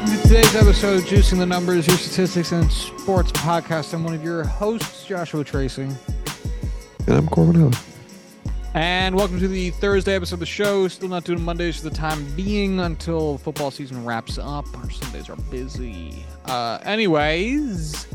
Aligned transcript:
Welcome 0.00 0.16
to 0.16 0.22
today's 0.28 0.56
episode 0.56 0.96
of 0.96 1.04
Juicing 1.04 1.36
the 1.36 1.44
Numbers, 1.44 1.86
your 1.86 1.98
statistics 1.98 2.52
and 2.52 2.72
sports 2.72 3.30
podcast. 3.32 3.92
I'm 3.92 4.02
one 4.02 4.14
of 4.14 4.24
your 4.24 4.44
hosts, 4.44 5.04
Joshua 5.04 5.44
Tracy. 5.44 5.82
And 5.82 5.98
I'm 7.06 7.28
Corbin 7.28 7.56
Hill. 7.56 7.70
And 8.72 9.14
welcome 9.14 9.38
to 9.38 9.46
the 9.46 9.68
Thursday 9.72 10.14
episode 10.14 10.36
of 10.36 10.40
the 10.40 10.46
show. 10.46 10.88
Still 10.88 11.10
not 11.10 11.24
doing 11.24 11.42
Mondays 11.42 11.76
for 11.76 11.90
the 11.90 11.94
time 11.94 12.24
being 12.34 12.80
until 12.80 13.36
football 13.36 13.70
season 13.70 14.02
wraps 14.06 14.38
up. 14.38 14.64
Our 14.74 14.88
Sundays 14.88 15.28
are 15.28 15.36
busy. 15.36 16.24
Uh, 16.46 16.78
anyways, 16.84 18.06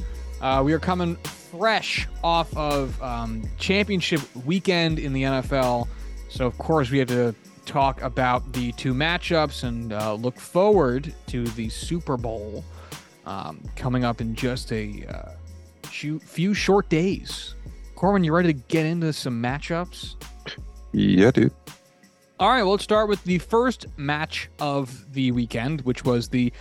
uh, 0.42 0.64
we 0.66 0.74
are 0.74 0.80
coming 0.80 1.18
fresh 1.18 2.08
off 2.24 2.52
of 2.58 3.00
um, 3.00 3.48
championship 3.60 4.22
weekend 4.44 4.98
in 4.98 5.14
the 5.14 5.22
NFL. 5.22 5.88
So, 6.30 6.48
of 6.48 6.58
course, 6.58 6.90
we 6.90 6.98
had 6.98 7.10
to 7.10 7.36
talk 7.66 8.02
about 8.02 8.54
the 8.54 8.72
two 8.74 8.94
matchups 8.94 9.64
and 9.64 9.92
uh, 9.94 10.14
look 10.14 10.40
forward 10.40 11.14
to 11.28 11.46
the 11.50 11.70
Super 11.70 12.18
Bowl 12.18 12.64
um, 13.26 13.62
coming 13.76 14.04
up 14.04 14.22
in 14.22 14.36
just 14.36 14.72
a 14.72 15.06
uh, 15.10 15.32
few, 15.86 16.54
short 16.54 16.90
days. 16.90 17.56
Corbin, 17.96 18.24
you 18.24 18.34
ready 18.34 18.54
to 18.54 18.60
get 18.68 18.86
into 18.86 19.12
some 19.14 19.42
matchups? 19.42 20.16
Yeah, 20.92 21.32
dude. 21.32 21.54
All 22.40 22.50
right, 22.50 22.64
well, 22.64 22.72
let's 22.72 22.84
start 22.84 23.08
with 23.08 23.24
the 23.24 23.40
first 23.40 23.86
match 23.98 24.50
of 24.60 25.14
the 25.14 25.32
weekend, 25.32 25.82
which 25.82 26.04
was 26.04 26.28
the 26.28 26.52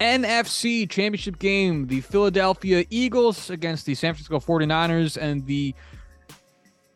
NFC 0.00 0.88
Championship 0.88 1.38
game, 1.38 1.86
the 1.86 2.00
Philadelphia 2.00 2.84
Eagles 2.90 3.50
against 3.50 3.86
the 3.86 3.94
San 3.94 4.14
Francisco 4.14 4.40
49ers, 4.40 5.16
and 5.16 5.46
the 5.46 5.74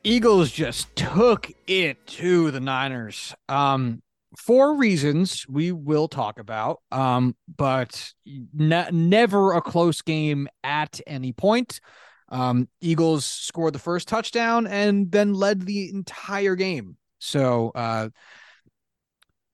Eagles 0.07 0.51
just 0.51 0.95
took 0.95 1.51
it 1.67 2.07
to 2.07 2.51
the 2.51 2.61
Niners. 2.61 3.35
Um, 3.49 4.03
for 4.37 4.77
reasons 4.77 5.47
we 5.49 5.73
will 5.73 6.09
talk 6.09 6.39
about, 6.39 6.83
um, 6.93 7.35
but 7.57 8.13
ne- 8.27 8.91
never 8.93 9.55
a 9.55 9.63
close 9.63 10.03
game 10.03 10.47
at 10.63 11.01
any 11.07 11.33
point. 11.33 11.81
Um, 12.29 12.69
Eagles 12.83 13.25
scored 13.25 13.75
the 13.75 13.79
first 13.79 14.07
touchdown 14.07 14.67
and 14.67 15.11
then 15.11 15.33
led 15.33 15.63
the 15.63 15.89
entire 15.89 16.55
game. 16.55 16.99
So, 17.19 17.71
uh, 17.75 18.11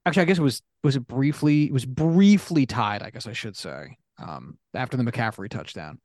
actually, 0.05 0.23
I 0.23 0.25
guess 0.25 0.39
it 0.39 0.43
was 0.43 0.63
was 0.83 0.97
it 0.97 1.07
briefly 1.07 1.67
it 1.67 1.73
was 1.73 1.87
briefly 1.87 2.67
tied. 2.67 3.03
I 3.03 3.11
guess 3.11 3.29
I 3.29 3.35
should 3.35 3.57
say 3.57 3.99
um, 4.19 4.59
after 4.75 4.97
the 4.97 5.05
McCaffrey 5.05 5.49
touchdown. 5.49 6.01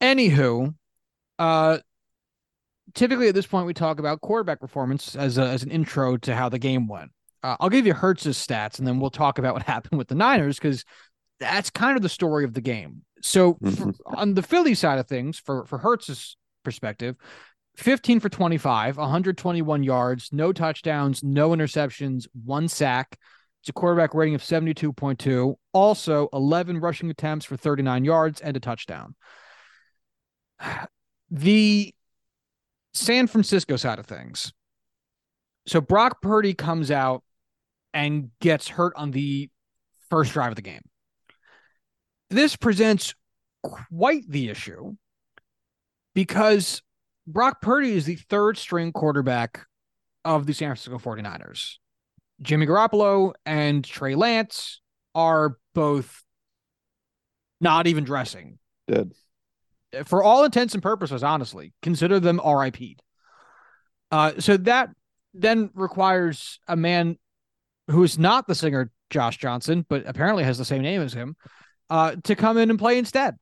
Anywho, 0.00 0.74
uh, 1.38 1.78
typically 2.94 3.28
at 3.28 3.34
this 3.34 3.46
point 3.46 3.66
we 3.66 3.74
talk 3.74 3.98
about 3.98 4.20
quarterback 4.20 4.60
performance 4.60 5.16
as 5.16 5.38
a, 5.38 5.42
as 5.42 5.62
an 5.62 5.70
intro 5.70 6.16
to 6.18 6.34
how 6.34 6.48
the 6.48 6.58
game 6.58 6.88
went. 6.88 7.10
Uh, 7.42 7.56
I'll 7.60 7.70
give 7.70 7.86
you 7.86 7.94
Hurts's 7.94 8.36
stats, 8.36 8.78
and 8.78 8.86
then 8.88 8.98
we'll 8.98 9.10
talk 9.10 9.38
about 9.38 9.54
what 9.54 9.62
happened 9.66 9.98
with 9.98 10.08
the 10.08 10.14
Niners 10.14 10.56
because 10.56 10.84
that's 11.38 11.70
kind 11.70 11.96
of 11.96 12.02
the 12.02 12.08
story 12.08 12.44
of 12.44 12.54
the 12.54 12.60
game. 12.60 13.02
So 13.22 13.58
for, 13.76 13.92
on 14.06 14.34
the 14.34 14.42
Philly 14.42 14.74
side 14.74 14.98
of 14.98 15.06
things, 15.06 15.38
for 15.38 15.64
for 15.66 15.78
Hurts's 15.78 16.36
perspective, 16.64 17.16
15 17.76 18.20
for 18.20 18.28
25, 18.28 18.96
121 18.96 19.82
yards, 19.82 20.30
no 20.32 20.52
touchdowns, 20.52 21.22
no 21.22 21.50
interceptions, 21.50 22.26
one 22.44 22.68
sack. 22.68 23.18
It's 23.62 23.68
a 23.68 23.72
quarterback 23.72 24.14
rating 24.14 24.34
of 24.34 24.42
72.2. 24.42 25.54
Also, 25.72 26.28
11 26.32 26.78
rushing 26.78 27.10
attempts 27.10 27.44
for 27.44 27.56
39 27.56 28.04
yards 28.04 28.40
and 28.40 28.56
a 28.56 28.60
touchdown. 28.60 29.14
The 31.28 31.92
San 32.96 33.26
Francisco 33.26 33.76
side 33.76 33.98
of 33.98 34.06
things. 34.06 34.52
So 35.66 35.80
Brock 35.80 36.22
Purdy 36.22 36.54
comes 36.54 36.90
out 36.90 37.22
and 37.92 38.30
gets 38.40 38.68
hurt 38.68 38.94
on 38.96 39.10
the 39.10 39.50
first 40.10 40.32
drive 40.32 40.50
of 40.52 40.56
the 40.56 40.62
game. 40.62 40.82
This 42.30 42.56
presents 42.56 43.14
quite 43.62 44.24
the 44.28 44.48
issue 44.48 44.94
because 46.14 46.82
Brock 47.26 47.60
Purdy 47.60 47.92
is 47.92 48.06
the 48.06 48.16
third 48.16 48.56
string 48.56 48.92
quarterback 48.92 49.66
of 50.24 50.46
the 50.46 50.54
San 50.54 50.68
Francisco 50.68 50.98
49ers. 50.98 51.74
Jimmy 52.42 52.66
Garoppolo 52.66 53.32
and 53.44 53.84
Trey 53.84 54.14
Lance 54.14 54.80
are 55.14 55.56
both 55.74 56.22
not 57.60 57.86
even 57.86 58.04
dressing. 58.04 58.58
Dead 58.86 59.12
for 60.04 60.22
all 60.22 60.44
intents 60.44 60.74
and 60.74 60.82
purposes, 60.82 61.22
honestly, 61.22 61.72
consider 61.82 62.20
them 62.20 62.40
RIP'd. 62.44 63.02
Uh, 64.10 64.32
so 64.38 64.56
that 64.56 64.90
then 65.34 65.70
requires 65.74 66.60
a 66.68 66.76
man 66.76 67.18
who 67.88 68.02
is 68.02 68.18
not 68.18 68.46
the 68.46 68.54
singer 68.54 68.90
Josh 69.10 69.38
Johnson, 69.38 69.86
but 69.88 70.04
apparently 70.06 70.44
has 70.44 70.58
the 70.58 70.64
same 70.64 70.82
name 70.82 71.00
as 71.00 71.12
him, 71.12 71.36
uh, 71.90 72.16
to 72.24 72.34
come 72.34 72.58
in 72.58 72.70
and 72.70 72.78
play 72.78 72.98
instead. 72.98 73.36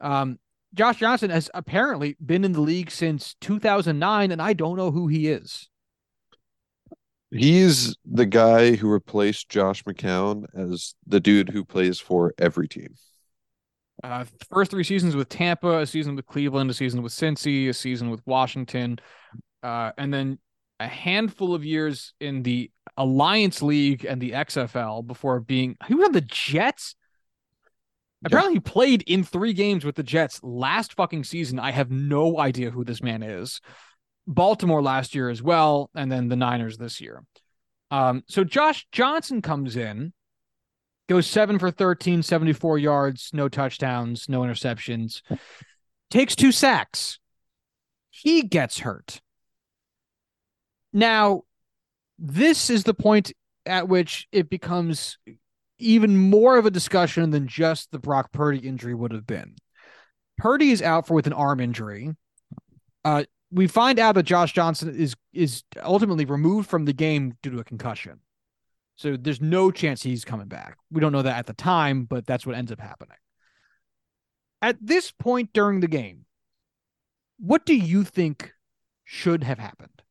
Um, 0.00 0.38
Josh 0.74 0.98
Johnson 0.98 1.30
has 1.30 1.50
apparently 1.54 2.16
been 2.24 2.44
in 2.44 2.52
the 2.52 2.60
league 2.60 2.90
since 2.90 3.34
2009, 3.40 4.32
and 4.32 4.42
I 4.42 4.52
don't 4.52 4.76
know 4.76 4.90
who 4.90 5.06
he 5.08 5.28
is. 5.28 5.68
He's 7.30 7.96
the 8.04 8.26
guy 8.26 8.76
who 8.76 8.88
replaced 8.88 9.48
Josh 9.48 9.82
McCown 9.84 10.44
as 10.54 10.94
the 11.06 11.20
dude 11.20 11.48
who 11.48 11.64
plays 11.64 11.98
for 11.98 12.34
every 12.38 12.68
team. 12.68 12.94
Uh, 14.04 14.24
first 14.50 14.70
three 14.70 14.84
seasons 14.84 15.16
with 15.16 15.28
Tampa, 15.28 15.78
a 15.78 15.86
season 15.86 16.16
with 16.16 16.26
Cleveland, 16.26 16.70
a 16.70 16.74
season 16.74 17.02
with 17.02 17.12
Cincy, 17.12 17.68
a 17.68 17.72
season 17.72 18.10
with 18.10 18.20
Washington, 18.26 18.98
uh, 19.62 19.92
and 19.96 20.12
then 20.12 20.38
a 20.78 20.86
handful 20.86 21.54
of 21.54 21.64
years 21.64 22.12
in 22.20 22.42
the 22.42 22.70
Alliance 22.96 23.62
League 23.62 24.04
and 24.04 24.20
the 24.20 24.32
XFL 24.32 25.06
before 25.06 25.40
being 25.40 25.76
he 25.86 25.94
was 25.94 26.06
on 26.06 26.12
the 26.12 26.20
Jets. 26.20 26.94
Apparently, 28.24 28.54
he 28.54 28.60
played 28.60 29.02
in 29.06 29.22
three 29.22 29.52
games 29.52 29.84
with 29.84 29.94
the 29.94 30.02
Jets 30.02 30.40
last 30.42 30.94
fucking 30.94 31.24
season. 31.24 31.58
I 31.58 31.70
have 31.70 31.90
no 31.90 32.38
idea 32.40 32.70
who 32.70 32.84
this 32.84 33.02
man 33.02 33.22
is. 33.22 33.60
Baltimore 34.26 34.82
last 34.82 35.14
year 35.14 35.30
as 35.30 35.42
well, 35.42 35.90
and 35.94 36.10
then 36.10 36.28
the 36.28 36.36
Niners 36.36 36.76
this 36.76 37.00
year. 37.00 37.22
Um, 37.90 38.24
so 38.28 38.42
Josh 38.42 38.86
Johnson 38.90 39.42
comes 39.42 39.76
in 39.76 40.12
goes 41.08 41.26
seven 41.26 41.58
for 41.58 41.70
13, 41.70 42.22
74 42.22 42.78
yards, 42.78 43.30
no 43.32 43.48
touchdowns, 43.48 44.28
no 44.28 44.40
interceptions, 44.40 45.22
takes 46.10 46.34
two 46.34 46.52
sacks. 46.52 47.18
He 48.10 48.42
gets 48.42 48.80
hurt. 48.80 49.20
Now, 50.92 51.42
this 52.18 52.70
is 52.70 52.84
the 52.84 52.94
point 52.94 53.32
at 53.66 53.88
which 53.88 54.26
it 54.32 54.48
becomes 54.48 55.18
even 55.78 56.16
more 56.16 56.56
of 56.56 56.66
a 56.66 56.70
discussion 56.70 57.30
than 57.30 57.46
just 57.46 57.90
the 57.90 57.98
Brock 57.98 58.32
Purdy 58.32 58.58
injury 58.58 58.94
would 58.94 59.12
have 59.12 59.26
been. 59.26 59.56
Purdy 60.38 60.70
is 60.70 60.82
out 60.82 61.06
for 61.06 61.14
with 61.14 61.26
an 61.26 61.32
arm 61.32 61.60
injury. 61.60 62.14
Uh, 63.04 63.24
we 63.50 63.66
find 63.66 63.98
out 63.98 64.14
that 64.14 64.24
Josh 64.24 64.52
Johnson 64.52 64.94
is 64.94 65.14
is 65.32 65.62
ultimately 65.82 66.24
removed 66.24 66.68
from 66.68 66.84
the 66.84 66.92
game 66.92 67.34
due 67.42 67.50
to 67.50 67.58
a 67.58 67.64
concussion. 67.64 68.20
So 68.96 69.16
there's 69.16 69.42
no 69.42 69.70
chance 69.70 70.02
he's 70.02 70.24
coming 70.24 70.48
back. 70.48 70.78
We 70.90 71.00
don't 71.00 71.12
know 71.12 71.22
that 71.22 71.36
at 71.36 71.46
the 71.46 71.52
time, 71.52 72.04
but 72.04 72.26
that's 72.26 72.46
what 72.46 72.56
ends 72.56 72.72
up 72.72 72.80
happening. 72.80 73.18
At 74.62 74.78
this 74.80 75.12
point 75.12 75.50
during 75.52 75.80
the 75.80 75.88
game, 75.88 76.24
what 77.38 77.66
do 77.66 77.74
you 77.74 78.04
think 78.04 78.52
should 79.04 79.44
have 79.44 79.58
happened? 79.58 80.02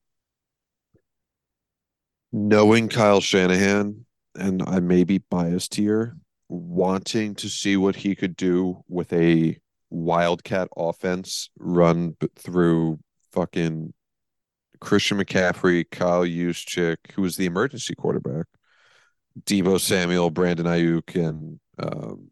Knowing 2.32 2.88
Kyle 2.88 3.22
Shanahan, 3.22 4.06
and 4.38 4.62
I 4.68 4.80
may 4.80 5.04
be 5.04 5.18
biased 5.18 5.74
here, 5.74 6.16
wanting 6.48 7.34
to 7.36 7.50
see 7.50 7.78
what 7.78 7.96
he 7.96 8.14
could 8.16 8.36
do 8.36 8.84
with 8.88 9.12
a 9.14 9.58
wildcat 9.90 10.68
offense 10.78 11.50
run 11.58 12.16
through 12.38 13.00
fucking 13.32 13.94
Christian 14.80 15.18
McCaffrey, 15.18 15.90
Kyle 15.90 16.24
Juszczyk, 16.26 16.98
who 17.14 17.24
was 17.24 17.38
the 17.38 17.46
emergency 17.46 17.96
quarterback, 17.96 18.46
Deebo 19.44 19.80
Samuel, 19.80 20.30
Brandon 20.30 20.66
Aiyuk, 20.66 21.16
and 21.16 21.60
um, 21.78 22.30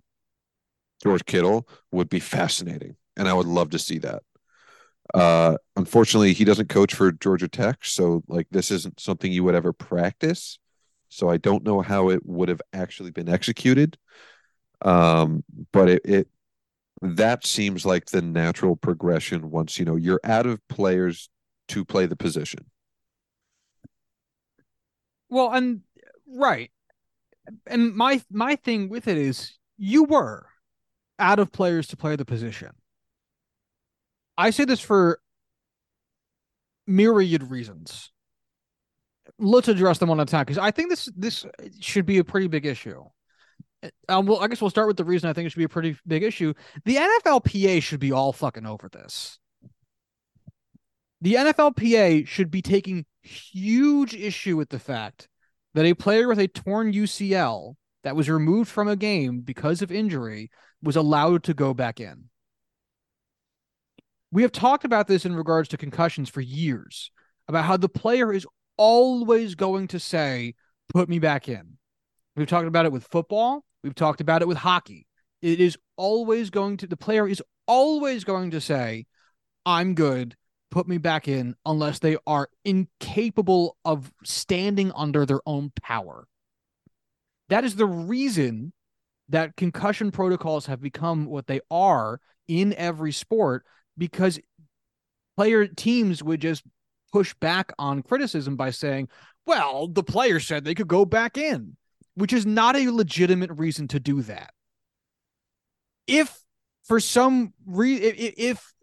George 1.01 1.25
Kittle 1.25 1.67
would 1.91 2.09
be 2.09 2.19
fascinating, 2.19 2.95
and 3.17 3.27
I 3.27 3.33
would 3.33 3.47
love 3.47 3.71
to 3.71 3.79
see 3.79 3.99
that. 3.99 4.23
Uh, 5.13 5.57
unfortunately, 5.75 6.33
he 6.33 6.45
doesn't 6.45 6.69
coach 6.69 6.93
for 6.93 7.11
Georgia 7.11 7.47
Tech, 7.47 7.83
so 7.83 8.23
like 8.27 8.47
this 8.51 8.71
isn't 8.71 8.99
something 8.99 9.31
you 9.31 9.43
would 9.43 9.55
ever 9.55 9.73
practice. 9.73 10.59
So 11.09 11.29
I 11.29 11.37
don't 11.37 11.63
know 11.63 11.81
how 11.81 12.09
it 12.09 12.25
would 12.25 12.49
have 12.49 12.61
actually 12.73 13.11
been 13.11 13.29
executed. 13.29 13.97
Um, 14.81 15.43
but 15.71 15.89
it, 15.89 16.01
it 16.05 16.27
that 17.01 17.45
seems 17.45 17.85
like 17.85 18.05
the 18.05 18.21
natural 18.21 18.75
progression 18.75 19.51
once 19.51 19.77
you 19.77 19.85
know 19.85 19.95
you're 19.95 20.21
out 20.23 20.45
of 20.45 20.65
players 20.69 21.29
to 21.69 21.85
play 21.85 22.05
the 22.05 22.15
position. 22.15 22.65
Well, 25.29 25.51
and 25.51 25.81
right, 26.27 26.71
and 27.67 27.95
my 27.95 28.21
my 28.31 28.55
thing 28.55 28.89
with 28.89 29.07
it 29.07 29.17
is 29.17 29.57
you 29.77 30.03
were 30.03 30.45
out 31.19 31.39
of 31.39 31.51
players 31.51 31.87
to 31.87 31.97
play 31.97 32.15
the 32.15 32.25
position. 32.25 32.69
I 34.37 34.49
say 34.49 34.65
this 34.65 34.79
for 34.79 35.19
myriad 36.87 37.49
reasons. 37.49 38.11
Let's 39.39 39.67
address 39.67 39.99
them 39.99 40.09
one 40.09 40.19
at 40.19 40.29
a 40.29 40.31
time 40.31 40.45
because 40.45 40.57
I 40.57 40.71
think 40.71 40.89
this 40.89 41.09
this 41.15 41.45
should 41.79 42.05
be 42.05 42.17
a 42.17 42.23
pretty 42.23 42.47
big 42.47 42.65
issue. 42.65 43.03
Um, 44.07 44.25
well, 44.25 44.39
I 44.39 44.47
guess 44.47 44.61
we'll 44.61 44.69
start 44.69 44.87
with 44.87 44.97
the 44.97 45.03
reason 45.03 45.29
I 45.29 45.33
think 45.33 45.45
it 45.45 45.49
should 45.49 45.57
be 45.57 45.65
a 45.65 45.69
pretty 45.69 45.97
big 46.07 46.23
issue. 46.23 46.53
The 46.85 46.95
NFLPA 46.95 47.81
should 47.83 47.99
be 47.99 48.13
all 48.13 48.31
fucking 48.31 48.65
over 48.65 48.89
this. 48.89 49.39
The 51.21 51.35
NFLPA 51.35 52.27
should 52.27 52.49
be 52.49 52.61
taking 52.61 53.05
huge 53.21 54.13
issue 54.13 54.57
with 54.57 54.69
the 54.69 54.79
fact 54.79 55.27
that 55.73 55.85
a 55.85 55.93
player 55.93 56.27
with 56.27 56.39
a 56.39 56.47
torn 56.47 56.93
UCL 56.93 57.75
that 58.03 58.15
was 58.15 58.29
removed 58.29 58.69
from 58.69 58.87
a 58.87 58.95
game 58.95 59.41
because 59.41 59.81
of 59.81 59.91
injury 59.91 60.51
was 60.81 60.95
allowed 60.95 61.43
to 61.43 61.53
go 61.53 61.73
back 61.73 61.99
in. 61.99 62.25
We 64.31 64.41
have 64.41 64.51
talked 64.51 64.83
about 64.83 65.07
this 65.07 65.25
in 65.25 65.35
regards 65.35 65.69
to 65.69 65.77
concussions 65.77 66.29
for 66.29 66.41
years 66.41 67.11
about 67.47 67.65
how 67.65 67.77
the 67.77 67.89
player 67.89 68.33
is 68.33 68.47
always 68.77 69.55
going 69.55 69.87
to 69.89 69.99
say, 69.99 70.55
put 70.89 71.07
me 71.07 71.19
back 71.19 71.47
in. 71.47 71.77
We've 72.35 72.47
talked 72.47 72.67
about 72.67 72.85
it 72.85 72.91
with 72.91 73.07
football. 73.11 73.63
We've 73.83 73.95
talked 73.95 74.21
about 74.21 74.41
it 74.41 74.47
with 74.47 74.57
hockey. 74.57 75.07
It 75.41 75.59
is 75.59 75.77
always 75.97 76.49
going 76.49 76.77
to, 76.77 76.87
the 76.87 76.97
player 76.97 77.27
is 77.27 77.43
always 77.67 78.23
going 78.23 78.51
to 78.51 78.61
say, 78.61 79.05
I'm 79.65 79.93
good. 79.93 80.35
Put 80.73 80.87
me 80.87 80.97
back 80.97 81.27
in 81.27 81.55
unless 81.67 81.99
they 81.99 82.17
are 82.25 82.49
incapable 82.65 83.77
of 83.85 84.11
standing 84.23 84.91
under 84.95 85.23
their 85.23 85.41
own 85.45 85.71
power. 85.79 86.27
That 87.49 87.63
is 87.63 87.75
the 87.75 87.85
reason 87.85 88.73
that 89.29 89.55
concussion 89.55 90.09
protocols 90.09 90.65
have 90.65 90.81
become 90.81 91.27
what 91.27 91.45
they 91.45 91.61
are 91.69 92.19
in 92.47 92.73
every 92.73 93.11
sport 93.11 93.67
because 93.99 94.39
player 95.37 95.67
teams 95.67 96.23
would 96.23 96.41
just 96.41 96.63
push 97.11 97.35
back 97.35 97.71
on 97.77 98.01
criticism 98.01 98.55
by 98.55 98.71
saying, 98.71 99.09
well, 99.45 99.87
the 99.87 100.01
player 100.01 100.39
said 100.39 100.63
they 100.63 100.73
could 100.73 100.87
go 100.87 101.05
back 101.05 101.37
in, 101.37 101.77
which 102.15 102.33
is 102.33 102.47
not 102.47 102.75
a 102.75 102.89
legitimate 102.89 103.51
reason 103.51 103.87
to 103.89 103.99
do 103.99 104.23
that. 104.23 104.51
If 106.07 106.35
for 106.83 106.99
some 106.99 107.53
reason, 107.63 108.13
if, 108.17 108.73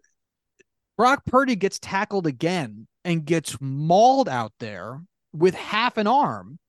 Brock 1.01 1.25
Purdy 1.25 1.55
gets 1.55 1.79
tackled 1.79 2.27
again 2.27 2.87
and 3.03 3.25
gets 3.25 3.57
mauled 3.59 4.29
out 4.29 4.53
there 4.59 5.01
with 5.33 5.55
half 5.55 5.97
an 5.97 6.05
arm, 6.05 6.59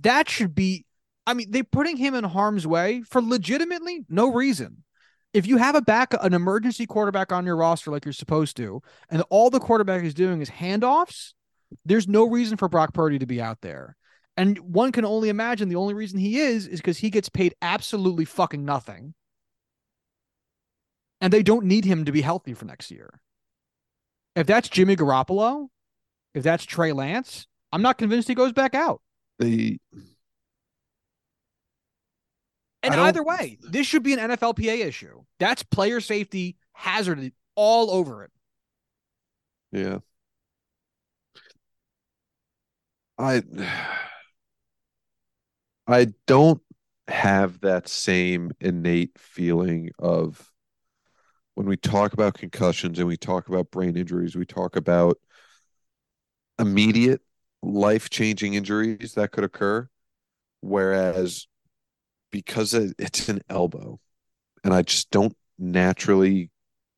that 0.00 0.28
should 0.28 0.54
be. 0.54 0.86
I 1.26 1.34
mean, 1.34 1.50
they're 1.50 1.64
putting 1.64 1.96
him 1.96 2.14
in 2.14 2.22
harm's 2.22 2.68
way 2.68 3.02
for 3.02 3.20
legitimately 3.20 4.04
no 4.08 4.32
reason 4.32 4.84
if 5.32 5.48
you 5.48 5.56
have 5.56 5.74
a 5.74 5.82
back 5.82 6.14
an 6.22 6.34
emergency 6.34 6.86
quarterback 6.86 7.32
on 7.32 7.44
your 7.44 7.56
roster 7.56 7.90
like 7.90 8.04
you're 8.04 8.12
supposed 8.12 8.56
to, 8.58 8.80
and 9.10 9.24
all 9.28 9.50
the 9.50 9.58
quarterback 9.58 10.04
is 10.04 10.14
doing 10.14 10.40
is 10.40 10.48
handoffs, 10.48 11.32
there's 11.84 12.06
no 12.06 12.28
reason 12.28 12.56
for 12.56 12.68
Brock 12.68 12.94
Purdy 12.94 13.18
to 13.18 13.26
be 13.26 13.42
out 13.42 13.60
there. 13.60 13.96
And 14.36 14.56
one 14.60 14.92
can 14.92 15.04
only 15.04 15.30
imagine 15.30 15.68
the 15.68 15.74
only 15.74 15.94
reason 15.94 16.20
he 16.20 16.38
is 16.38 16.68
is 16.68 16.78
because 16.78 16.98
he 16.98 17.10
gets 17.10 17.28
paid 17.28 17.56
absolutely 17.60 18.24
fucking 18.24 18.64
nothing. 18.64 19.14
And 21.20 21.32
they 21.32 21.42
don't 21.42 21.66
need 21.66 21.84
him 21.84 22.04
to 22.04 22.12
be 22.12 22.20
healthy 22.20 22.54
for 22.54 22.66
next 22.66 22.92
year. 22.92 23.20
If 24.36 24.46
that's 24.46 24.68
Jimmy 24.68 24.96
Garoppolo, 24.96 25.68
if 26.34 26.42
that's 26.42 26.64
Trey 26.64 26.92
Lance, 26.92 27.46
I'm 27.72 27.82
not 27.82 27.98
convinced 27.98 28.28
he 28.28 28.34
goes 28.34 28.52
back 28.52 28.74
out. 28.74 29.00
The 29.38 29.78
and 32.82 32.94
either 32.94 33.22
way, 33.22 33.58
this 33.62 33.86
should 33.86 34.02
be 34.02 34.12
an 34.12 34.18
NFLPA 34.18 34.84
issue. 34.84 35.22
That's 35.38 35.62
player 35.62 36.00
safety 36.00 36.56
hazard 36.72 37.32
all 37.54 37.90
over 37.90 38.24
it. 38.24 38.30
Yeah. 39.72 39.98
I 43.18 43.42
I 45.86 46.12
don't 46.26 46.60
have 47.08 47.60
that 47.60 47.88
same 47.88 48.52
innate 48.60 49.18
feeling 49.18 49.90
of 49.98 50.50
when 51.54 51.66
we 51.66 51.76
talk 51.76 52.12
about 52.12 52.34
concussions 52.34 52.98
and 52.98 53.08
we 53.08 53.16
talk 53.16 53.48
about 53.48 53.70
brain 53.70 53.96
injuries, 53.96 54.36
we 54.36 54.44
talk 54.44 54.76
about 54.76 55.18
immediate 56.58 57.20
life-changing 57.62 58.54
injuries 58.54 59.14
that 59.14 59.32
could 59.32 59.44
occur 59.44 59.88
whereas 60.60 61.46
because 62.30 62.74
it's 62.74 63.28
an 63.28 63.40
elbow 63.48 63.98
and 64.62 64.72
I 64.74 64.82
just 64.82 65.10
don't 65.10 65.36
naturally 65.58 66.50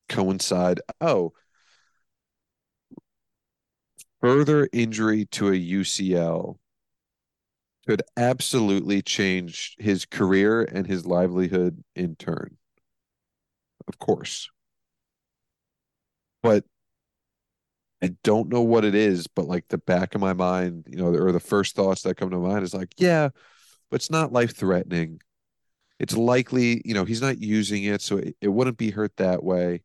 coincide. 0.09 0.81
Oh, 1.01 1.33
further 4.21 4.69
injury 4.73 5.25
to 5.27 5.49
a 5.49 5.55
UCL 5.55 6.59
could 7.87 8.03
absolutely 8.17 9.01
change 9.03 9.77
his 9.79 10.05
career 10.05 10.63
and 10.63 10.87
his 10.87 11.07
livelihood 11.07 11.83
in 11.95 12.17
turn. 12.17 12.57
Of 13.89 13.99
course. 13.99 14.51
But 16.43 16.65
I 18.03 18.15
don't 18.23 18.49
know 18.49 18.63
what 18.63 18.85
it 18.85 18.95
is, 18.95 19.27
but 19.27 19.47
like 19.47 19.69
the 19.69 19.79
back 19.79 20.15
of 20.15 20.21
my 20.21 20.33
mind, 20.33 20.87
you 20.89 20.97
know, 20.97 21.07
or 21.15 21.33
the 21.33 21.41
first 21.41 21.75
thoughts 21.75 22.03
that 22.03 22.17
come 22.17 22.31
to 22.31 22.37
mind 22.37 22.63
is 22.63 22.75
like, 22.75 22.93
yeah, 22.99 23.31
but 23.91 23.97
it's 23.97 24.11
not 24.11 24.33
life 24.33 24.57
threatening 24.57 25.21
it's 26.01 26.17
likely, 26.17 26.83
you 26.85 26.95
know, 26.95 27.05
he's 27.05 27.23
not 27.23 27.41
using 27.43 27.85
it, 27.85 28.03
so 28.03 28.19
it, 28.19 28.37
it 28.41 28.49
wouldn't 28.49 28.79
be 28.79 28.91
hurt 28.91 29.17
that 29.19 29.45
way. 29.45 29.83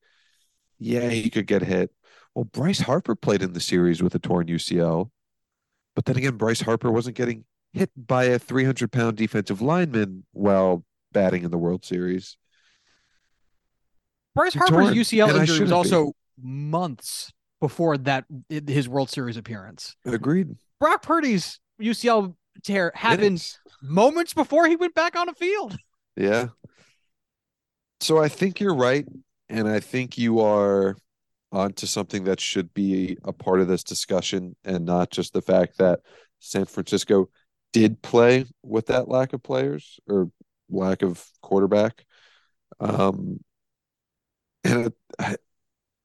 Yeah, 0.80 1.10
he 1.10 1.30
could 1.30 1.48
get 1.48 1.64
hit. 1.64 1.92
Well, 2.36 2.46
Bryce 2.46 2.82
Harper 2.82 3.16
played 3.16 3.42
in 3.42 3.54
the 3.54 3.60
series 3.60 4.04
with 4.04 4.16
a 4.16 4.20
torn 4.20 4.48
UCL, 4.48 5.12
but 5.96 6.06
then 6.06 6.18
again, 6.18 6.38
Bryce 6.38 6.62
Harper 6.62 6.92
wasn't 6.92 7.18
getting 7.18 7.46
hit 7.74 7.92
by 7.96 8.26
a 8.26 8.40
300 8.40 8.92
pound 8.92 9.18
defensive 9.18 9.62
lineman 9.62 10.26
while 10.34 10.86
batting 11.12 11.44
in 11.44 11.52
the 11.52 11.58
World 11.58 11.86
Series. 11.86 12.38
Bryce 14.36 14.54
Harper's 14.54 14.96
UCL 14.96 15.40
injury 15.40 15.60
was 15.62 15.72
also 15.72 16.06
be. 16.06 16.12
months 16.42 17.32
before 17.60 17.98
that 17.98 18.26
his 18.50 18.88
World 18.90 19.10
Series 19.10 19.38
appearance. 19.38 19.96
Agreed. 20.06 20.56
Brock 20.80 21.04
Purdy's 21.04 21.60
UCL 21.82 22.36
tear 22.64 22.92
happened 22.96 23.46
moments 23.82 24.34
before 24.34 24.68
he 24.68 24.76
went 24.76 24.96
back 24.96 25.16
on 25.16 25.28
the 25.28 25.34
field. 25.34 25.78
Yeah. 26.16 26.48
So 28.00 28.22
I 28.22 28.28
think 28.28 28.60
you're 28.60 28.76
right. 28.76 29.06
And 29.50 29.68
I 29.68 29.80
think 29.80 30.18
you 30.18 30.40
are 30.40 30.96
onto 31.52 31.86
something 31.86 32.24
that 32.24 32.40
should 32.40 32.74
be 32.74 33.18
a 33.26 33.34
part 33.34 33.60
of 33.60 33.68
this 33.68 33.84
discussion 33.84 34.56
and 34.64 34.86
not 34.86 35.12
just 35.12 35.34
the 35.34 35.42
fact 35.42 35.78
that 35.78 36.00
San 36.40 36.66
Francisco 36.66 37.30
did 37.74 38.02
play 38.02 38.46
with 38.64 38.88
that 38.88 39.08
lack 39.08 39.34
of 39.34 39.44
players 39.44 40.00
or 40.08 40.32
lack 40.70 41.02
of 41.02 41.24
quarterback. 41.42 42.06
Um, 42.80 43.42
and 44.72 44.94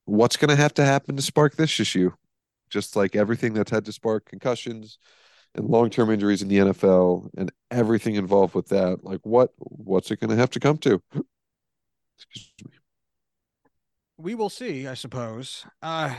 what's 0.05 0.37
going 0.37 0.51
to 0.51 0.57
have 0.57 0.75
to 0.75 0.85
happen 0.85 1.17
to 1.17 1.23
spark 1.23 1.57
this 1.57 1.81
issue? 1.81 2.11
Just 2.69 2.97
like 2.97 3.15
everything 3.15 3.55
that's 3.55 3.71
had 3.71 3.85
to 3.85 3.93
spark 3.93 4.27
concussions, 4.27 4.99
and 5.57 5.69
long-term 5.69 6.11
injuries 6.11 6.43
in 6.43 6.49
the 6.49 6.59
NFL 6.59 7.31
and 7.37 7.51
everything 7.71 8.15
involved 8.15 8.55
with 8.55 8.69
that. 8.69 9.03
Like 9.03 9.21
what 9.25 9.53
what's 9.57 10.11
it 10.11 10.21
going 10.21 10.31
to 10.31 10.37
have 10.37 10.51
to 10.51 10.61
come 10.61 10.79
to? 10.79 11.03
We 14.19 14.35
will 14.35 14.51
see, 14.51 14.87
I 14.87 14.95
suppose. 14.95 15.65
Uh 15.83 16.15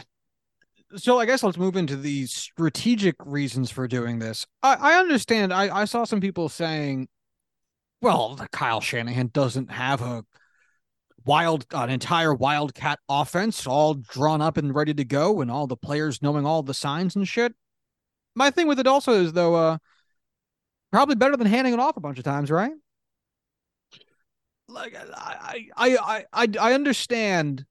so 0.95 1.19
I 1.19 1.25
guess 1.25 1.43
let's 1.43 1.57
move 1.57 1.75
into 1.75 1.97
the 1.97 2.25
strategic 2.27 3.15
reasons 3.25 3.69
for 3.69 3.89
doing 3.89 4.19
this. 4.19 4.47
I, 4.63 4.75
I 4.75 4.99
understand. 4.99 5.51
I, 5.51 5.81
I 5.81 5.85
saw 5.85 6.05
some 6.05 6.21
people 6.21 6.47
saying, 6.47 7.09
well, 8.01 8.39
Kyle 8.53 8.79
Shanahan 8.79 9.31
doesn't 9.33 9.69
have 9.69 10.01
a 10.01 10.23
wild 11.27 11.65
an 11.71 11.89
entire 11.89 12.33
wildcat 12.33 12.97
offense 13.07 13.67
all 13.67 13.93
drawn 13.93 14.41
up 14.41 14.57
and 14.57 14.73
ready 14.73 14.93
to 14.93 15.03
go 15.05 15.41
and 15.41 15.51
all 15.51 15.67
the 15.67 15.77
players 15.77 16.21
knowing 16.21 16.45
all 16.45 16.63
the 16.63 16.73
signs 16.73 17.15
and 17.15 17.27
shit 17.27 17.53
my 18.37 18.51
thing 18.51 18.67
with 18.67 18.79
it 18.79 18.87
also 18.87 19.13
is 19.13 19.33
though, 19.33 19.55
uh, 19.55 19.77
probably 20.91 21.15
better 21.15 21.35
than 21.35 21.47
handing 21.47 21.73
it 21.73 21.79
off 21.79 21.97
a 21.97 21.99
bunch 21.99 22.19
of 22.19 22.23
times, 22.23 22.51
right? 22.51 22.71
Like 24.69 24.95
I 24.95 25.65
I 25.75 25.97
I 25.97 26.25
I 26.33 26.47
I 26.59 26.73
understand 26.73 27.65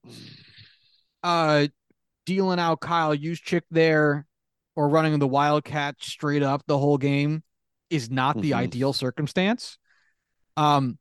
uh 1.23 1.67
dealing 2.25 2.59
out 2.59 2.81
Kyle 2.81 3.15
Juszczyk 3.15 3.61
there 3.71 4.25
or 4.75 4.89
running 4.89 5.17
the 5.19 5.27
Wildcat 5.27 5.95
straight 6.01 6.43
up 6.43 6.63
the 6.67 6.77
whole 6.77 6.97
game 6.97 7.43
is 7.89 8.09
not 8.09 8.41
the 8.41 8.51
mm-hmm. 8.51 8.59
ideal 8.59 8.93
circumstance. 8.93 9.77
Um 10.57 10.97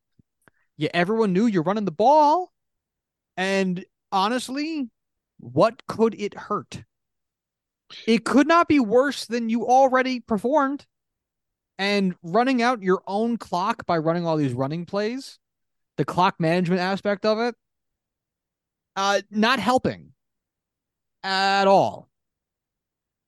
yeah, 0.77 0.91
everyone 0.93 1.33
knew 1.33 1.47
you're 1.47 1.63
running 1.63 1.85
the 1.85 1.91
ball. 1.91 2.53
And 3.37 3.85
honestly, 4.13 4.89
what 5.39 5.87
could 5.87 6.15
it 6.19 6.35
hurt? 6.35 6.85
It 8.07 8.25
could 8.25 8.47
not 8.47 8.69
be 8.69 8.81
worse 8.81 9.27
than 9.27 9.49
you 9.49 9.67
already 9.67 10.21
performed. 10.21 10.87
And 11.79 12.15
running 12.23 12.63
out 12.63 12.83
your 12.83 13.03
own 13.07 13.37
clock 13.37 13.85
by 13.85 13.99
running 13.99 14.27
all 14.27 14.39
these 14.39 14.55
running 14.55 14.87
plays, 14.87 15.39
the 15.99 16.07
clock 16.07 16.41
management 16.41 16.81
aspect 16.81 17.27
of 17.27 17.39
it, 17.39 17.55
uh, 18.97 19.21
not 19.31 19.59
helping 19.59 20.13
at 21.23 21.67
all. 21.67 22.09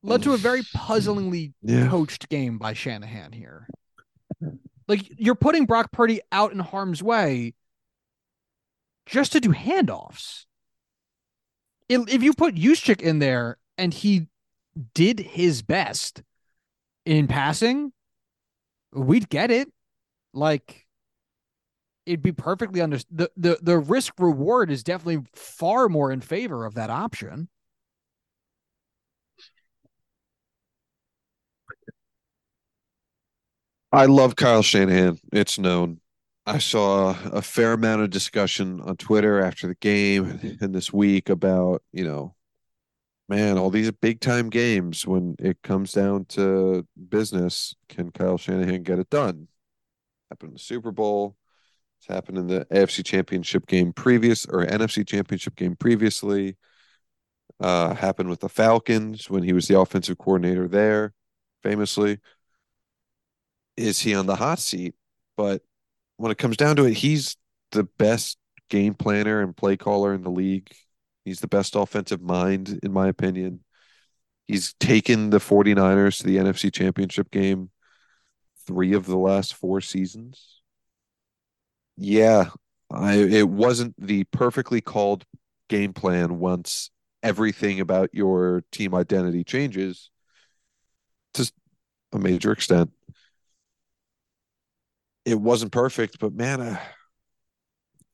Led 0.03 0.23
to 0.23 0.33
a 0.33 0.39
very 0.39 0.63
puzzlingly 0.75 1.53
yeah. 1.61 1.89
coached 1.89 2.29
game 2.29 2.57
by 2.57 2.73
Shanahan 2.73 3.33
here. 3.33 3.69
Like 4.89 5.13
you're 5.19 5.35
putting 5.35 5.67
Brock 5.67 5.93
Purdy 5.93 6.21
out 6.33 6.53
in 6.53 6.59
harm's 6.59 7.03
way 7.03 7.55
just 9.07 9.33
to 9.33 9.41
do 9.41 9.51
handoffs. 9.51 10.47
If 11.89 12.23
you 12.23 12.33
put 12.35 12.55
Juszczyk 12.55 13.01
in 13.01 13.19
there 13.19 13.59
and 13.77 13.95
he 13.95 14.27
did 14.95 15.21
his 15.21 15.63
best 15.63 16.23
in 17.07 17.27
passing, 17.27 17.93
we'd 18.93 19.29
get 19.29 19.51
it. 19.51 19.71
Like 20.35 20.87
it'd 22.07 22.23
be 22.23 22.33
perfectly 22.33 22.81
under 22.81 22.99
the 23.11 23.31
the 23.37 23.59
the 23.63 23.79
risk 23.79 24.15
reward 24.19 24.71
is 24.71 24.83
definitely 24.83 25.25
far 25.35 25.89
more 25.89 26.11
in 26.11 26.21
favor 26.21 26.65
of 26.65 26.75
that 26.75 26.91
option. 26.91 27.49
I 33.93 34.05
love 34.05 34.37
Kyle 34.37 34.63
Shanahan. 34.63 35.19
It's 35.33 35.59
known. 35.59 36.01
I 36.45 36.59
saw 36.59 37.17
a 37.31 37.43
fair 37.43 37.73
amount 37.73 38.03
of 38.03 38.11
discussion 38.11 38.81
on 38.81 38.97
Twitter 38.97 39.41
after 39.43 39.67
the 39.67 39.75
game 39.77 40.59
and 40.61 40.75
this 40.75 40.93
week 40.93 41.29
about, 41.29 41.83
you 41.93 42.05
know, 42.05 42.35
man, 43.29 43.59
all 43.59 43.71
these 43.71 43.91
big 43.91 44.21
time 44.21 44.51
games 44.51 45.07
when 45.07 45.37
it 45.39 45.63
comes 45.63 45.93
down 45.93 46.27
to 46.27 46.87
business, 47.09 47.75
can 47.89 48.11
Kyle 48.11 48.39
Shanahan 48.39 48.83
get 48.83 48.99
it 48.99 49.11
done? 49.11 49.49
Happened 50.31 50.51
in 50.51 50.55
the 50.55 50.61
Super 50.61 50.91
Bowl. 50.91 51.37
It's 51.99 52.09
happened 52.09 52.39
in 52.39 52.47
the 52.47 52.67
AFC 52.67 53.05
Championship 53.05 53.67
game 53.67 53.93
previous 53.93 54.47
or 54.47 54.65
NFC 54.65 55.07
Championship 55.07 55.57
game 55.57 55.77
previously. 55.77 56.57
Uh, 57.61 57.95
happened 57.95 58.29
with 58.29 58.41
the 58.41 58.49
Falcons 58.49 59.29
when 59.29 59.43
he 59.43 59.53
was 59.53 59.67
the 59.67 59.79
offensive 59.79 60.19
coordinator 60.19 60.69
there, 60.69 61.13
famously. 61.63 62.21
Is 63.79 64.01
he 64.01 64.15
on 64.15 64.27
the 64.27 64.37
hot 64.37 64.59
seat? 64.59 64.95
But 65.37 65.63
when 66.17 66.33
it 66.33 66.39
comes 66.39 66.57
down 66.57 66.77
to 66.77 66.85
it, 66.85 66.95
he's 66.95 67.37
the 67.71 67.85
best 67.85 68.39
game 68.69 68.95
planner 68.95 69.41
and 69.41 69.57
play 69.57 69.77
caller 69.77 70.13
in 70.13 70.23
the 70.23 70.31
league. 70.31 70.71
He's 71.25 71.41
the 71.41 71.47
best 71.49 71.77
offensive 71.77 72.21
mind, 72.21 72.81
in 72.83 72.93
my 72.93 73.07
opinion. 73.09 73.61
He's 74.49 74.75
taken 74.75 75.31
the 75.31 75.41
49ers 75.41 76.19
to 76.19 76.25
the 76.25 76.39
NFC 76.39 76.71
Championship 76.71 77.31
game 77.31 77.71
three 78.67 78.95
of 78.95 79.07
the 79.07 79.17
last 79.17 79.55
four 79.55 79.81
seasons. 79.81 80.61
Yeah, 81.97 82.51
I 82.91 83.15
it 83.17 83.49
wasn't 83.49 83.95
the 83.99 84.25
perfectly 84.25 84.81
called 84.81 85.25
game 85.69 85.93
plan 85.93 86.39
once 86.39 86.91
everything 87.23 87.81
about 87.81 88.11
your 88.13 88.65
team 88.73 88.95
identity 88.95 89.45
changes 89.45 90.11
to 91.35 91.51
a 92.13 92.19
major 92.19 92.53
extent. 92.53 92.91
It 95.29 95.41
wasn't 95.41 95.73
perfect, 95.73 96.19
but 96.19 96.33
man, 96.33 96.61
uh, 96.63 96.81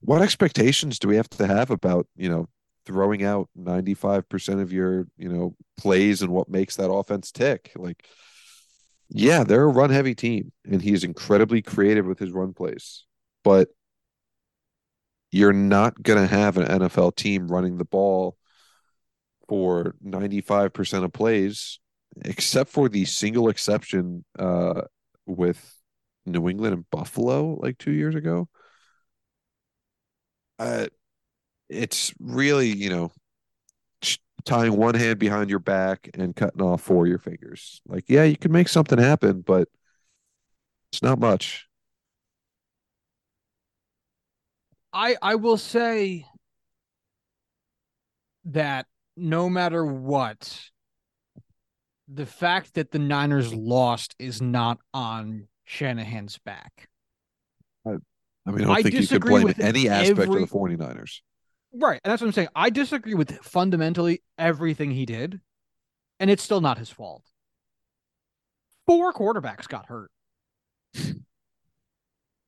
what 0.01 0.21
expectations 0.21 0.99
do 0.99 1.07
we 1.07 1.15
have 1.15 1.29
to 1.29 1.47
have 1.47 1.71
about, 1.71 2.07
you 2.17 2.27
know, 2.29 2.49
throwing 2.85 3.23
out 3.23 3.49
95% 3.57 4.61
of 4.61 4.73
your, 4.73 5.07
you 5.17 5.29
know, 5.29 5.55
plays 5.77 6.21
and 6.21 6.31
what 6.31 6.49
makes 6.49 6.75
that 6.75 6.91
offense 6.91 7.31
tick? 7.31 7.71
Like, 7.77 8.05
yeah, 9.07 9.45
they're 9.45 9.63
a 9.63 9.67
run 9.67 9.91
heavy 9.91 10.13
team 10.13 10.51
and 10.69 10.81
he's 10.81 11.05
incredibly 11.05 11.61
creative 11.61 12.05
with 12.05 12.19
his 12.19 12.31
run 12.31 12.53
plays, 12.53 13.05
but 13.45 13.69
you're 15.31 15.53
not 15.53 16.03
going 16.03 16.19
to 16.19 16.27
have 16.27 16.57
an 16.57 16.67
NFL 16.67 17.15
team 17.15 17.47
running 17.47 17.77
the 17.77 17.85
ball 17.85 18.35
for 19.47 19.95
95% 20.05 21.05
of 21.05 21.13
plays, 21.13 21.79
except 22.25 22.69
for 22.69 22.89
the 22.89 23.05
single 23.05 23.47
exception 23.47 24.25
uh, 24.37 24.81
with 25.25 25.74
New 26.25 26.49
England 26.49 26.73
and 26.73 26.89
Buffalo 26.89 27.57
like 27.61 27.77
two 27.77 27.91
years 27.91 28.15
ago. 28.15 28.47
Uh, 30.57 30.87
it's 31.69 32.13
really, 32.19 32.69
you 32.69 32.89
know, 32.89 33.11
tying 34.45 34.77
one 34.77 34.95
hand 34.95 35.19
behind 35.19 35.49
your 35.49 35.59
back 35.59 36.09
and 36.13 36.35
cutting 36.35 36.61
off 36.61 36.81
four 36.81 37.05
of 37.05 37.09
your 37.09 37.19
fingers. 37.19 37.81
Like, 37.87 38.05
yeah, 38.07 38.23
you 38.23 38.37
can 38.37 38.51
make 38.51 38.69
something 38.69 38.99
happen, 38.99 39.41
but 39.41 39.67
it's 40.91 41.01
not 41.01 41.19
much. 41.19 41.67
I 44.93 45.17
I 45.21 45.35
will 45.35 45.57
say 45.57 46.25
that 48.45 48.85
no 49.17 49.49
matter 49.49 49.85
what, 49.85 50.59
the 52.07 52.25
fact 52.25 52.75
that 52.75 52.91
the 52.91 52.99
Niners 52.99 53.53
lost 53.53 54.15
is 54.19 54.41
not 54.41 54.77
on 54.93 55.47
Shanahan's 55.65 56.37
back. 56.37 56.87
I, 57.85 57.91
I 58.45 58.51
mean, 58.51 58.61
I 58.61 58.65
don't 58.65 58.69
I 58.77 58.81
think 58.83 58.95
you 58.95 59.07
could 59.07 59.21
blame 59.21 59.53
any 59.59 59.89
aspect 59.89 60.19
every, 60.19 60.43
of 60.43 60.49
the 60.49 60.55
49ers. 60.55 61.19
Right. 61.73 61.99
And 62.03 62.11
that's 62.11 62.21
what 62.21 62.27
I'm 62.27 62.33
saying. 62.33 62.47
I 62.55 62.69
disagree 62.69 63.15
with 63.15 63.37
fundamentally 63.43 64.23
everything 64.37 64.91
he 64.91 65.05
did, 65.05 65.41
and 66.19 66.29
it's 66.29 66.43
still 66.43 66.61
not 66.61 66.77
his 66.77 66.89
fault. 66.89 67.23
Four 68.85 69.13
quarterbacks 69.13 69.67
got 69.67 69.87
hurt. 69.87 70.11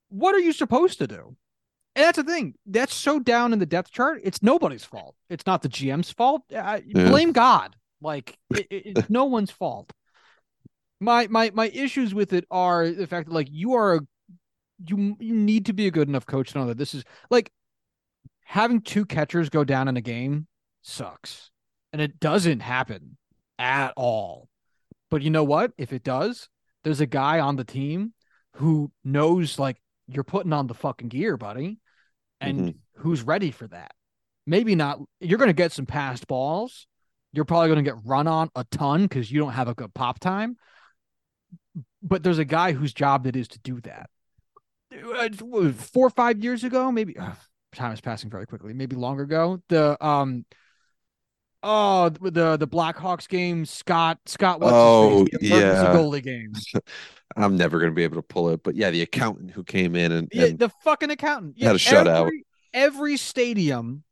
what 0.09 0.35
are 0.35 0.39
you 0.39 0.53
supposed 0.53 0.99
to 0.99 1.07
do? 1.07 1.35
And 1.95 2.05
that's 2.05 2.17
the 2.17 2.23
thing. 2.23 2.53
That's 2.67 2.93
so 2.93 3.19
down 3.19 3.53
in 3.53 3.59
the 3.59 3.65
depth 3.65 3.91
chart. 3.91 4.21
It's 4.23 4.43
nobody's 4.43 4.83
fault. 4.83 5.15
It's 5.31 5.47
not 5.47 5.63
the 5.63 5.69
GM's 5.69 6.11
fault. 6.11 6.43
I, 6.55 6.83
yeah. 6.85 7.09
Blame 7.09 7.31
God. 7.31 7.75
Like 8.01 8.37
it, 8.51 8.67
it, 8.69 8.83
it's 8.97 9.09
no 9.09 9.25
one's 9.25 9.49
fault. 9.49 9.91
My 10.99 11.27
my 11.27 11.51
my 11.53 11.67
issues 11.69 12.13
with 12.13 12.33
it 12.33 12.45
are 12.49 12.89
the 12.89 13.07
fact 13.07 13.27
that 13.27 13.33
like 13.33 13.49
you 13.51 13.73
are 13.73 13.95
a 13.95 13.99
you 14.87 15.15
you 15.19 15.33
need 15.33 15.67
to 15.67 15.73
be 15.73 15.87
a 15.87 15.91
good 15.91 16.07
enough 16.07 16.25
coach 16.25 16.51
to 16.51 16.59
know 16.59 16.67
that 16.67 16.77
this 16.77 16.93
is 16.93 17.03
like 17.29 17.51
having 18.43 18.81
two 18.81 19.05
catchers 19.05 19.49
go 19.49 19.63
down 19.63 19.87
in 19.87 19.97
a 19.97 20.01
game 20.01 20.47
sucks. 20.81 21.51
And 21.91 22.01
it 22.01 22.19
doesn't 22.19 22.61
happen 22.61 23.17
at 23.59 23.93
all. 23.97 24.47
But 25.09 25.21
you 25.21 25.29
know 25.29 25.43
what? 25.43 25.71
If 25.77 25.93
it 25.93 26.03
does, 26.03 26.49
there's 26.83 27.01
a 27.01 27.05
guy 27.05 27.39
on 27.39 27.55
the 27.55 27.63
team 27.63 28.13
who 28.53 28.91
knows 29.03 29.59
like 29.59 29.77
you're 30.07 30.23
putting 30.23 30.53
on 30.53 30.67
the 30.67 30.73
fucking 30.73 31.09
gear, 31.09 31.37
buddy, 31.37 31.79
and 32.39 32.59
mm-hmm. 32.59 33.01
who's 33.01 33.21
ready 33.21 33.51
for 33.51 33.67
that. 33.67 33.91
Maybe 34.45 34.75
not. 34.75 34.99
You're 35.19 35.39
going 35.39 35.49
to 35.49 35.53
get 35.53 35.73
some 35.73 35.85
passed 35.85 36.27
balls. 36.27 36.87
You're 37.33 37.45
probably 37.45 37.67
going 37.67 37.83
to 37.83 37.91
get 37.91 37.99
run 38.05 38.27
on 38.27 38.49
a 38.55 38.63
ton 38.71 39.03
because 39.03 39.29
you 39.29 39.39
don't 39.39 39.51
have 39.51 39.67
a 39.67 39.75
good 39.75 39.93
pop 39.93 40.19
time. 40.19 40.55
But 42.07 42.23
there's 42.23 42.39
a 42.39 42.45
guy 42.45 42.71
whose 42.71 42.93
job 42.93 43.27
it 43.27 43.35
is 43.35 43.47
to 43.49 43.59
do 43.59 43.81
that. 43.81 44.09
Uh, 44.93 45.29
four 45.73 46.07
or 46.07 46.09
five 46.09 46.43
years 46.43 46.63
ago, 46.63 46.91
maybe 46.91 47.15
time 47.75 47.93
is 47.93 48.01
passing 48.01 48.29
very 48.29 48.45
quickly. 48.45 48.73
Maybe 48.73 48.95
longer 48.95 49.23
ago, 49.23 49.61
the 49.69 50.03
um, 50.05 50.45
oh 51.63 52.09
the 52.09 52.57
the 52.57 52.67
Blackhawks 52.67 53.27
game, 53.27 53.65
Scott 53.65 54.19
Scott. 54.25 54.59
What's 54.59 54.73
oh 54.73 55.25
yeah, 55.41 55.93
goalie 55.93 56.23
game. 56.23 56.53
I'm 57.35 57.55
never 57.57 57.79
gonna 57.79 57.91
be 57.91 58.03
able 58.03 58.15
to 58.15 58.21
pull 58.21 58.49
it, 58.49 58.63
but 58.63 58.75
yeah, 58.75 58.89
the 58.89 59.01
accountant 59.01 59.51
who 59.51 59.63
came 59.63 59.95
in 59.95 60.11
and, 60.11 60.29
and 60.33 60.41
yeah, 60.41 60.55
the 60.57 60.69
fucking 60.83 61.11
accountant 61.11 61.55
yeah, 61.57 61.67
had 61.67 61.75
a 61.75 61.79
shutout. 61.79 62.29
Every 62.73 63.17
stadium 63.17 64.03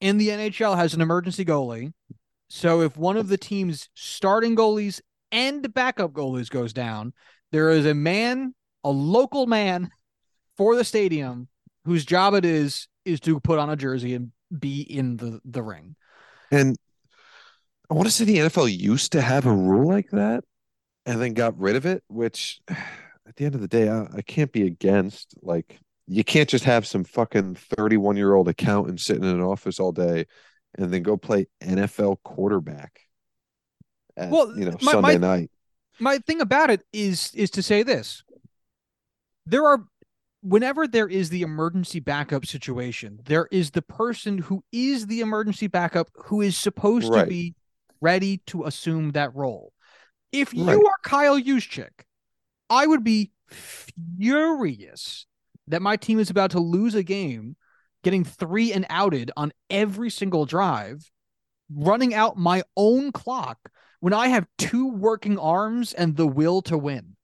in 0.00 0.18
the 0.18 0.28
NHL 0.28 0.76
has 0.76 0.94
an 0.94 1.00
emergency 1.00 1.44
goalie. 1.44 1.92
So 2.48 2.82
if 2.82 2.96
one 2.96 3.16
of 3.16 3.28
the 3.28 3.38
team's 3.38 3.88
starting 3.94 4.54
goalies 4.54 5.00
and 5.32 5.72
backup 5.74 6.12
goalies 6.12 6.50
goes 6.50 6.72
down, 6.72 7.12
there 7.50 7.70
is 7.70 7.86
a 7.86 7.94
man, 7.94 8.54
a 8.84 8.90
local 8.90 9.46
man 9.46 9.90
for 10.56 10.76
the 10.76 10.84
stadium 10.84 11.48
whose 11.84 12.04
job 12.04 12.34
it 12.34 12.44
is 12.44 12.86
is 13.04 13.18
to 13.20 13.40
put 13.40 13.58
on 13.58 13.70
a 13.70 13.76
jersey 13.76 14.14
and 14.14 14.30
be 14.56 14.82
in 14.82 15.16
the 15.16 15.40
the 15.44 15.62
ring. 15.62 15.96
And 16.50 16.76
I 17.90 17.94
want 17.94 18.06
to 18.06 18.12
say 18.12 18.24
the 18.24 18.38
NFL 18.38 18.78
used 18.78 19.12
to 19.12 19.20
have 19.20 19.46
a 19.46 19.52
rule 19.52 19.88
like 19.88 20.10
that 20.10 20.44
and 21.06 21.20
then 21.20 21.34
got 21.34 21.58
rid 21.58 21.76
of 21.76 21.86
it, 21.86 22.04
which 22.08 22.60
at 22.68 23.36
the 23.36 23.44
end 23.44 23.54
of 23.54 23.60
the 23.60 23.68
day, 23.68 23.88
I, 23.88 24.06
I 24.14 24.22
can't 24.22 24.52
be 24.52 24.66
against. 24.66 25.34
Like, 25.42 25.78
you 26.06 26.24
can't 26.24 26.48
just 26.48 26.64
have 26.64 26.86
some 26.86 27.04
fucking 27.04 27.54
31 27.54 28.16
year 28.16 28.34
old 28.34 28.48
accountant 28.48 29.00
sitting 29.00 29.24
in 29.24 29.30
an 29.30 29.42
office 29.42 29.80
all 29.80 29.92
day 29.92 30.26
and 30.76 30.92
then 30.92 31.02
go 31.02 31.16
play 31.16 31.46
NFL 31.62 32.16
quarterback. 32.24 33.00
At, 34.16 34.30
well, 34.30 34.56
you 34.56 34.66
know, 34.66 34.76
my, 34.82 34.92
Sunday 34.92 35.18
my, 35.18 35.36
night. 35.36 35.50
My 35.98 36.18
thing 36.18 36.40
about 36.40 36.70
it 36.70 36.82
is 36.92 37.32
is 37.34 37.50
to 37.52 37.62
say 37.62 37.82
this. 37.82 38.24
There 39.46 39.66
are 39.66 39.84
whenever 40.42 40.86
there 40.86 41.08
is 41.08 41.30
the 41.30 41.42
emergency 41.42 42.00
backup 42.00 42.44
situation, 42.46 43.20
there 43.24 43.48
is 43.50 43.70
the 43.70 43.82
person 43.82 44.38
who 44.38 44.64
is 44.72 45.06
the 45.06 45.20
emergency 45.20 45.68
backup 45.68 46.10
who 46.14 46.40
is 46.40 46.56
supposed 46.56 47.08
right. 47.08 47.24
to 47.24 47.26
be 47.26 47.54
ready 48.00 48.38
to 48.46 48.64
assume 48.64 49.12
that 49.12 49.34
role. 49.34 49.72
If 50.32 50.52
you 50.52 50.64
right. 50.64 50.76
are 50.76 50.98
Kyle 51.04 51.40
Juszczyk, 51.40 51.90
I 52.68 52.86
would 52.86 53.04
be 53.04 53.30
furious 53.48 55.26
that 55.68 55.82
my 55.82 55.96
team 55.96 56.18
is 56.18 56.30
about 56.30 56.50
to 56.52 56.60
lose 56.60 56.94
a 56.94 57.02
game, 57.02 57.56
getting 58.02 58.24
three 58.24 58.72
and 58.72 58.86
outed 58.90 59.30
on 59.36 59.52
every 59.70 60.10
single 60.10 60.44
drive, 60.44 61.10
running 61.72 62.14
out 62.14 62.36
my 62.36 62.62
own 62.76 63.12
clock 63.12 63.58
when 64.02 64.12
I 64.12 64.26
have 64.28 64.48
two 64.58 64.88
working 64.88 65.38
arms 65.38 65.92
and 65.92 66.16
the 66.16 66.26
will 66.26 66.60
to 66.62 66.76
win. 66.76 67.14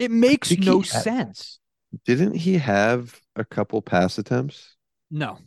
It 0.00 0.10
makes 0.10 0.50
no 0.58 0.80
had- 0.80 1.02
sense. 1.04 1.60
Didn't 2.04 2.34
he 2.34 2.54
have 2.54 3.20
a 3.36 3.44
couple 3.44 3.80
pass 3.80 4.18
attempts? 4.18 4.74
No. 5.12 5.38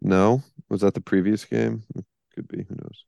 No, 0.00 0.42
was 0.70 0.80
that 0.80 0.94
the 0.94 1.02
previous 1.02 1.44
game? 1.44 1.82
Could 2.34 2.48
be. 2.48 2.64
Who 2.66 2.74
knows? 2.74 3.04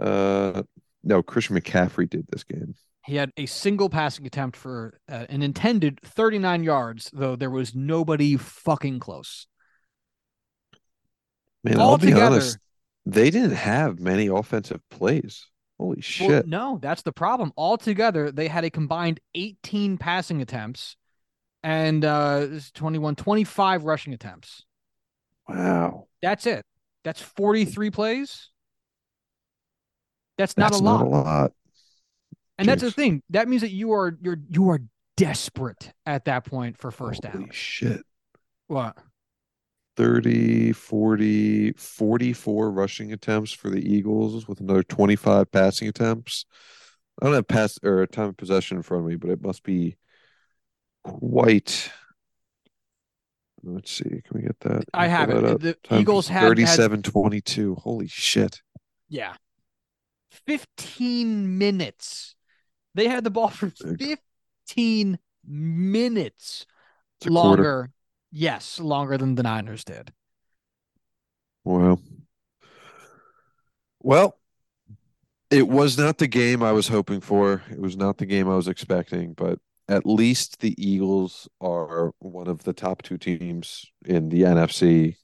Uh, 0.00 0.62
no, 1.04 1.22
Christian 1.22 1.60
McCaffrey 1.60 2.08
did 2.08 2.26
this 2.28 2.42
game. 2.42 2.74
He 3.04 3.16
had 3.16 3.32
a 3.36 3.44
single 3.44 3.90
passing 3.90 4.26
attempt 4.26 4.56
for 4.56 4.98
uh, 5.10 5.26
an 5.28 5.42
intended 5.42 6.00
39 6.00 6.64
yards, 6.64 7.10
though 7.12 7.36
there 7.36 7.50
was 7.50 7.74
nobody 7.74 8.38
fucking 8.38 8.98
close. 8.98 9.46
Man, 11.62 11.78
I'll 11.78 11.98
be 11.98 12.14
honest. 12.14 12.56
They 13.04 13.30
didn't 13.30 13.56
have 13.56 13.98
many 14.00 14.28
offensive 14.28 14.80
plays. 14.90 15.48
Holy 15.78 15.96
Well, 15.96 16.02
shit! 16.02 16.46
no, 16.46 16.78
that's 16.80 17.02
the 17.02 17.12
problem. 17.12 17.52
Altogether, 17.56 18.30
they 18.30 18.48
had 18.48 18.64
a 18.64 18.70
combined 18.70 19.20
18 19.34 19.98
passing 19.98 20.40
attempts 20.40 20.96
and 21.62 22.04
uh, 22.04 22.40
this 22.40 22.64
is 22.66 22.70
21, 22.72 23.16
25 23.16 23.84
rushing 23.84 24.12
attempts. 24.12 24.64
Wow, 25.48 26.06
That's 26.20 26.46
it. 26.46 26.64
That's 27.04 27.20
43 27.20 27.90
plays. 27.90 28.50
That's 30.38 30.56
not 30.56 30.70
that's 30.70 30.80
a 30.80 30.84
lot. 30.84 30.98
not 30.98 31.06
a 31.06 31.10
lot. 31.10 31.52
And 32.58 32.68
that's 32.68 32.82
the 32.82 32.90
thing. 32.90 33.22
That 33.30 33.48
means 33.48 33.62
that 33.62 33.70
you 33.70 33.92
are 33.92 34.16
you're 34.20 34.38
you 34.48 34.70
are 34.70 34.80
desperate 35.16 35.92
at 36.06 36.24
that 36.26 36.44
point 36.44 36.78
for 36.78 36.90
first 36.90 37.24
Holy 37.24 37.44
down. 37.44 37.50
shit. 37.52 38.02
What? 38.68 38.96
30, 39.96 40.72
40, 40.72 41.72
44 41.72 42.70
rushing 42.70 43.12
attempts 43.12 43.52
for 43.52 43.70
the 43.70 43.80
Eagles 43.80 44.48
with 44.48 44.60
another 44.60 44.82
25 44.82 45.50
passing 45.50 45.88
attempts. 45.88 46.46
I 47.20 47.26
don't 47.26 47.34
have 47.34 47.48
pass 47.48 47.78
or 47.82 48.06
time 48.06 48.30
of 48.30 48.36
possession 48.36 48.78
in 48.78 48.82
front 48.82 49.04
of 49.04 49.08
me, 49.10 49.16
but 49.16 49.30
it 49.30 49.42
must 49.42 49.62
be 49.62 49.96
quite. 51.04 51.90
Let's 53.62 53.92
see. 53.92 54.04
Can 54.04 54.22
we 54.32 54.42
get 54.42 54.58
that? 54.60 54.84
I 54.94 55.06
have 55.08 55.28
that 55.28 55.38
it. 55.38 55.44
up. 55.44 55.60
The 55.60 55.74
Time 55.74 56.00
Eagles 56.00 56.26
had, 56.26 56.40
had 56.40 56.48
37 56.48 57.02
22. 57.02 57.74
Holy 57.76 58.08
shit. 58.08 58.60
yeah. 59.08 59.34
15 60.46 61.58
minutes. 61.58 62.34
They 62.94 63.06
had 63.06 63.22
the 63.22 63.30
ball 63.30 63.48
for 63.48 63.70
15 63.70 65.18
minutes 65.46 66.66
longer 67.24 67.62
quarter. 67.62 67.90
Yes, 68.32 68.80
longer 68.80 69.18
than 69.18 69.34
the 69.34 69.42
Niners 69.42 69.84
did. 69.84 70.12
Well, 71.64 72.00
Well, 74.00 74.38
it 75.50 75.68
was 75.68 75.96
not 75.98 76.18
the 76.18 76.26
game 76.26 76.62
I 76.62 76.72
was 76.72 76.88
hoping 76.88 77.20
for. 77.20 77.62
It 77.70 77.78
was 77.78 77.96
not 77.96 78.16
the 78.18 78.26
game 78.26 78.48
I 78.48 78.56
was 78.56 78.66
expecting, 78.68 79.34
but 79.34 79.58
at 79.88 80.06
least 80.06 80.60
the 80.60 80.74
Eagles 80.82 81.46
are 81.60 82.12
one 82.18 82.48
of 82.48 82.64
the 82.64 82.72
top 82.72 83.02
two 83.02 83.18
teams 83.18 83.84
in 84.04 84.28
the 84.30 84.42
NFC, 84.42 85.16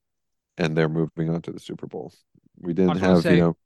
and 0.58 0.76
they're 0.76 0.88
moving 0.88 1.30
on 1.30 1.40
to 1.42 1.50
the 1.50 1.58
Super 1.58 1.86
Bowl. 1.86 2.12
We 2.58 2.74
didn't 2.74 2.98
have, 2.98 3.22
say- 3.22 3.36
you 3.36 3.40
know, 3.40 3.56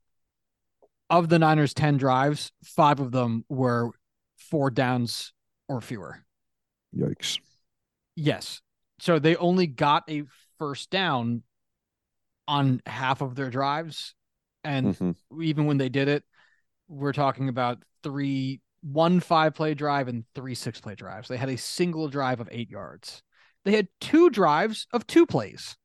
Of 1.09 1.29
the 1.29 1.37
Niners' 1.37 1.73
10 1.73 1.97
drives, 1.97 2.51
five 2.63 2.99
of 2.99 3.11
them 3.11 3.43
were 3.49 3.91
four 4.37 4.71
downs 4.71 5.33
or 5.67 5.81
fewer. 5.81 6.23
yikes. 6.95 7.39
Yes. 8.15 8.61
So 8.99 9.19
they 9.19 9.35
only 9.35 9.67
got 9.67 10.03
a 10.09 10.23
first 10.59 10.89
down 10.89 11.43
on 12.47 12.81
half 12.85 13.21
of 13.21 13.35
their 13.35 13.49
drives. 13.49 14.15
And 14.63 14.95
Mhm. 14.95 15.15
even 15.41 15.65
when 15.65 15.77
they 15.77 15.89
did 15.89 16.07
it, 16.07 16.23
we're 16.87 17.13
talking 17.13 17.49
about 17.49 17.83
three, 18.03 18.61
one 18.81 19.19
five 19.19 19.55
play 19.55 19.73
drive 19.73 20.07
and 20.07 20.25
three 20.35 20.55
six 20.55 20.79
play 20.79 20.95
drives. 20.95 21.27
They 21.27 21.37
had 21.37 21.49
a 21.49 21.57
single 21.57 22.07
drive 22.09 22.39
of 22.39 22.49
eight 22.51 22.69
yards. 22.69 23.23
They 23.65 23.75
had 23.75 23.87
two 23.99 24.29
drives 24.29 24.87
of 24.91 25.07
two 25.07 25.25
plays. 25.25 25.77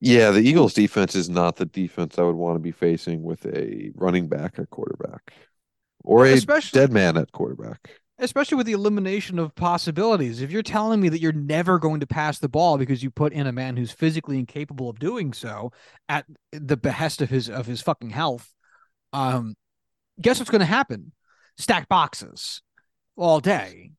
Yeah, 0.00 0.30
the 0.30 0.40
Eagles 0.40 0.74
defense 0.74 1.14
is 1.14 1.30
not 1.30 1.56
the 1.56 1.64
defense 1.64 2.18
I 2.18 2.22
would 2.22 2.36
want 2.36 2.56
to 2.56 2.60
be 2.60 2.70
facing 2.72 3.22
with 3.22 3.46
a 3.46 3.92
running 3.94 4.28
back 4.28 4.58
at 4.58 4.68
quarterback 4.70 5.32
or 6.04 6.26
a 6.26 6.32
Especially- 6.34 6.78
dead 6.78 6.92
man 6.92 7.16
at 7.16 7.32
quarterback. 7.32 7.90
Especially 8.18 8.56
with 8.56 8.66
the 8.66 8.72
elimination 8.72 9.38
of 9.38 9.54
possibilities. 9.54 10.40
If 10.40 10.50
you're 10.50 10.62
telling 10.62 11.00
me 11.00 11.08
that 11.10 11.20
you're 11.20 11.32
never 11.32 11.78
going 11.78 12.00
to 12.00 12.06
pass 12.06 12.38
the 12.38 12.48
ball 12.48 12.78
because 12.78 13.02
you 13.02 13.10
put 13.10 13.32
in 13.32 13.46
a 13.46 13.52
man 13.52 13.76
who's 13.76 13.92
physically 13.92 14.38
incapable 14.38 14.88
of 14.88 14.98
doing 14.98 15.32
so 15.32 15.72
at 16.08 16.24
the 16.52 16.76
behest 16.76 17.20
of 17.20 17.30
his 17.30 17.50
of 17.50 17.66
his 17.66 17.82
fucking 17.82 18.10
health, 18.10 18.52
um, 19.12 19.54
guess 20.20 20.38
what's 20.38 20.50
going 20.50 20.60
to 20.60 20.66
happen? 20.66 21.12
Stack 21.58 21.88
boxes 21.88 22.62
all 23.16 23.40
day. 23.40 23.92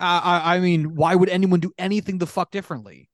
Uh, 0.00 0.20
I, 0.22 0.56
I 0.56 0.60
mean, 0.60 0.94
why 0.94 1.14
would 1.14 1.28
anyone 1.28 1.60
do 1.60 1.72
anything 1.78 2.18
the 2.18 2.26
fuck 2.26 2.50
differently? 2.50 3.08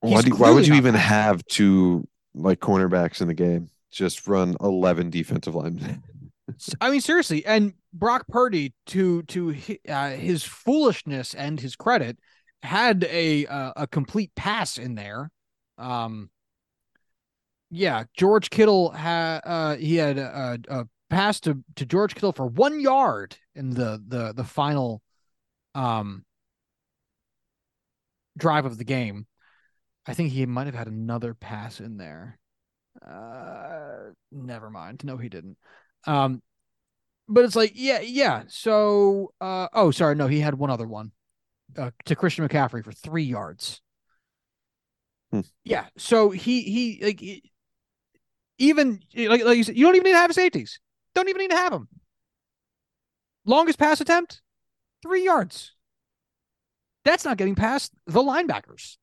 Why, 0.00 0.22
do, 0.22 0.34
why 0.36 0.50
would 0.50 0.66
you 0.66 0.74
even 0.74 0.94
have 0.94 1.44
two 1.46 2.06
like 2.34 2.60
cornerbacks 2.60 3.20
in 3.20 3.28
the 3.28 3.34
game? 3.34 3.68
Just 3.90 4.26
run 4.26 4.56
eleven 4.60 5.10
defensive 5.10 5.54
linemen. 5.54 6.02
I 6.80 6.90
mean, 6.90 7.00
seriously, 7.00 7.44
and 7.46 7.74
Brock 7.92 8.26
Purdy, 8.28 8.74
to 8.86 9.22
to 9.24 9.54
uh, 9.88 10.10
his 10.10 10.42
foolishness 10.44 11.34
and 11.34 11.58
his 11.58 11.76
credit, 11.76 12.18
had 12.62 13.04
a 13.04 13.46
uh, 13.46 13.72
a 13.76 13.86
complete 13.86 14.34
pass 14.34 14.78
in 14.78 14.94
there. 14.94 15.30
Um, 15.78 16.30
yeah, 17.70 18.04
George 18.16 18.50
Kittle 18.50 18.90
had 18.90 19.40
uh, 19.44 19.76
he 19.76 19.96
had 19.96 20.18
a, 20.18 20.58
a 20.68 20.84
pass 21.10 21.40
to 21.40 21.62
to 21.76 21.86
George 21.86 22.14
Kittle 22.14 22.32
for 22.32 22.46
one 22.46 22.80
yard 22.80 23.36
in 23.54 23.70
the 23.70 24.02
the 24.06 24.32
the 24.32 24.44
final 24.44 25.02
um 25.74 26.24
drive 28.36 28.66
of 28.66 28.78
the 28.78 28.84
game. 28.84 29.26
I 30.06 30.14
think 30.14 30.32
he 30.32 30.46
might 30.46 30.66
have 30.66 30.74
had 30.74 30.88
another 30.88 31.34
pass 31.34 31.80
in 31.80 31.96
there. 31.96 32.38
Uh, 33.06 34.10
never 34.32 34.70
mind. 34.70 35.02
No, 35.04 35.16
he 35.16 35.28
didn't. 35.28 35.58
Um, 36.06 36.42
but 37.28 37.44
it's 37.44 37.56
like, 37.56 37.72
yeah, 37.74 38.00
yeah. 38.00 38.42
So, 38.48 39.32
uh, 39.40 39.68
oh, 39.72 39.90
sorry, 39.90 40.14
no, 40.14 40.26
he 40.26 40.40
had 40.40 40.54
one 40.54 40.70
other 40.70 40.86
one, 40.86 41.12
uh, 41.78 41.90
to 42.04 42.16
Christian 42.16 42.46
McCaffrey 42.46 42.84
for 42.84 42.92
three 42.92 43.24
yards. 43.24 43.80
Hmm. 45.32 45.40
Yeah. 45.64 45.86
So 45.96 46.30
he 46.30 46.62
he 46.62 47.00
like 47.04 47.20
he- 47.20 47.50
even 48.58 49.00
like 49.16 49.44
like 49.44 49.56
you 49.56 49.64
said, 49.64 49.76
you 49.76 49.84
don't 49.84 49.96
even 49.96 50.04
need 50.04 50.12
to 50.12 50.18
have 50.18 50.32
safeties. 50.32 50.80
Don't 51.14 51.28
even 51.28 51.40
need 51.40 51.50
to 51.50 51.56
have 51.56 51.72
them. 51.72 51.88
Longest 53.44 53.78
pass 53.78 54.00
attempt, 54.00 54.42
three 55.02 55.24
yards. 55.24 55.72
That's 57.04 57.24
not 57.24 57.36
getting 57.36 57.54
past 57.54 57.92
the 58.06 58.22
linebackers. 58.22 58.96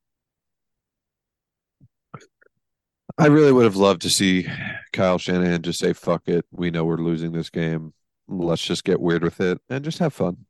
I 3.17 3.27
really 3.27 3.51
would 3.51 3.65
have 3.65 3.75
loved 3.75 4.01
to 4.03 4.09
see 4.09 4.47
Kyle 4.93 5.17
Shanahan 5.17 5.61
just 5.61 5.79
say, 5.79 5.93
fuck 5.93 6.27
it. 6.27 6.45
We 6.51 6.71
know 6.71 6.85
we're 6.85 6.97
losing 6.97 7.31
this 7.31 7.49
game. 7.49 7.93
Let's 8.27 8.63
just 8.63 8.83
get 8.83 9.01
weird 9.01 9.23
with 9.23 9.41
it 9.41 9.59
and 9.69 9.83
just 9.83 9.99
have 9.99 10.13
fun. 10.13 10.45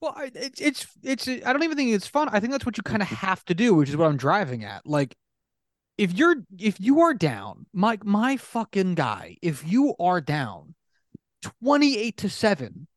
Well, 0.00 0.14
it's 0.34 0.60
it's 0.60 0.86
it's. 1.02 1.26
I 1.26 1.52
don't 1.52 1.62
even 1.62 1.76
think 1.76 1.92
it's 1.92 2.06
fun. 2.06 2.28
I 2.30 2.38
think 2.38 2.52
that's 2.52 2.66
what 2.66 2.76
you 2.76 2.82
kind 2.82 3.00
of 3.00 3.08
have 3.08 3.44
to 3.46 3.54
do, 3.54 3.74
which 3.74 3.88
is 3.88 3.96
what 3.96 4.06
I'm 4.06 4.18
driving 4.18 4.62
at. 4.62 4.86
Like, 4.86 5.16
if 5.96 6.12
you're 6.12 6.36
if 6.58 6.78
you 6.78 7.00
are 7.00 7.14
down, 7.14 7.66
my 7.72 7.98
my 8.04 8.36
fucking 8.36 8.94
guy, 8.94 9.38
if 9.40 9.66
you 9.66 9.94
are 9.98 10.20
down, 10.20 10.74
twenty 11.62 11.96
eight 11.96 12.18
to 12.18 12.28
seven, 12.28 12.88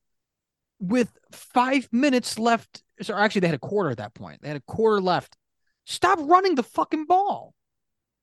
with 0.80 1.17
five 1.32 1.88
minutes 1.91 2.38
left. 2.38 2.84
So 3.02 3.15
actually, 3.15 3.41
they 3.41 3.47
had 3.47 3.56
a 3.56 3.60
quarter 3.60 3.91
at 3.91 3.97
that 3.97 4.13
point. 4.13 4.41
They 4.41 4.49
had 4.49 4.58
a 4.58 4.71
quarter 4.71 4.99
left. 4.99 5.38
Stop 5.86 6.19
running 6.21 6.56
the 6.56 6.63
fucking 6.63 7.06
ball. 7.06 7.54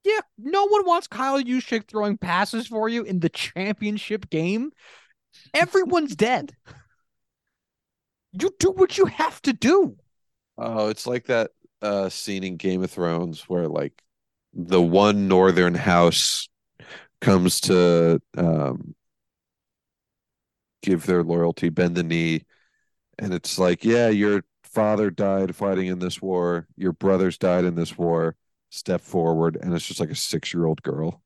Yeah, 0.06 0.20
no 0.38 0.66
one 0.68 0.86
wants 0.86 1.08
Kyle 1.08 1.42
Juszczyk 1.42 1.88
throwing 1.88 2.16
passes 2.16 2.68
for 2.68 2.88
you 2.88 3.02
in 3.02 3.18
the 3.18 3.28
championship 3.28 4.30
game. 4.30 4.70
Everyone's 5.52 6.14
dead. 6.14 6.54
You 8.30 8.54
do 8.60 8.70
what 8.70 8.96
you 8.98 9.06
have 9.06 9.42
to 9.42 9.52
do. 9.52 9.96
Oh, 10.56 10.90
it's 10.90 11.08
like 11.08 11.26
that 11.26 11.50
uh 11.82 12.08
scene 12.08 12.44
in 12.44 12.56
Game 12.56 12.84
of 12.84 12.90
Thrones 12.92 13.48
where 13.48 13.66
like 13.66 14.00
the 14.54 14.80
one 14.80 15.26
northern 15.26 15.74
house 15.74 16.48
comes 17.20 17.60
to 17.62 18.22
um 18.38 18.94
give 20.82 21.04
their 21.06 21.24
loyalty, 21.24 21.68
bend 21.68 21.96
the 21.96 22.04
knee, 22.04 22.44
and 23.18 23.34
it's 23.34 23.58
like, 23.58 23.84
yeah, 23.84 24.08
your 24.08 24.44
father 24.62 25.10
died 25.10 25.56
fighting 25.56 25.88
in 25.88 25.98
this 25.98 26.22
war, 26.22 26.68
your 26.76 26.92
brothers 26.92 27.38
died 27.38 27.64
in 27.64 27.74
this 27.74 27.98
war, 27.98 28.36
step 28.76 29.00
forward, 29.00 29.56
and 29.60 29.74
it's 29.74 29.86
just 29.86 30.00
like 30.00 30.10
a 30.10 30.14
six-year-old 30.14 30.82
girl. 30.82 31.22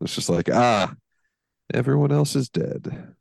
It's 0.00 0.14
just 0.14 0.28
like, 0.28 0.48
ah, 0.50 0.94
everyone 1.72 2.12
else 2.12 2.36
is 2.36 2.48
dead. 2.48 3.14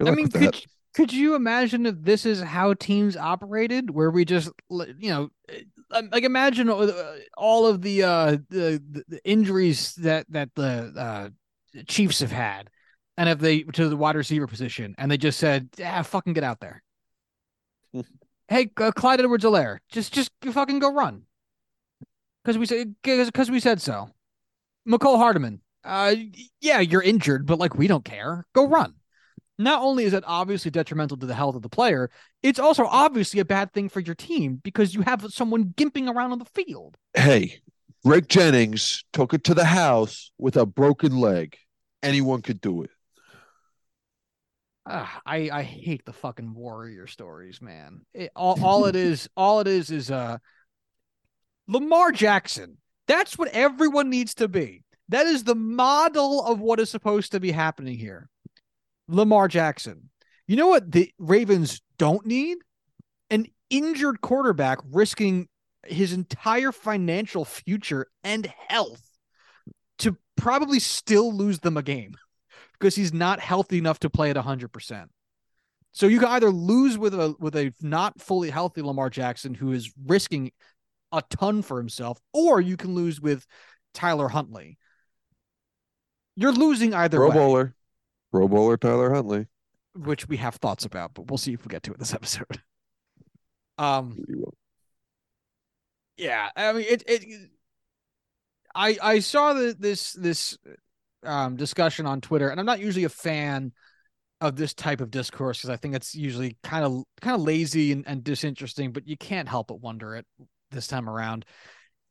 Good 0.00 0.08
I 0.08 0.10
mean, 0.12 0.28
could 0.28 0.42
that. 0.42 0.66
could 0.94 1.12
you 1.12 1.34
imagine 1.34 1.86
if 1.86 1.96
this 2.00 2.24
is 2.24 2.40
how 2.40 2.74
teams 2.74 3.16
operated, 3.16 3.90
where 3.90 4.10
we 4.10 4.24
just, 4.24 4.50
you 4.70 5.10
know, 5.10 5.28
uh, 5.90 6.02
like 6.12 6.24
imagine 6.24 6.68
all 7.36 7.66
of 7.66 7.82
the 7.82 8.02
uh 8.02 8.36
the, 8.50 8.82
the- 9.08 9.24
injuries 9.24 9.94
that 9.96 10.26
that 10.30 10.50
the 10.54 10.92
uh 10.96 11.28
Chiefs 11.86 12.20
have 12.20 12.32
had, 12.32 12.70
and 13.16 13.28
if 13.28 13.38
they 13.38 13.62
to 13.62 13.88
the 13.88 13.96
wide 13.96 14.16
receiver 14.16 14.46
position, 14.46 14.94
and 14.98 15.10
they 15.10 15.18
just 15.18 15.38
said, 15.38 15.68
"Yeah, 15.76 16.02
fucking 16.02 16.32
get 16.32 16.44
out 16.44 16.60
there." 16.60 16.82
hey, 18.48 18.70
uh, 18.76 18.92
Clyde 18.92 19.20
Edwards-Helaire, 19.20 19.78
just 19.90 20.12
just 20.12 20.30
fucking 20.42 20.78
go 20.78 20.92
run. 20.92 21.22
Because 22.48 22.58
we 22.58 22.64
said 22.64 22.94
because 23.02 23.50
we 23.50 23.60
said 23.60 23.78
so. 23.78 24.08
Mecole 24.88 25.18
Hardman, 25.18 25.60
uh, 25.84 26.14
yeah, 26.62 26.80
you're 26.80 27.02
injured, 27.02 27.44
but 27.44 27.58
like 27.58 27.74
we 27.74 27.86
don't 27.86 28.06
care. 28.06 28.46
Go 28.54 28.66
run. 28.66 28.94
Not 29.58 29.82
only 29.82 30.04
is 30.04 30.14
it 30.14 30.24
obviously 30.26 30.70
detrimental 30.70 31.18
to 31.18 31.26
the 31.26 31.34
health 31.34 31.56
of 31.56 31.60
the 31.60 31.68
player, 31.68 32.08
it's 32.42 32.58
also 32.58 32.86
obviously 32.86 33.38
a 33.40 33.44
bad 33.44 33.74
thing 33.74 33.90
for 33.90 34.00
your 34.00 34.14
team 34.14 34.62
because 34.64 34.94
you 34.94 35.02
have 35.02 35.26
someone 35.28 35.74
gimping 35.76 36.08
around 36.10 36.32
on 36.32 36.38
the 36.38 36.46
field. 36.46 36.96
Hey, 37.12 37.60
Greg 38.02 38.30
Jennings 38.30 39.04
took 39.12 39.34
it 39.34 39.44
to 39.44 39.52
the 39.52 39.66
house 39.66 40.30
with 40.38 40.56
a 40.56 40.64
broken 40.64 41.18
leg. 41.18 41.58
Anyone 42.02 42.40
could 42.40 42.62
do 42.62 42.82
it. 42.82 42.90
Uh, 44.86 45.06
I 45.26 45.50
I 45.52 45.62
hate 45.64 46.06
the 46.06 46.14
fucking 46.14 46.54
warrior 46.54 47.08
stories, 47.08 47.60
man. 47.60 48.06
It, 48.14 48.32
all 48.34 48.58
all 48.64 48.86
it 48.86 48.96
is, 48.96 49.28
all 49.36 49.60
it 49.60 49.66
is, 49.66 49.90
is 49.90 50.10
uh, 50.10 50.38
Lamar 51.68 52.10
Jackson. 52.10 52.78
That's 53.06 53.38
what 53.38 53.48
everyone 53.48 54.10
needs 54.10 54.34
to 54.34 54.48
be. 54.48 54.82
That 55.10 55.26
is 55.26 55.44
the 55.44 55.54
model 55.54 56.44
of 56.44 56.60
what 56.60 56.80
is 56.80 56.90
supposed 56.90 57.32
to 57.32 57.40
be 57.40 57.52
happening 57.52 57.98
here. 57.98 58.28
Lamar 59.06 59.48
Jackson. 59.48 60.10
You 60.46 60.56
know 60.56 60.68
what 60.68 60.90
the 60.90 61.12
Ravens 61.18 61.80
don't 61.98 62.26
need? 62.26 62.58
An 63.30 63.46
injured 63.70 64.20
quarterback 64.20 64.78
risking 64.90 65.48
his 65.86 66.12
entire 66.12 66.72
financial 66.72 67.44
future 67.44 68.06
and 68.24 68.52
health 68.68 69.02
to 69.98 70.16
probably 70.36 70.78
still 70.78 71.32
lose 71.32 71.60
them 71.60 71.76
a 71.76 71.82
game 71.82 72.14
because 72.72 72.94
he's 72.94 73.12
not 73.12 73.40
healthy 73.40 73.78
enough 73.78 73.98
to 74.00 74.10
play 74.10 74.30
at 74.30 74.36
100%. 74.36 75.06
So 75.92 76.06
you 76.06 76.18
can 76.18 76.28
either 76.28 76.50
lose 76.50 76.96
with 76.96 77.14
a 77.14 77.34
with 77.40 77.56
a 77.56 77.72
not 77.80 78.20
fully 78.20 78.50
healthy 78.50 78.82
Lamar 78.82 79.10
Jackson 79.10 79.54
who 79.54 79.72
is 79.72 79.92
risking 80.06 80.52
a 81.12 81.22
ton 81.30 81.62
for 81.62 81.78
himself 81.78 82.20
or 82.32 82.60
you 82.60 82.76
can 82.76 82.94
lose 82.94 83.20
with 83.20 83.46
Tyler 83.94 84.28
Huntley. 84.28 84.78
You're 86.36 86.52
losing 86.52 86.94
either 86.94 87.18
Pro 87.18 87.28
way. 87.28 87.34
Bowler. 87.34 87.74
Pro 88.30 88.48
Bowler 88.48 88.76
Tyler 88.76 89.12
Huntley. 89.12 89.46
which 89.94 90.28
we 90.28 90.36
have 90.36 90.56
thoughts 90.56 90.84
about, 90.84 91.14
but 91.14 91.30
we'll 91.30 91.38
see 91.38 91.52
if 91.52 91.64
we 91.64 91.70
get 91.70 91.82
to 91.84 91.92
it 91.92 91.98
this 91.98 92.14
episode. 92.20 92.62
Um, 93.78 94.16
yeah, 96.16 96.50
I 96.56 96.72
mean 96.72 96.84
it. 96.88 97.02
It. 97.06 97.50
I 98.74 98.98
I 99.02 99.18
saw 99.20 99.54
the, 99.54 99.74
this 99.78 100.12
this 100.12 100.58
um 101.22 101.56
discussion 101.56 102.06
on 102.06 102.20
Twitter, 102.20 102.48
and 102.48 102.58
I'm 102.60 102.66
not 102.66 102.80
usually 102.80 103.04
a 103.04 103.08
fan 103.08 103.72
of 104.40 104.56
this 104.56 104.74
type 104.74 105.00
of 105.00 105.10
discourse 105.10 105.58
because 105.58 105.70
I 105.70 105.76
think 105.76 105.94
it's 105.94 106.14
usually 106.14 106.56
kind 106.62 106.84
of 106.84 107.04
kind 107.20 107.34
of 107.34 107.42
lazy 107.42 107.92
and, 107.92 108.06
and 108.06 108.22
disinteresting, 108.22 108.92
but 108.92 109.06
you 109.06 109.16
can't 109.16 109.48
help 109.48 109.68
but 109.68 109.80
wonder 109.80 110.14
it 110.16 110.26
this 110.70 110.86
time 110.86 111.08
around. 111.08 111.44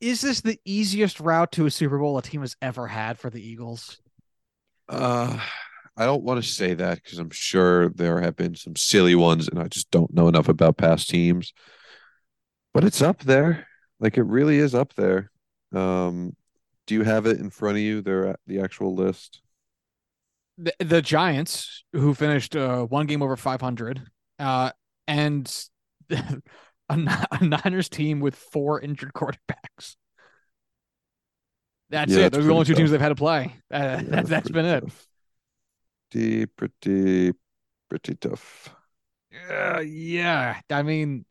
Is 0.00 0.20
this 0.20 0.40
the 0.40 0.58
easiest 0.64 1.20
route 1.20 1.52
to 1.52 1.66
a 1.66 1.70
Super 1.70 1.98
Bowl 1.98 2.18
a 2.18 2.22
team 2.22 2.42
has 2.42 2.56
ever 2.62 2.86
had 2.86 3.18
for 3.18 3.30
the 3.30 3.42
Eagles? 3.42 4.00
Uh, 4.88 5.38
I 5.96 6.04
don't 6.06 6.22
want 6.22 6.42
to 6.42 6.48
say 6.48 6.74
that 6.74 7.02
because 7.02 7.18
I'm 7.18 7.30
sure 7.30 7.88
there 7.90 8.20
have 8.20 8.36
been 8.36 8.54
some 8.54 8.76
silly 8.76 9.14
ones, 9.16 9.48
and 9.48 9.58
I 9.58 9.66
just 9.68 9.90
don't 9.90 10.12
know 10.14 10.28
enough 10.28 10.48
about 10.48 10.76
past 10.76 11.08
teams. 11.10 11.52
But 12.72 12.84
it's 12.84 13.02
up 13.02 13.20
there. 13.20 13.66
Like 14.00 14.16
it 14.16 14.22
really 14.22 14.58
is 14.58 14.74
up 14.74 14.94
there. 14.94 15.30
Um, 15.74 16.36
do 16.86 16.94
you 16.94 17.02
have 17.02 17.26
it 17.26 17.38
in 17.40 17.50
front 17.50 17.76
of 17.76 17.82
you? 17.82 18.00
There, 18.02 18.36
the 18.46 18.60
actual 18.60 18.94
list. 18.94 19.42
the, 20.56 20.72
the 20.78 21.02
Giants, 21.02 21.84
who 21.92 22.14
finished 22.14 22.56
uh, 22.56 22.84
one 22.84 23.06
game 23.06 23.22
over 23.22 23.36
500, 23.36 24.02
uh, 24.38 24.70
and 25.06 25.64
a, 26.88 27.26
a 27.32 27.44
Niners 27.44 27.88
team 27.88 28.20
with 28.20 28.34
four 28.36 28.80
injured 28.80 29.12
quarterbacks. 29.12 29.96
That's 31.90 32.16
Yeah, 32.16 32.16
it. 32.16 32.32
Those 32.32 32.44
are 32.44 32.48
the 32.48 32.52
only 32.52 32.64
two 32.66 32.74
pretty 32.74 32.74
teams 32.74 32.90
they've 32.90 33.00
had 33.00 33.08
to 33.10 33.14
play. 33.14 33.54
Uh, 33.70 34.02
Yeah, 34.02 34.10
that, 34.10 34.26
that's 34.28 34.28
that's 34.28 34.50
been 34.50 34.66
pretty 34.66 34.66
it. 34.66 34.84
Pretty, 36.10 36.46
pretty, 36.46 37.32
pretty 37.88 38.14
tough. 38.16 38.74
Uh, 39.50 39.80
yeah, 39.80 40.60
I 40.70 40.82
mean, 40.82 41.24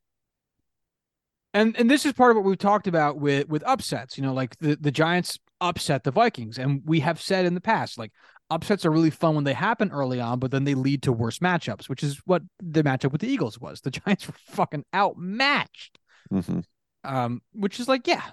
and 1.54 1.76
and 1.78 1.90
this 1.90 2.06
is 2.06 2.14
part 2.14 2.32
of 2.32 2.38
what 2.38 2.46
we've 2.46 2.58
talked 2.58 2.88
about 2.88 3.18
with 3.18 3.48
with 3.48 3.64
upsets. 3.66 4.18
You 4.18 4.24
know, 4.24 4.34
like 4.34 4.58
the 4.60 4.76
the 4.76 4.92
Giants 4.92 5.40
upset 5.62 6.04
the 6.04 6.12
Vikings, 6.12 6.58
and 6.58 6.82
we 6.86 7.00
have 7.00 7.22
said 7.22 7.46
in 7.46 7.54
the 7.56 7.62
past, 7.62 7.98
like 7.98 8.12
upsets 8.50 8.86
are 8.86 8.92
really 8.92 9.10
fun 9.10 9.36
when 9.36 9.44
they 9.44 9.54
happen 9.54 9.92
early 9.92 10.20
on, 10.20 10.40
but 10.40 10.52
then 10.52 10.64
they 10.64 10.76
lead 10.76 11.04
to 11.04 11.12
worse 11.12 11.40
matchups, 11.40 11.90
which 11.90 12.04
is 12.04 12.22
what 12.26 12.44
the 12.62 12.84
matchup 12.84 13.12
with 13.12 13.22
the 13.22 13.28
Eagles 13.28 13.60
was. 13.60 13.82
The 13.82 13.92
Giants 14.06 14.28
were 14.28 14.34
fucking 14.38 14.86
outmatched, 14.96 16.00
hmm 16.32 16.60
um, 17.04 17.42
which 17.54 17.80
is 17.80 17.88
like, 17.88 18.08
yeah, 18.08 18.24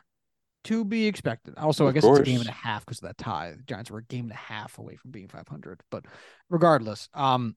to 0.64 0.84
be 0.84 1.06
expected. 1.06 1.54
Also, 1.58 1.88
I 1.88 1.92
Of 1.92 1.94
guess 1.94 2.08
it's 2.08 2.18
a 2.18 2.22
game 2.22 2.40
and 2.40 2.48
a 2.48 2.52
half 2.52 2.84
because 2.84 2.98
of 2.98 3.08
that 3.08 3.18
tie. 3.18 3.52
The 3.56 3.62
Giants 3.64 3.90
were 3.90 3.98
a 3.98 4.04
game 4.04 4.26
and 4.26 4.32
a 4.32 4.36
half 4.36 4.78
away 4.78 4.96
from 4.96 5.10
being 5.10 5.28
500, 5.28 5.80
but 5.90 6.06
regardless, 6.50 7.08
um. 7.14 7.56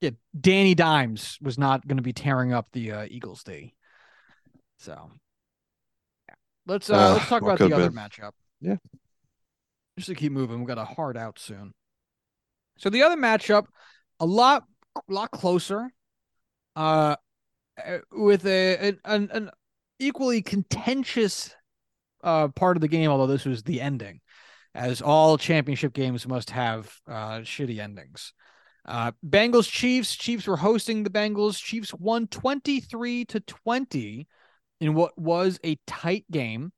Yeah, 0.00 0.10
Danny 0.38 0.74
Dimes 0.74 1.38
was 1.40 1.58
not 1.58 1.86
going 1.86 1.96
to 1.96 2.02
be 2.02 2.12
tearing 2.12 2.52
up 2.52 2.68
the 2.72 2.92
uh, 2.92 3.06
Eagles 3.10 3.42
day. 3.42 3.72
So, 4.78 5.10
yeah. 6.28 6.34
let's 6.66 6.90
uh, 6.90 6.96
Uh, 6.96 7.10
let's 7.10 7.26
talk 7.26 7.42
about 7.42 7.60
the 7.60 7.72
other 7.72 7.90
been. 7.90 7.92
matchup. 7.92 8.32
Yeah. 8.60 8.76
Just 9.96 10.08
to 10.08 10.14
keep 10.14 10.32
moving, 10.32 10.60
we 10.60 10.66
got 10.66 10.78
a 10.78 10.84
hard 10.84 11.16
out 11.16 11.38
soon. 11.38 11.72
So 12.78 12.90
the 12.90 13.02
other 13.02 13.16
matchup, 13.16 13.66
a 14.20 14.26
lot, 14.26 14.64
a 14.96 15.12
lot 15.12 15.30
closer, 15.30 15.90
uh, 16.74 17.16
uh, 17.84 17.98
with 18.12 18.46
a 18.46 18.76
an, 18.76 19.00
an, 19.04 19.30
an 19.32 19.50
equally 19.98 20.42
contentious 20.42 21.54
uh 22.22 22.48
part 22.48 22.76
of 22.76 22.80
the 22.80 22.88
game. 22.88 23.10
Although 23.10 23.26
this 23.26 23.46
was 23.46 23.62
the 23.62 23.80
ending, 23.80 24.20
as 24.74 25.00
all 25.00 25.38
championship 25.38 25.94
games 25.94 26.26
must 26.28 26.50
have 26.50 26.92
uh 27.08 27.38
shitty 27.38 27.78
endings. 27.78 28.32
Uh, 28.86 29.12
Bengals 29.26 29.70
Chiefs. 29.70 30.14
Chiefs 30.14 30.46
were 30.46 30.56
hosting 30.56 31.02
the 31.02 31.10
Bengals. 31.10 31.60
Chiefs 31.60 31.92
won 31.92 32.28
23 32.28 33.24
to 33.26 33.40
20 33.40 34.28
in 34.80 34.94
what 34.94 35.18
was 35.18 35.58
a 35.64 35.76
tight 35.86 36.24
game. 36.30 36.72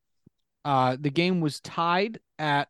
Uh, 0.64 0.96
the 0.98 1.10
game 1.10 1.40
was 1.40 1.60
tied 1.60 2.18
at 2.38 2.68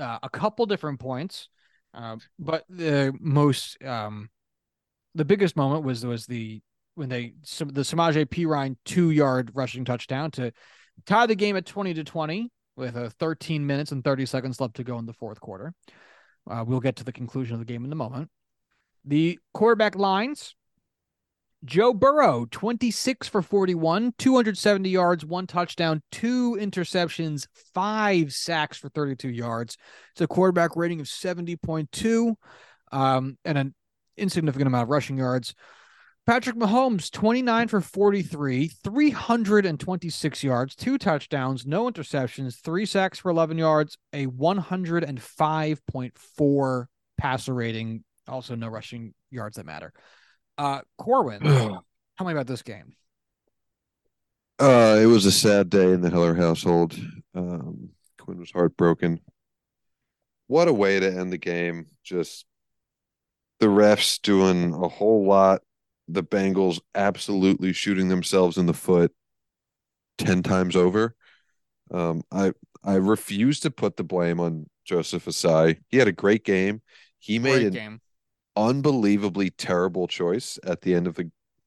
uh, 0.00 0.18
a 0.22 0.28
couple 0.28 0.66
different 0.66 1.00
points, 1.00 1.48
uh, 1.94 2.16
but 2.38 2.64
the 2.68 3.12
most, 3.20 3.82
um, 3.84 4.30
the 5.14 5.24
biggest 5.24 5.56
moment 5.56 5.84
was 5.84 6.04
was 6.04 6.26
the 6.26 6.60
when 6.94 7.08
they 7.08 7.34
some 7.42 7.68
the 7.68 7.82
Samaje 7.82 8.26
Perine 8.26 8.76
two 8.84 9.10
yard 9.10 9.50
rushing 9.54 9.84
touchdown 9.84 10.30
to 10.32 10.52
tie 11.06 11.26
the 11.26 11.34
game 11.34 11.56
at 11.56 11.66
20 11.66 11.94
to 11.94 12.04
20 12.04 12.50
with 12.76 12.96
uh, 12.96 13.10
13 13.18 13.66
minutes 13.66 13.92
and 13.92 14.04
30 14.04 14.26
seconds 14.26 14.60
left 14.60 14.74
to 14.76 14.84
go 14.84 14.98
in 14.98 15.06
the 15.06 15.12
fourth 15.12 15.40
quarter. 15.40 15.72
Uh, 16.48 16.64
we'll 16.66 16.80
get 16.80 16.96
to 16.96 17.04
the 17.04 17.12
conclusion 17.12 17.54
of 17.54 17.60
the 17.60 17.70
game 17.70 17.84
in 17.84 17.92
a 17.92 17.96
moment. 17.96 18.30
The 19.04 19.38
quarterback 19.54 19.96
lines 19.96 20.54
Joe 21.64 21.92
Burrow, 21.92 22.46
26 22.50 23.28
for 23.28 23.42
41, 23.42 24.14
270 24.16 24.88
yards, 24.88 25.26
one 25.26 25.46
touchdown, 25.46 26.00
two 26.10 26.56
interceptions, 26.58 27.46
five 27.74 28.32
sacks 28.32 28.78
for 28.78 28.88
32 28.88 29.28
yards. 29.28 29.76
It's 30.12 30.22
a 30.22 30.26
quarterback 30.26 30.74
rating 30.74 31.00
of 31.00 31.06
70.2 31.06 32.34
um, 32.92 33.36
and 33.44 33.58
an 33.58 33.74
insignificant 34.16 34.68
amount 34.68 34.84
of 34.84 34.88
rushing 34.88 35.18
yards. 35.18 35.54
Patrick 36.26 36.56
Mahomes, 36.56 37.10
29 37.10 37.68
for 37.68 37.80
43, 37.80 38.68
326 38.68 40.44
yards, 40.44 40.74
two 40.74 40.96
touchdowns, 40.96 41.66
no 41.66 41.90
interceptions, 41.90 42.62
three 42.62 42.86
sacks 42.86 43.18
for 43.18 43.30
11 43.30 43.58
yards, 43.58 43.98
a 44.12 44.26
105.4 44.26 46.86
passer 47.18 47.54
rating, 47.54 48.04
also 48.28 48.54
no 48.54 48.68
rushing 48.68 49.12
yards 49.30 49.56
that 49.56 49.66
matter. 49.66 49.92
Uh, 50.60 50.82
Corbin, 50.98 51.40
tell 51.40 52.26
me 52.26 52.32
about 52.32 52.46
this 52.46 52.60
game. 52.60 52.94
Uh, 54.58 54.98
it 55.00 55.06
was 55.06 55.24
a 55.24 55.32
sad 55.32 55.70
day 55.70 55.90
in 55.90 56.02
the 56.02 56.10
Heller 56.10 56.34
household. 56.34 56.94
Um, 57.34 57.88
Quinn 58.18 58.38
was 58.38 58.50
heartbroken. 58.50 59.20
What 60.48 60.68
a 60.68 60.72
way 60.74 61.00
to 61.00 61.10
end 61.10 61.32
the 61.32 61.38
game. 61.38 61.86
Just 62.04 62.44
the 63.58 63.68
refs 63.68 64.20
doing 64.20 64.74
a 64.74 64.88
whole 64.88 65.26
lot. 65.26 65.62
The 66.08 66.22
Bengals 66.22 66.78
absolutely 66.94 67.72
shooting 67.72 68.08
themselves 68.08 68.58
in 68.58 68.66
the 68.66 68.74
foot 68.74 69.14
10 70.18 70.42
times 70.42 70.76
over. 70.76 71.14
Um, 71.90 72.22
I 72.30 72.52
I 72.84 72.96
refuse 72.96 73.60
to 73.60 73.70
put 73.70 73.96
the 73.96 74.04
blame 74.04 74.40
on 74.40 74.68
Joseph 74.84 75.24
Ossai. 75.24 75.78
He 75.88 75.96
had 75.96 76.08
a 76.08 76.12
great 76.12 76.44
game. 76.44 76.82
He 77.18 77.38
made 77.38 77.52
Great 77.52 77.66
an 77.66 77.72
game. 77.72 78.00
Unbelievably 78.68 79.50
terrible 79.50 80.06
choice 80.06 80.58
at 80.64 80.82
the 80.82 80.94
end 80.94 81.06
of 81.06 81.18
a 81.18 81.24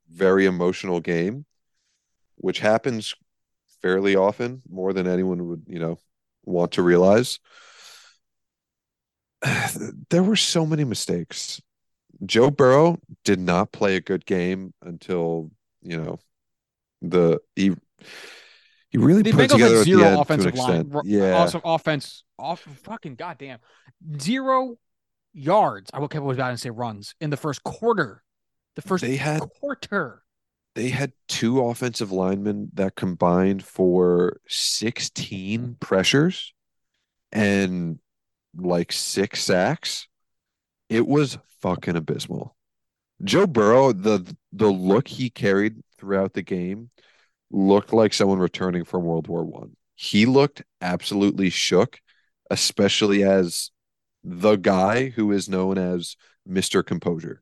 very 0.10 0.45
emotional 0.45 0.99
game, 0.99 1.45
which 2.36 2.60
happens 2.60 3.15
fairly 3.82 4.15
often, 4.15 4.62
more 4.69 4.93
than 4.93 5.08
anyone 5.08 5.47
would, 5.47 5.63
you 5.67 5.79
know, 5.79 5.97
want 6.45 6.71
to 6.73 6.82
realize. 6.82 7.39
There 10.10 10.23
were 10.23 10.36
so 10.36 10.65
many 10.65 10.84
mistakes. 10.84 11.62
Joe 12.25 12.49
Burrow 12.49 12.99
did 13.25 13.39
not 13.39 13.71
play 13.71 13.95
a 13.95 14.01
good 14.01 14.25
game 14.25 14.73
until 14.82 15.51
you 15.82 15.97
know, 15.97 16.19
the 17.01 17.39
he 17.56 17.75
he 18.89 18.97
really 18.97 19.21
The 19.23 19.32
put 19.32 19.49
Bengals 19.49 19.51
together 19.51 19.75
had 19.75 19.82
at 19.82 19.86
the 19.86 19.91
zero 19.91 20.03
end 20.03 20.10
to 20.10 20.13
an 20.13 20.21
offensive 20.21 20.56
line. 20.56 21.01
Yeah, 21.03 21.32
Also, 21.34 21.62
offense, 21.63 22.23
off 22.39 22.62
fucking 22.62 23.15
goddamn 23.15 23.60
zero 24.19 24.77
yards. 25.34 25.89
I 25.93 26.00
kept 26.08 26.24
was 26.24 26.38
about 26.38 26.52
to 26.52 26.58
say 26.58 26.69
runs 26.69 27.15
in 27.22 27.30
the 27.30 27.38
first 27.38 27.63
quarter. 27.63 28.24
The 28.76 28.82
first 28.82 29.04
they 29.04 29.17
had 29.17 29.41
quarter. 29.41 30.24
they 30.76 30.89
had 30.89 31.13
two 31.28 31.62
offensive 31.62 32.12
linemen 32.12 32.72
that 32.74 32.96
combined 32.96 33.63
for 33.63 34.39
16 34.48 35.78
pressures 35.80 36.54
and 37.32 38.00
like 38.56 38.91
six 38.91 39.43
sacks. 39.43 40.08
It 40.89 41.08
was 41.08 41.38
fucking 41.62 41.96
abysmal. 41.96 42.56
Joe 43.24 43.48
Burrow, 43.48 43.93
the 43.93 44.36
the 44.52 44.69
look 44.69 45.08
he 45.08 45.30
carried 45.30 45.82
throughout 45.98 46.34
the 46.34 46.41
game 46.41 46.89
looked 47.52 47.93
like 47.93 48.13
someone 48.13 48.39
returning 48.39 48.84
from 48.84 49.04
World 49.04 49.28
War 49.28 49.43
One. 49.46 49.76
He 49.96 50.26
looked 50.26 50.63
absolutely 50.82 51.50
shook, 51.50 52.00
especially 52.50 53.24
as 53.24 53.72
the 54.23 54.55
guy 54.55 55.09
who 55.09 55.31
is 55.31 55.49
known 55.49 55.77
as 55.77 56.15
Mr. 56.47 56.83
Composure. 56.83 57.41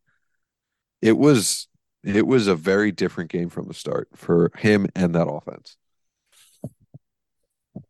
It 1.02 1.18
was 1.18 1.68
it 2.04 2.26
was 2.26 2.48
a 2.48 2.56
very 2.56 2.92
different 2.92 3.30
game 3.30 3.50
from 3.50 3.68
the 3.68 3.74
start 3.74 4.10
for 4.16 4.52
him 4.58 4.88
and 4.96 5.14
that 5.16 5.28
offense. 5.28 5.78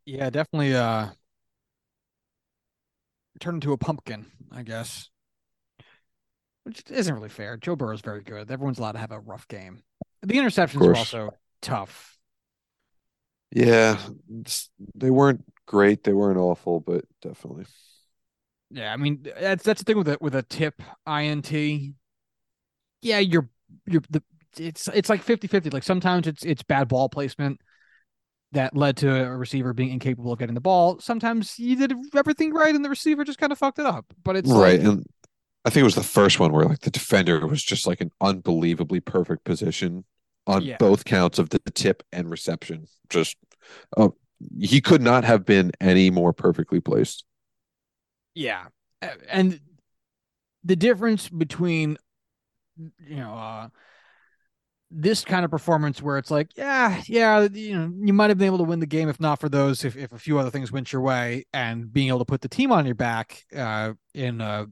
Yeah, 0.06 0.30
definitely. 0.30 0.76
Uh, 0.76 1.10
turned 3.40 3.64
into 3.64 3.74
a 3.74 3.78
pumpkin, 3.78 4.26
I 4.52 4.64
guess. 4.64 5.10
Which 6.64 6.84
isn't 6.90 7.14
really 7.14 7.30
fair. 7.30 7.58
Joe 7.58 7.76
Burrow's 7.76 8.02
very 8.02 8.22
good. 8.22 8.52
Everyone's 8.52 8.78
allowed 8.78 8.94
to 8.94 9.00
have 9.00 9.12
a 9.12 9.20
rough 9.20 9.48
game. 9.48 9.82
The 10.22 10.36
interceptions 10.36 10.86
were 10.86 10.96
also 10.96 11.32
tough. 11.62 12.18
Yeah, 13.52 13.98
they 14.96 15.10
weren't 15.10 15.44
great, 15.66 16.04
they 16.04 16.14
weren't 16.14 16.38
awful, 16.38 16.80
but 16.80 17.06
definitely. 17.22 17.66
Yeah, 18.74 18.94
I 18.94 18.98
mean 18.98 19.26
that's 19.40 19.64
that's 19.64 19.82
the 19.82 19.86
thing 19.86 19.98
with 19.98 20.08
a 20.08 20.18
with 20.22 20.36
a 20.36 20.44
tip 20.44 20.82
INT. 21.08 21.52
Yeah, 23.02 23.20
you're 23.20 23.50
you're 23.86 24.02
the 24.10 24.24
it's 24.58 24.88
it's 24.90 25.10
like 25.10 25.24
50-50. 25.26 25.72
Like 25.74 25.84
sometimes 25.84 26.28
it's 26.28 26.44
it's 26.44 26.64
bad 26.64 26.88
ball 26.88 27.10
placement 27.10 27.62
that 28.54 28.76
led 28.76 28.98
to 28.98 29.10
a 29.24 29.38
receiver 29.38 29.74
being 29.74 29.92
incapable 29.92 30.34
of 30.34 30.40
getting 30.40 30.56
the 30.56 30.62
ball. 30.62 31.00
Sometimes 31.00 31.58
you 31.58 31.76
did 31.76 31.94
everything 32.16 32.54
right 32.54 32.76
and 32.76 32.84
the 32.84 32.90
receiver 32.90 33.24
just 33.24 33.40
kind 33.40 33.52
of 33.52 33.58
fucked 33.58 33.80
it 33.80 33.86
up. 33.86 34.06
But 34.24 34.36
it's 34.36 34.50
right. 34.50 34.78
like, 34.80 34.88
and 34.88 35.06
I 35.64 35.70
think 35.70 35.82
it 35.82 35.86
was 35.86 35.96
the 35.96 36.04
first 36.04 36.40
one 36.40 36.52
where 36.52 36.66
like 36.66 36.80
the 36.80 36.92
defender 36.92 37.46
was 37.48 37.64
just 37.64 37.88
like 37.88 38.02
an 38.02 38.12
unbelievably 38.20 39.02
perfect 39.02 39.46
position 39.46 40.04
on 40.48 40.64
Yeah. 40.64 40.78
both 40.78 41.06
counts 41.06 41.40
of 41.40 41.50
the 41.50 41.60
tip 41.74 42.04
and 42.12 42.30
reception. 42.30 42.88
Just 43.10 43.38
oh, 43.96 44.16
he 44.60 44.82
could 44.82 45.02
not 45.02 45.24
have 45.24 45.46
been 45.46 45.72
any 45.80 46.10
more 46.10 46.34
perfectly 46.34 46.82
placed. 46.82 47.24
Yeah. 48.34 48.66
And 49.30 49.60
the 50.64 50.76
difference 50.76 51.28
between 51.28 51.98
you 53.00 53.16
know 53.16 53.34
uh 53.34 53.70
this 54.94 55.24
kind 55.24 55.46
of 55.46 55.52
performance 55.52 56.02
where 56.02 56.18
it's 56.18 56.30
like, 56.30 56.50
yeah, 56.58 57.02
yeah, 57.08 57.48
you 57.54 57.78
know, 57.78 57.90
you 58.02 58.12
might 58.12 58.30
have 58.30 58.38
been 58.38 58.48
able 58.48 58.58
to 58.58 58.66
win 58.66 58.82
the 58.82 58.86
game 58.86 59.08
if 59.08 59.22
not 59.22 59.40
for 59.40 59.48
those, 59.48 59.86
if, 59.86 59.96
if 59.96 60.12
a 60.12 60.18
few 60.18 60.38
other 60.38 60.50
things 60.50 60.70
went 60.70 60.92
your 60.92 61.02
way, 61.02 61.46
and 61.54 61.94
being 61.94 62.10
able 62.10 62.20
to 62.20 62.26
put 62.26 62.42
the 62.42 62.50
team 62.50 62.72
on 62.72 62.86
your 62.86 62.96
back 62.96 63.44
uh 63.56 63.94
in 64.14 64.42
a 64.42 64.68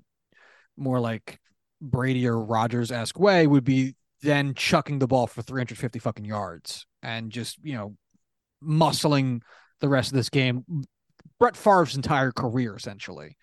more 0.75 0.99
like 0.99 1.39
Brady 1.81 2.27
or 2.27 2.39
Rodgers 2.39 2.91
esque 2.91 3.19
way 3.19 3.47
would 3.47 3.63
be 3.63 3.95
then 4.21 4.53
chucking 4.53 4.99
the 4.99 5.07
ball 5.07 5.27
for 5.27 5.41
350 5.41 5.99
fucking 5.99 6.25
yards 6.25 6.85
and 7.01 7.31
just, 7.31 7.57
you 7.63 7.73
know, 7.75 7.95
muscling 8.63 9.41
the 9.79 9.89
rest 9.89 10.11
of 10.11 10.15
this 10.15 10.29
game. 10.29 10.65
Brett 11.39 11.55
Favre's 11.55 11.95
entire 11.95 12.31
career, 12.31 12.75
essentially 12.75 13.37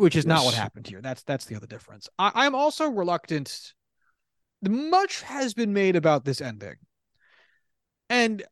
which 0.00 0.16
is 0.16 0.24
not 0.24 0.46
what 0.46 0.54
happened 0.54 0.86
here. 0.86 1.02
That's 1.02 1.22
that's 1.24 1.44
the 1.44 1.56
other 1.56 1.66
difference. 1.66 2.08
I, 2.18 2.32
I'm 2.34 2.54
also 2.54 2.88
reluctant. 2.88 3.74
Much 4.66 5.20
has 5.22 5.52
been 5.52 5.74
made 5.74 5.94
about 5.94 6.24
this 6.24 6.40
ending, 6.40 6.76
and 8.08 8.42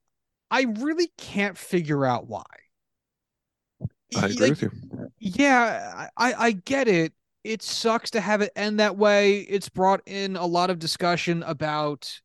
I 0.51 0.67
really 0.79 1.11
can't 1.17 1.57
figure 1.57 2.05
out 2.05 2.29
why. 2.29 2.45
I 4.15 4.27
agree 4.27 4.51
like, 4.51 4.61
with 4.61 4.63
you. 4.63 4.71
yeah, 5.19 6.09
I 6.19 6.35
I 6.35 6.53
get 6.53 6.87
it. 6.87 7.15
It 7.45 7.63
sucks 7.63 8.11
to 8.11 8.21
have 8.21 8.43
it 8.43 8.53
end 8.55 8.79
that 8.79 8.99
way. 8.99 9.39
It's 9.41 9.71
brought 9.71 10.03
in 10.05 10.37
a 10.37 10.45
lot 10.45 10.69
of 10.69 10.79
discussion 10.79 11.43
about 11.45 12.21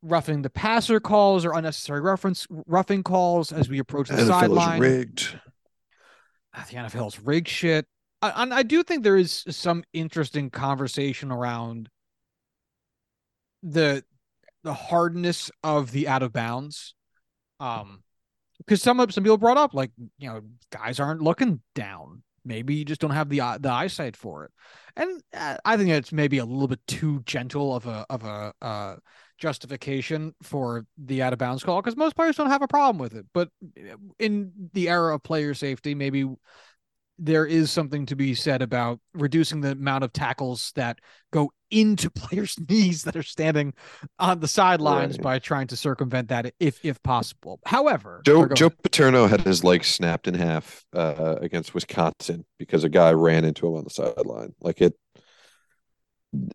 roughing 0.00 0.40
the 0.40 0.50
passer 0.50 1.00
calls 1.00 1.44
or 1.44 1.52
unnecessary 1.52 2.00
reference 2.00 2.46
roughing 2.66 3.02
calls 3.02 3.52
as 3.52 3.68
we 3.68 3.78
approach 3.78 4.08
the 4.08 4.24
sideline 4.24 4.80
rigged. 4.80 5.38
Ah, 6.54 6.66
the 6.70 6.76
NFL's 6.76 7.18
rig 7.20 7.48
shit. 7.48 7.86
I, 8.22 8.42
and 8.42 8.54
I 8.54 8.62
do 8.62 8.82
think 8.82 9.02
there 9.02 9.16
is 9.16 9.44
some 9.50 9.84
interesting 9.92 10.50
conversation 10.50 11.30
around 11.32 11.88
the 13.62 14.04
the 14.62 14.74
hardness 14.74 15.50
of 15.62 15.90
the 15.90 16.08
out 16.08 16.22
of 16.22 16.32
bounds. 16.32 16.94
Um, 17.60 18.02
because 18.58 18.82
some 18.82 19.00
of 19.00 19.12
some 19.12 19.24
people 19.24 19.36
brought 19.36 19.56
up 19.56 19.74
like 19.74 19.90
you 20.18 20.28
know 20.28 20.42
guys 20.70 21.00
aren't 21.00 21.22
looking 21.22 21.60
down. 21.74 22.22
Maybe 22.44 22.74
you 22.74 22.84
just 22.84 23.00
don't 23.00 23.10
have 23.10 23.28
the 23.28 23.40
the 23.60 23.70
eyesight 23.70 24.16
for 24.16 24.44
it, 24.44 24.52
and 24.96 25.22
uh, 25.34 25.56
I 25.64 25.76
think 25.76 25.90
it's 25.90 26.12
maybe 26.12 26.38
a 26.38 26.44
little 26.44 26.68
bit 26.68 26.86
too 26.86 27.22
gentle 27.24 27.74
of 27.74 27.86
a 27.86 28.06
of 28.10 28.24
a 28.24 28.52
uh, 28.62 28.96
justification 29.38 30.34
for 30.42 30.86
the 30.96 31.22
out 31.22 31.32
of 31.32 31.38
bounds 31.38 31.64
call 31.64 31.80
because 31.82 31.96
most 31.96 32.16
players 32.16 32.36
don't 32.36 32.50
have 32.50 32.62
a 32.62 32.68
problem 32.68 32.98
with 32.98 33.14
it. 33.14 33.26
But 33.34 33.48
in 34.18 34.52
the 34.72 34.88
era 34.88 35.14
of 35.14 35.22
player 35.22 35.54
safety, 35.54 35.94
maybe 35.94 36.26
there 37.16 37.46
is 37.46 37.70
something 37.70 38.06
to 38.06 38.16
be 38.16 38.34
said 38.34 38.60
about 38.60 38.98
reducing 39.12 39.60
the 39.60 39.70
amount 39.70 40.02
of 40.02 40.12
tackles 40.12 40.72
that 40.74 40.98
go 41.32 41.52
into 41.70 42.10
players' 42.14 42.58
knees 42.68 43.04
that 43.04 43.14
are 43.14 43.22
standing 43.22 43.72
on 44.18 44.40
the 44.40 44.48
sidelines 44.48 45.16
Right. 45.18 45.22
by 45.22 45.38
trying 45.38 45.68
to 45.68 45.76
circumvent 45.76 46.28
that 46.28 46.54
if 46.58 46.84
if 46.84 47.00
possible. 47.04 47.60
However, 47.66 48.20
Joe 48.24 48.46
Joe. 48.48 48.70
Paterno 48.70 49.28
had 49.28 49.42
his 49.42 49.62
leg 49.62 49.84
snapped 49.84 50.26
in 50.26 50.34
half 50.34 50.84
uh, 50.92 51.36
against 51.40 51.72
Wisconsin 51.72 52.44
because 52.58 52.82
a 52.82 52.88
guy 52.88 53.12
ran 53.12 53.44
into 53.44 53.68
him 53.68 53.74
on 53.74 53.84
the 53.84 53.90
sideline. 53.90 54.54
Like 54.60 54.80
it, 54.80 54.94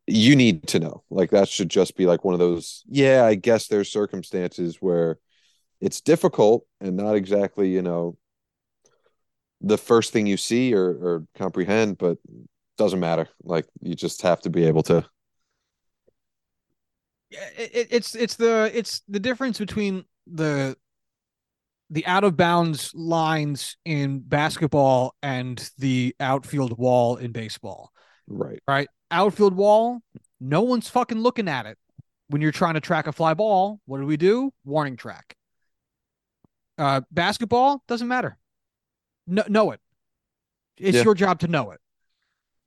you 0.07 0.35
need 0.35 0.67
to 0.67 0.79
know. 0.79 1.03
Like 1.09 1.31
that 1.31 1.47
should 1.47 1.69
just 1.69 1.95
be 1.95 2.05
like 2.05 2.23
one 2.23 2.33
of 2.33 2.39
those. 2.39 2.83
Yeah, 2.87 3.25
I 3.25 3.35
guess 3.35 3.67
there's 3.67 3.91
circumstances 3.91 4.77
where 4.79 5.19
it's 5.81 6.01
difficult 6.01 6.65
and 6.81 6.97
not 6.97 7.15
exactly 7.15 7.69
you 7.69 7.81
know 7.81 8.17
the 9.61 9.77
first 9.77 10.13
thing 10.13 10.25
you 10.25 10.37
see 10.37 10.73
or, 10.73 10.85
or 10.85 11.25
comprehend, 11.35 11.97
but 11.97 12.17
doesn't 12.77 12.99
matter. 12.99 13.27
Like 13.43 13.65
you 13.81 13.95
just 13.95 14.21
have 14.21 14.41
to 14.41 14.49
be 14.49 14.65
able 14.65 14.83
to. 14.83 15.05
It- 17.31 17.87
it's 17.91 18.15
it's 18.15 18.35
the 18.35 18.71
it's 18.73 19.01
the 19.07 19.19
difference 19.19 19.59
between 19.59 20.05
the 20.27 20.75
the 21.91 22.05
out 22.05 22.23
of 22.23 22.37
bounds 22.37 22.91
lines 22.93 23.77
in 23.83 24.19
basketball 24.19 25.15
and 25.23 25.69
the 25.77 26.15
outfield 26.19 26.77
wall 26.77 27.17
in 27.17 27.31
baseball. 27.31 27.91
Right. 28.27 28.59
right? 28.67 28.87
Outfield 29.11 29.55
wall, 29.55 30.01
no 30.39 30.61
one's 30.61 30.89
fucking 30.89 31.19
looking 31.19 31.47
at 31.47 31.65
it. 31.65 31.77
When 32.27 32.41
you're 32.41 32.51
trying 32.51 32.75
to 32.75 32.79
track 32.81 33.07
a 33.07 33.11
fly 33.11 33.33
ball, 33.33 33.79
what 33.85 33.99
do 33.99 34.05
we 34.05 34.17
do? 34.17 34.53
Warning 34.63 34.95
track. 34.95 35.35
Uh, 36.77 37.01
basketball 37.11 37.83
doesn't 37.87 38.07
matter. 38.07 38.37
No, 39.27 39.43
know 39.47 39.71
it. 39.71 39.79
It's 40.77 40.97
Yeah. 40.97 41.03
your 41.03 41.15
job 41.15 41.39
to 41.39 41.47
know 41.47 41.71
it. 41.71 41.81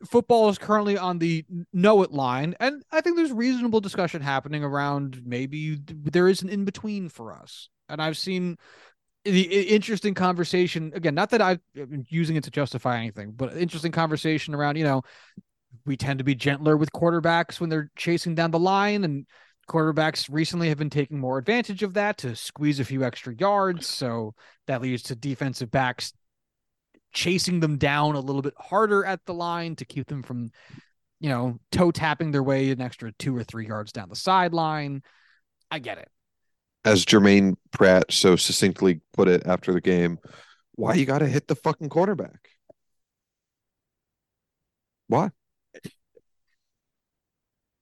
Football 0.04 0.48
is 0.48 0.58
currently 0.58 0.98
on 0.98 1.18
the 1.18 1.44
know 1.72 2.02
it 2.02 2.10
line, 2.10 2.56
and 2.58 2.82
I 2.90 3.00
think 3.00 3.16
there's 3.16 3.30
reasonable 3.32 3.80
discussion 3.80 4.20
happening 4.20 4.64
around 4.64 5.22
maybe 5.24 5.76
there 5.86 6.28
is 6.28 6.42
an 6.42 6.48
in 6.48 6.64
between 6.64 7.08
for 7.08 7.32
us. 7.32 7.68
And 7.88 8.02
I've 8.02 8.18
seen 8.18 8.58
the 9.24 9.42
interesting 9.68 10.14
conversation 10.14 10.90
again. 10.94 11.14
Not 11.14 11.30
that 11.30 11.40
i'm 11.40 11.60
using 12.08 12.34
it 12.34 12.42
to 12.44 12.50
justify 12.50 12.98
anything, 12.98 13.30
but 13.32 13.56
interesting 13.56 13.92
conversation 13.92 14.54
around 14.54 14.76
you 14.76 14.84
know 14.84 15.02
we 15.84 15.96
tend 15.96 16.18
to 16.18 16.24
be 16.24 16.34
gentler 16.34 16.76
with 16.76 16.92
quarterbacks 16.92 17.60
when 17.60 17.70
they're 17.70 17.90
chasing 17.96 18.34
down 18.34 18.50
the 18.50 18.58
line 18.58 19.04
and 19.04 19.26
quarterbacks 19.68 20.28
recently 20.30 20.68
have 20.68 20.78
been 20.78 20.90
taking 20.90 21.18
more 21.18 21.38
advantage 21.38 21.82
of 21.82 21.94
that 21.94 22.18
to 22.18 22.34
squeeze 22.34 22.80
a 22.80 22.84
few 22.84 23.04
extra 23.04 23.34
yards 23.34 23.86
so 23.86 24.34
that 24.66 24.82
leads 24.82 25.02
to 25.04 25.14
defensive 25.14 25.70
backs 25.70 26.12
chasing 27.12 27.60
them 27.60 27.78
down 27.78 28.14
a 28.14 28.20
little 28.20 28.42
bit 28.42 28.54
harder 28.58 29.04
at 29.04 29.20
the 29.26 29.34
line 29.34 29.76
to 29.76 29.84
keep 29.84 30.06
them 30.08 30.22
from 30.22 30.50
you 31.20 31.28
know 31.28 31.58
toe 31.70 31.90
tapping 31.90 32.30
their 32.32 32.42
way 32.42 32.70
an 32.70 32.80
extra 32.80 33.12
2 33.18 33.36
or 33.36 33.44
3 33.44 33.66
yards 33.66 33.92
down 33.92 34.08
the 34.08 34.16
sideline 34.16 35.02
i 35.70 35.78
get 35.78 35.98
it 35.98 36.08
As 36.84 37.04
Germaine 37.04 37.56
Pratt 37.70 38.12
so 38.12 38.36
succinctly 38.36 39.00
put 39.12 39.28
it 39.28 39.46
after 39.46 39.72
the 39.72 39.80
game, 39.80 40.18
why 40.74 40.94
you 40.94 41.06
got 41.06 41.18
to 41.20 41.28
hit 41.28 41.46
the 41.46 41.54
fucking 41.54 41.88
quarterback? 41.90 42.48
Why? 45.08 45.30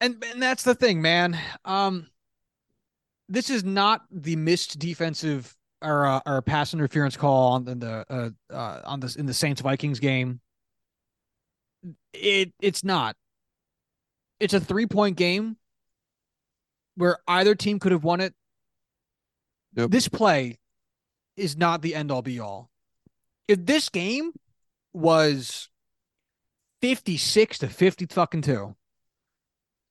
And 0.00 0.22
and 0.32 0.42
that's 0.42 0.62
the 0.62 0.74
thing 0.74 1.02
man 1.02 1.38
um 1.64 2.06
this 3.28 3.48
is 3.48 3.64
not 3.64 4.02
the 4.10 4.36
missed 4.36 4.78
defensive 4.78 5.56
or 5.82 6.06
uh, 6.06 6.20
or 6.26 6.42
pass 6.42 6.74
interference 6.74 7.16
call 7.16 7.52
on 7.52 7.64
the, 7.64 8.04
uh, 8.10 8.30
uh 8.52 8.80
on 8.84 9.00
this 9.00 9.16
in 9.16 9.26
the 9.26 9.32
Saints 9.34 9.60
Vikings 9.60 10.00
game. 10.00 10.40
It 12.12 12.52
it's 12.60 12.84
not. 12.84 13.16
It's 14.40 14.54
a 14.54 14.60
three 14.60 14.86
point 14.86 15.16
game 15.16 15.56
where 16.96 17.18
either 17.28 17.54
team 17.54 17.78
could 17.78 17.92
have 17.92 18.04
won 18.04 18.20
it. 18.20 18.34
Yep. 19.76 19.90
This 19.90 20.08
play 20.08 20.58
is 21.36 21.56
not 21.56 21.82
the 21.82 21.94
end 21.94 22.10
all 22.10 22.22
be 22.22 22.40
all. 22.40 22.68
If 23.48 23.64
this 23.64 23.88
game 23.88 24.32
was 24.92 25.68
56 26.82 27.58
to 27.58 27.68
50 27.68 28.06
fucking 28.06 28.42
2 28.42 28.74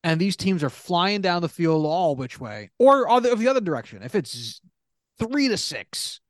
and 0.03 0.19
these 0.19 0.35
teams 0.35 0.63
are 0.63 0.69
flying 0.69 1.21
down 1.21 1.41
the 1.41 1.49
field 1.49 1.85
all 1.85 2.15
which 2.15 2.39
way 2.39 2.69
or 2.79 3.09
other 3.09 3.31
of 3.31 3.39
the 3.39 3.47
other 3.47 3.61
direction. 3.61 4.01
If 4.03 4.15
it's 4.15 4.61
3 5.19 5.49
to 5.49 5.57
6 5.57 6.21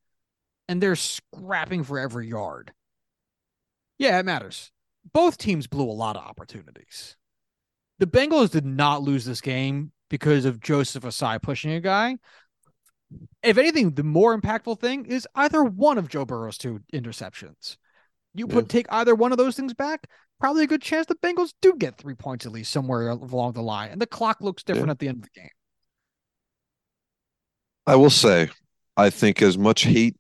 and 0.68 0.82
they're 0.82 0.96
scrapping 0.96 1.84
for 1.84 2.00
every 2.00 2.28
yard. 2.28 2.74
Yeah 3.98 4.20
it 4.20 4.26
matters. 4.26 4.72
Both 5.12 5.38
teams 5.38 5.68
blew 5.68 5.90
a 5.90 5.92
lot 5.92 6.16
of 6.16 6.24
opportunities. 6.24 7.16
The 8.00 8.08
bengals 8.08 8.52
did 8.52 8.66
not 8.66 9.02
lose 9.02 9.26
this 9.26 9.42
game 9.42 9.92
because 10.10 10.46
of 10.46 10.60
Joseph 10.60 11.04
Ossai 11.04 11.42
pushing 11.42 11.72
a 11.72 11.80
guy. 11.80 12.18
If 13.44 13.58
anything 13.58 13.92
the 13.92 14.04
more 14.04 14.40
impactful 14.40 14.80
thing 14.80 15.06
is 15.06 15.28
either 15.36 15.64
one 15.64 15.98
of 15.98 16.10
joe 16.10 16.26
burrow's 16.26 16.58
two 16.58 16.82
interceptions 16.94 17.78
you 18.34 18.48
put 18.48 18.66
Yeah. 18.66 18.68
take 18.70 18.86
either 18.90 19.16
one 19.16 19.32
of 19.32 19.38
those 19.38 19.56
things 19.56 19.74
back 19.74 20.08
probably 20.40 20.64
a 20.64 20.68
good 20.68 20.82
chance 20.82 21.06
the 21.06 21.16
Bengals 21.16 21.54
do 21.62 21.76
get 21.78 21.98
three 21.98 22.16
points 22.16 22.46
at 22.46 22.52
least 22.54 22.72
somewhere 22.72 23.10
along 23.10 23.54
the 23.54 23.62
line. 23.62 23.90
And 23.90 24.02
the 24.02 24.08
clock 24.08 24.38
looks 24.40 24.64
different 24.64 24.88
Yeah. 24.88 24.92
at 24.92 25.00
the 25.00 25.08
end 25.10 25.18
of 25.18 25.24
the 25.24 25.40
game. 25.42 25.50
I 27.86 27.96
will 27.96 28.10
say, 28.10 28.50
I 28.96 29.10
think 29.10 29.42
as 29.42 29.58
much 29.58 29.84
hate 29.84 30.16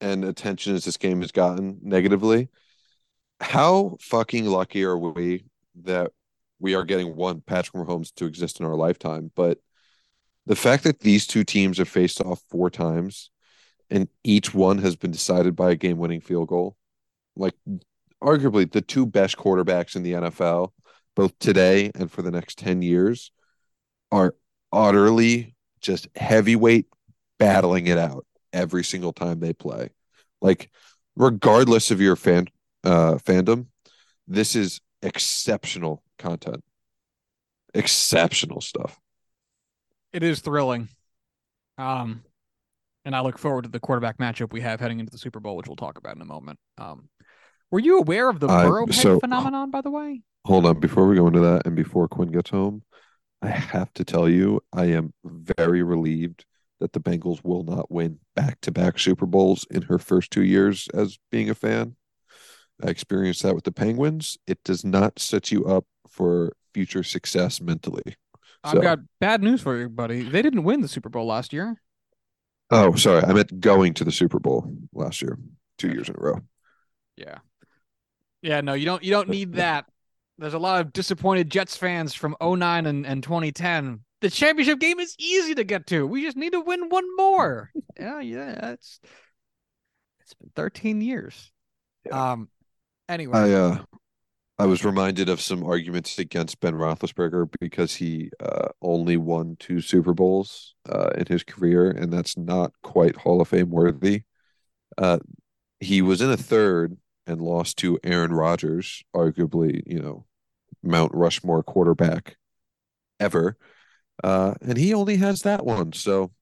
and 0.00 0.24
attention 0.24 0.74
as 0.74 0.84
this 0.84 0.96
game 0.96 1.20
has 1.20 1.32
gotten 1.32 1.78
negatively, 1.82 2.48
how 3.40 3.96
fucking 4.00 4.44
lucky 4.46 4.84
are 4.84 4.98
we 4.98 5.44
that 5.82 6.12
we 6.58 6.74
are 6.74 6.84
getting 6.84 7.16
one 7.16 7.40
Patrick 7.40 7.74
Mahomes 7.82 8.12
to 8.16 8.26
exist 8.26 8.60
in 8.60 8.66
our 8.66 8.74
lifetime? 8.74 9.30
But 9.34 9.58
the 10.46 10.56
fact 10.56 10.84
that 10.84 11.00
these 11.00 11.26
two 11.26 11.44
teams 11.44 11.78
have 11.78 11.88
faced 11.88 12.20
off 12.20 12.42
four 12.50 12.70
times 12.70 13.30
and 13.88 14.08
each 14.24 14.52
one 14.52 14.78
has 14.78 14.96
been 14.96 15.10
decided 15.10 15.56
by 15.56 15.70
a 15.70 15.76
game 15.76 15.98
winning 15.98 16.20
field 16.20 16.48
goal, 16.48 16.76
like 17.36 17.54
arguably 18.22 18.70
the 18.70 18.80
two 18.80 19.06
best 19.06 19.36
quarterbacks 19.36 19.96
in 19.96 20.02
the 20.02 20.12
NFL, 20.12 20.72
both 21.16 21.38
today 21.38 21.90
and 21.94 22.10
for 22.10 22.22
the 22.22 22.30
next 22.30 22.58
10 22.58 22.82
years, 22.82 23.32
are 24.12 24.34
utterly 24.72 25.54
just 25.80 26.08
heavyweight 26.16 26.86
battling 27.38 27.86
it 27.86 27.98
out 27.98 28.26
every 28.52 28.84
single 28.84 29.12
time 29.12 29.40
they 29.40 29.52
play. 29.52 29.90
Like, 30.40 30.70
regardless 31.16 31.90
of 31.90 32.00
your 32.00 32.16
fan 32.16 32.46
uh 32.84 33.14
fandom, 33.14 33.66
this 34.26 34.54
is 34.56 34.80
exceptional 35.02 36.02
content. 36.18 36.62
Exceptional 37.74 38.60
stuff. 38.60 38.98
It 40.12 40.22
is 40.22 40.40
thrilling. 40.40 40.88
Um, 41.78 42.22
and 43.04 43.14
I 43.16 43.20
look 43.20 43.38
forward 43.38 43.62
to 43.62 43.70
the 43.70 43.80
quarterback 43.80 44.18
matchup 44.18 44.52
we 44.52 44.60
have 44.60 44.80
heading 44.80 45.00
into 45.00 45.10
the 45.10 45.18
Super 45.18 45.40
Bowl, 45.40 45.56
which 45.56 45.66
we'll 45.66 45.76
talk 45.76 45.98
about 45.98 46.16
in 46.16 46.22
a 46.22 46.26
moment. 46.26 46.58
Um, 46.78 47.08
were 47.70 47.78
you 47.80 47.98
aware 47.98 48.28
of 48.28 48.40
the 48.40 48.48
head 48.48 48.94
so- 48.94 49.20
phenomenon, 49.20 49.70
by 49.70 49.80
the 49.80 49.90
way? 49.90 50.22
Hold 50.46 50.64
on, 50.66 50.80
before 50.80 51.06
we 51.06 51.16
go 51.16 51.26
into 51.26 51.40
that 51.40 51.66
and 51.66 51.76
before 51.76 52.08
Quinn 52.08 52.32
gets 52.32 52.50
home, 52.50 52.82
I 53.42 53.48
have 53.48 53.92
to 53.94 54.04
tell 54.04 54.28
you, 54.28 54.62
I 54.72 54.86
am 54.86 55.12
very 55.24 55.82
relieved 55.82 56.46
that 56.80 56.94
the 56.94 57.00
Bengals 57.00 57.44
will 57.44 57.62
not 57.62 57.90
win 57.90 58.20
back-to-back 58.34 58.98
Super 58.98 59.26
Bowls 59.26 59.66
in 59.70 59.82
her 59.82 59.98
first 59.98 60.30
two 60.30 60.42
years 60.42 60.88
as 60.94 61.18
being 61.30 61.50
a 61.50 61.54
fan. 61.54 61.94
I 62.82 62.88
experienced 62.88 63.42
that 63.42 63.54
with 63.54 63.64
the 63.64 63.72
Penguins. 63.72 64.38
It 64.46 64.64
does 64.64 64.82
not 64.82 65.18
set 65.18 65.52
you 65.52 65.66
up 65.66 65.84
for 66.08 66.54
future 66.72 67.02
success 67.02 67.60
mentally. 67.60 68.16
I've 68.64 68.72
So- 68.76 68.80
got 68.80 69.00
bad 69.20 69.42
news 69.42 69.60
for 69.60 69.76
you, 69.78 69.90
buddy. 69.90 70.22
They 70.22 70.40
didn't 70.40 70.64
win 70.64 70.80
the 70.80 70.88
Super 70.88 71.10
Bowl 71.10 71.26
last 71.26 71.52
year. 71.52 71.82
Oh, 72.70 72.94
sorry. 72.94 73.22
I 73.24 73.32
meant 73.34 73.60
going 73.60 73.92
to 73.94 74.04
the 74.04 74.12
Super 74.12 74.38
Bowl 74.38 74.74
last 74.94 75.20
year, 75.20 75.38
two 75.76 75.88
years 75.88 76.08
in 76.08 76.14
a 76.18 76.22
row. 76.22 76.40
Yeah. 77.16 77.38
Yeah, 78.42 78.60
no, 78.60 78.74
you 78.74 78.86
don't 78.86 79.02
you 79.02 79.10
don't 79.10 79.28
need 79.28 79.52
that. 79.54 79.86
There's 80.38 80.54
a 80.54 80.58
lot 80.58 80.80
of 80.80 80.92
disappointed 80.92 81.50
Jets 81.50 81.76
fans 81.76 82.14
from 82.14 82.34
09 82.40 82.86
and, 82.86 83.06
and 83.06 83.22
2010. 83.22 84.00
The 84.22 84.30
championship 84.30 84.78
game 84.78 84.98
is 84.98 85.14
easy 85.18 85.54
to 85.54 85.64
get 85.64 85.86
to. 85.88 86.06
We 86.06 86.24
just 86.24 86.36
need 86.36 86.52
to 86.52 86.60
win 86.60 86.88
one 86.88 87.04
more. 87.16 87.70
yeah, 88.00 88.20
yeah. 88.20 88.70
It's 88.72 89.00
it's 90.20 90.34
been 90.34 90.50
13 90.56 91.02
years. 91.02 91.52
Yeah. 92.06 92.32
Um 92.32 92.48
anyway. 93.08 93.38
I 93.38 93.52
uh 93.52 93.78
I 94.60 94.66
was 94.66 94.84
reminded 94.84 95.30
of 95.30 95.40
some 95.40 95.64
arguments 95.64 96.18
against 96.18 96.60
Ben 96.60 96.74
Roethlisberger 96.74 97.50
because 97.60 97.94
he 97.94 98.30
uh, 98.40 98.68
only 98.82 99.16
won 99.16 99.56
two 99.58 99.80
Super 99.80 100.12
Bowls 100.12 100.74
uh, 100.86 101.08
in 101.16 101.24
his 101.28 101.42
career, 101.42 101.90
and 101.90 102.12
that's 102.12 102.36
not 102.36 102.74
quite 102.82 103.16
Hall 103.16 103.40
of 103.40 103.48
Fame 103.48 103.70
worthy. 103.70 104.24
Uh, 104.98 105.18
he 105.80 106.02
was 106.02 106.20
in 106.20 106.30
a 106.30 106.36
third 106.36 106.98
and 107.30 107.40
lost 107.40 107.78
to 107.78 107.98
Aaron 108.04 108.32
Rodgers, 108.32 109.02
arguably, 109.14 109.82
you 109.86 110.00
know, 110.00 110.26
Mount 110.82 111.12
Rushmore 111.14 111.62
quarterback 111.62 112.36
ever. 113.20 113.56
Uh, 114.24 114.54
and 114.62 114.76
he 114.78 114.94
only 114.94 115.16
has 115.18 115.42
that 115.42 115.64
one, 115.64 115.92
so 115.92 116.32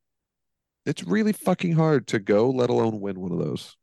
it's 0.87 1.05
really 1.05 1.33
fucking 1.33 1.73
hard 1.75 2.07
to 2.09 2.19
go, 2.19 2.51
let 2.51 2.71
alone 2.71 3.01
win 3.01 3.21
one 3.21 3.33
of 3.33 3.39
those. 3.39 3.77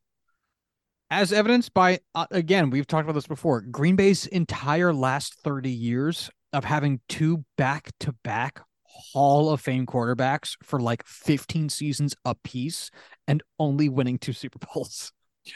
as 1.12 1.32
evidenced 1.32 1.74
by 1.74 2.00
uh, 2.16 2.26
again 2.32 2.70
we've 2.70 2.88
talked 2.88 3.04
about 3.06 3.14
this 3.14 3.28
before 3.28 3.62
green 3.62 3.96
bay's 3.96 4.26
entire 4.28 4.94
last 4.94 5.40
30 5.42 5.70
years 5.70 6.30
of 6.54 6.64
having 6.64 7.00
two 7.10 7.44
back-to-back 7.58 8.62
hall 8.84 9.50
of 9.52 9.62
fame 9.62 9.86
quarterbacks 9.86 10.56
for 10.64 10.80
like 10.80 11.06
15 11.06 11.70
seasons 11.70 12.16
apiece 12.26 12.90
and 13.28 13.44
only 13.60 13.90
winning 13.90 14.18
two 14.18 14.34
super 14.34 14.60
bowls 14.74 15.12
Yeah. 15.46 15.54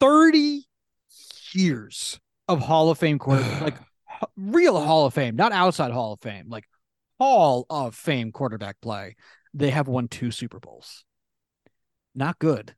30 0.00 0.64
years 1.52 2.20
of 2.48 2.60
hall 2.60 2.90
of 2.90 2.98
fame 2.98 3.18
quarterback 3.18 3.60
like 3.62 3.74
real 4.36 4.80
hall 4.80 5.06
of 5.06 5.14
fame 5.14 5.36
not 5.36 5.52
outside 5.52 5.90
hall 5.92 6.12
of 6.14 6.20
fame 6.20 6.48
like 6.48 6.64
hall 7.18 7.66
of 7.70 7.94
fame 7.94 8.32
quarterback 8.32 8.80
play. 8.80 9.16
They 9.54 9.70
have 9.70 9.88
won 9.88 10.08
two 10.08 10.30
super 10.30 10.60
bowls. 10.60 11.04
Not 12.14 12.38
good. 12.38 12.74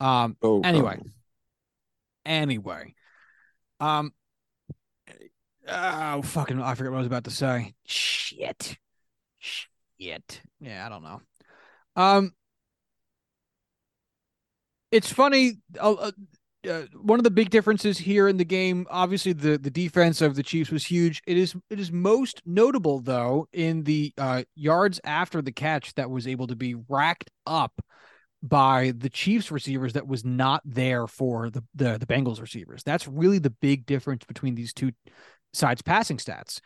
Um 0.00 0.36
Oh, 0.42 0.60
Anyway. 0.62 0.96
God. 0.96 1.06
anyway. 2.26 2.94
Um 3.80 4.12
oh 5.70 6.22
fucking 6.22 6.60
i 6.62 6.74
forget 6.74 6.90
what 6.90 6.96
i 6.98 7.00
was 7.00 7.06
about 7.06 7.24
to 7.24 7.30
say. 7.30 7.74
Shit. 7.86 8.76
Shit. 9.38 10.40
Yeah 10.60 10.84
i 10.84 10.88
don't 10.88 11.02
know. 11.02 11.20
Um 11.96 12.32
it's 14.90 15.12
funny 15.12 15.58
uh, 15.80 15.92
uh, 15.92 16.10
uh, 16.68 16.82
one 17.00 17.20
of 17.20 17.24
the 17.24 17.30
big 17.30 17.50
differences 17.50 17.98
here 17.98 18.28
in 18.28 18.36
the 18.36 18.44
game 18.44 18.86
obviously 18.90 19.32
the 19.32 19.58
the 19.58 19.70
defense 19.70 20.20
of 20.20 20.34
the 20.34 20.42
chiefs 20.42 20.70
was 20.70 20.84
huge 20.84 21.22
it 21.26 21.36
is 21.36 21.54
it 21.70 21.78
is 21.78 21.92
most 21.92 22.42
notable 22.44 23.00
though 23.00 23.46
in 23.52 23.84
the 23.84 24.12
uh 24.18 24.42
yards 24.54 25.00
after 25.04 25.40
the 25.40 25.52
catch 25.52 25.94
that 25.94 26.10
was 26.10 26.26
able 26.26 26.46
to 26.46 26.56
be 26.56 26.74
racked 26.88 27.30
up 27.46 27.80
by 28.42 28.92
the 28.96 29.10
Chiefs 29.10 29.50
receivers 29.50 29.94
that 29.94 30.06
was 30.06 30.24
not 30.24 30.62
there 30.64 31.06
for 31.06 31.50
the, 31.50 31.64
the 31.74 31.98
the 31.98 32.06
Bengals 32.06 32.40
receivers. 32.40 32.82
That's 32.84 33.08
really 33.08 33.38
the 33.38 33.50
big 33.50 33.86
difference 33.86 34.24
between 34.24 34.54
these 34.54 34.72
two 34.72 34.92
sides 35.52 35.82
passing 35.82 36.18
stats. 36.18 36.60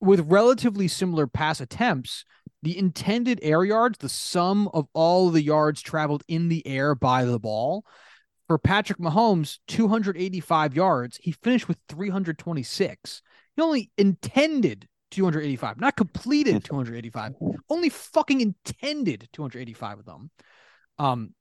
With 0.00 0.30
relatively 0.30 0.88
similar 0.88 1.26
pass 1.26 1.60
attempts, 1.60 2.24
the 2.62 2.76
intended 2.76 3.40
air 3.42 3.64
yards, 3.64 3.98
the 3.98 4.08
sum 4.08 4.68
of 4.74 4.86
all 4.92 5.30
the 5.30 5.42
yards 5.42 5.80
traveled 5.80 6.22
in 6.28 6.48
the 6.48 6.66
air 6.66 6.94
by 6.94 7.24
the 7.24 7.38
ball, 7.38 7.84
for 8.48 8.58
Patrick 8.58 8.98
Mahomes, 8.98 9.58
285 9.68 10.74
yards, 10.74 11.18
he 11.22 11.32
finished 11.32 11.68
with 11.68 11.78
326. 11.88 13.22
He 13.56 13.62
only 13.62 13.90
intended 13.96 14.88
285, 15.12 15.80
not 15.80 15.96
completed 15.96 16.64
285, 16.64 17.34
only 17.68 17.88
fucking 17.88 18.40
intended 18.40 19.28
285 19.32 20.00
of 20.00 20.04
them 20.04 20.30
um 21.00 21.34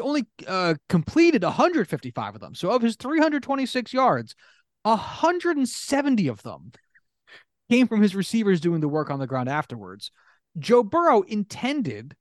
only 0.00 0.26
uh 0.46 0.74
completed 0.88 1.42
155 1.42 2.34
of 2.34 2.40
them. 2.40 2.54
So 2.54 2.70
of 2.70 2.82
his 2.82 2.96
326 2.96 3.92
yards, 3.92 4.34
170 4.82 6.28
of 6.28 6.42
them 6.42 6.72
came 7.70 7.86
from 7.86 8.02
his 8.02 8.14
receivers 8.14 8.60
doing 8.60 8.80
the 8.80 8.88
work 8.88 9.10
on 9.10 9.20
the 9.20 9.26
ground 9.26 9.48
afterwards. 9.48 10.10
Joe 10.58 10.82
Burrow 10.82 11.22
intended 11.22 12.14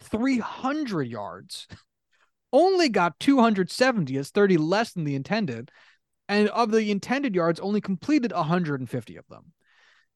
300 0.00 1.02
yards, 1.02 1.66
only 2.52 2.88
got 2.88 3.18
270, 3.20 4.16
as 4.16 4.30
30 4.30 4.56
less 4.58 4.92
than 4.92 5.04
the 5.04 5.14
intended, 5.14 5.70
and 6.28 6.48
of 6.50 6.70
the 6.70 6.90
intended 6.90 7.34
yards, 7.34 7.60
only 7.60 7.80
completed 7.80 8.32
150 8.32 9.16
of 9.16 9.26
them. 9.28 9.52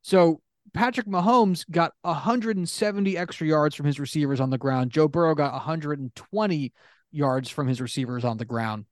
So 0.03 0.41
Patrick 0.73 1.07
Mahomes 1.07 1.69
got 1.71 1.93
170 2.03 3.19
extra 3.19 3.47
yards 3.47 3.75
from 3.75 3.87
his 3.87 3.99
receivers 3.99 4.41
on 4.41 4.51
the 4.51 4.59
ground. 4.59 4.91
Joe 4.91 5.09
Burrow 5.09 5.35
got 5.35 5.53
120 5.53 6.73
yards 7.11 7.51
from 7.51 7.67
his 7.67 7.81
receivers 7.81 8.25
on 8.25 8.37
the 8.37 8.45
ground 8.45 8.85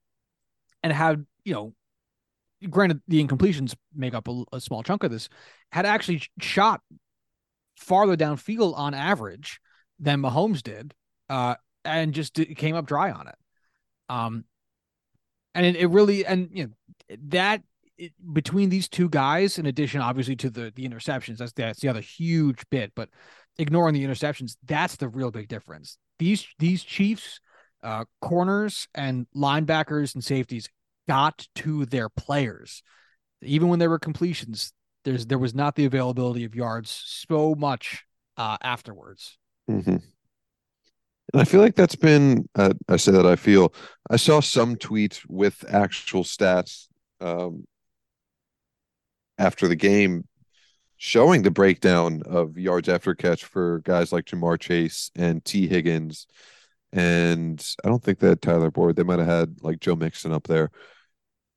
and 0.83 0.91
had, 0.91 1.25
you 1.43 1.53
know, 1.53 1.73
granted 2.69 3.01
the 3.07 3.23
incompletions 3.23 3.75
make 3.95 4.13
up 4.13 4.27
a, 4.27 4.43
a 4.53 4.61
small 4.61 4.83
chunk 4.83 5.03
of 5.03 5.11
this, 5.11 5.29
had 5.71 5.85
actually 5.85 6.23
shot 6.39 6.81
farther 7.77 8.17
downfield 8.17 8.77
on 8.77 8.93
average 8.93 9.59
than 9.99 10.21
Mahomes 10.21 10.61
did, 10.61 10.93
uh, 11.29 11.55
and 11.85 12.13
just 12.13 12.33
came 12.55 12.75
up 12.75 12.85
dry 12.85 13.11
on 13.11 13.27
it. 13.27 13.35
Um, 14.09 14.45
and 15.55 15.65
it, 15.65 15.75
it 15.75 15.87
really, 15.87 16.25
and 16.25 16.49
you 16.51 16.65
know, 16.65 17.15
that 17.29 17.61
it, 17.97 18.11
between 18.33 18.69
these 18.69 18.87
two 18.87 19.09
guys, 19.09 19.57
in 19.57 19.65
addition, 19.65 20.01
obviously 20.01 20.35
to 20.37 20.49
the 20.49 20.71
the 20.75 20.87
interceptions, 20.87 21.37
that's 21.37 21.53
that's 21.53 21.79
the 21.79 21.89
other 21.89 22.01
huge 22.01 22.63
bit. 22.69 22.91
But 22.95 23.09
ignoring 23.57 23.93
the 23.93 24.05
interceptions, 24.05 24.57
that's 24.65 24.97
the 24.97 25.09
real 25.09 25.31
big 25.31 25.47
difference. 25.47 25.97
These 26.19 26.45
these 26.59 26.83
Chiefs 26.83 27.39
uh, 27.83 28.05
corners 28.21 28.87
and 28.93 29.27
linebackers 29.35 30.13
and 30.13 30.23
safeties 30.23 30.69
got 31.07 31.47
to 31.55 31.85
their 31.85 32.09
players, 32.09 32.83
even 33.41 33.67
when 33.67 33.79
there 33.79 33.89
were 33.89 33.99
completions. 33.99 34.73
There's 35.07 35.25
there 35.25 35.37
was 35.37 35.55
not 35.55 35.75
the 35.75 35.85
availability 35.85 36.43
of 36.43 36.53
yards 36.53 36.91
so 36.91 37.55
much 37.55 38.03
uh, 38.35 38.57
afterwards. 38.61 39.37
Mm-hmm. 39.71 39.95
And 41.31 41.41
I 41.41 41.45
feel 41.45 41.61
like 41.61 41.75
that's 41.75 41.95
been, 41.95 42.49
uh, 42.55 42.73
I 42.89 42.97
say 42.97 43.13
that 43.13 43.25
I 43.25 43.37
feel, 43.37 43.73
I 44.09 44.17
saw 44.17 44.41
some 44.41 44.75
tweet 44.75 45.21
with 45.29 45.63
actual 45.69 46.23
stats 46.23 46.87
um, 47.21 47.65
after 49.37 49.69
the 49.69 49.77
game 49.77 50.27
showing 50.97 51.43
the 51.43 51.51
breakdown 51.51 52.23
of 52.25 52.57
yards 52.57 52.89
after 52.89 53.15
catch 53.15 53.45
for 53.45 53.79
guys 53.79 54.11
like 54.11 54.25
Ja'Marr 54.25 54.59
Chase 54.59 55.09
and 55.15 55.43
Tee 55.45 55.67
Higgins. 55.67 56.27
And 56.91 57.65
I 57.85 57.87
don't 57.87 58.03
think 58.03 58.19
that 58.19 58.41
Tyler 58.41 58.71
Boyd, 58.71 58.97
they 58.97 59.03
might 59.03 59.19
have 59.19 59.27
had 59.27 59.61
like 59.61 59.79
Joe 59.79 59.95
Mixon 59.95 60.33
up 60.33 60.47
there. 60.47 60.69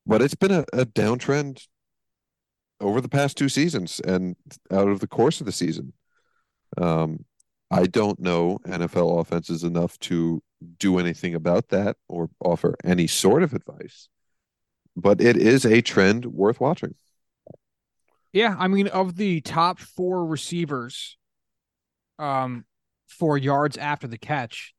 But 0.06 0.22
it's 0.22 0.36
been 0.36 0.52
a, 0.52 0.64
a 0.72 0.86
downtrend 0.86 1.66
over 2.80 3.00
the 3.00 3.08
past 3.08 3.36
two 3.36 3.48
seasons 3.48 4.00
and 4.00 4.36
out 4.70 4.88
of 4.88 5.00
the 5.00 5.06
course 5.06 5.40
of 5.40 5.46
the 5.46 5.52
season. 5.52 5.92
Um, 6.78 7.24
I 7.70 7.86
don't 7.86 8.18
know 8.18 8.58
NFL 8.66 9.20
offenses 9.20 9.62
enough 9.62 9.98
to 10.00 10.42
do 10.78 10.98
anything 10.98 11.34
about 11.34 11.68
that 11.68 11.96
or 12.08 12.28
offer 12.40 12.76
any 12.84 13.06
sort 13.06 13.42
of 13.42 13.52
advice, 13.54 14.08
but 14.96 15.20
it 15.20 15.36
is 15.36 15.64
a 15.64 15.80
trend 15.80 16.26
worth 16.26 16.60
watching. 16.60 16.94
Yeah, 18.32 18.54
I 18.58 18.68
mean, 18.68 18.88
of 18.88 19.16
the 19.16 19.40
top 19.40 19.78
four 19.78 20.24
receivers, 20.24 21.16
um, 22.18 22.64
for 23.08 23.36
yards 23.36 23.76
after 23.76 24.06
the 24.06 24.18
catch, 24.18 24.72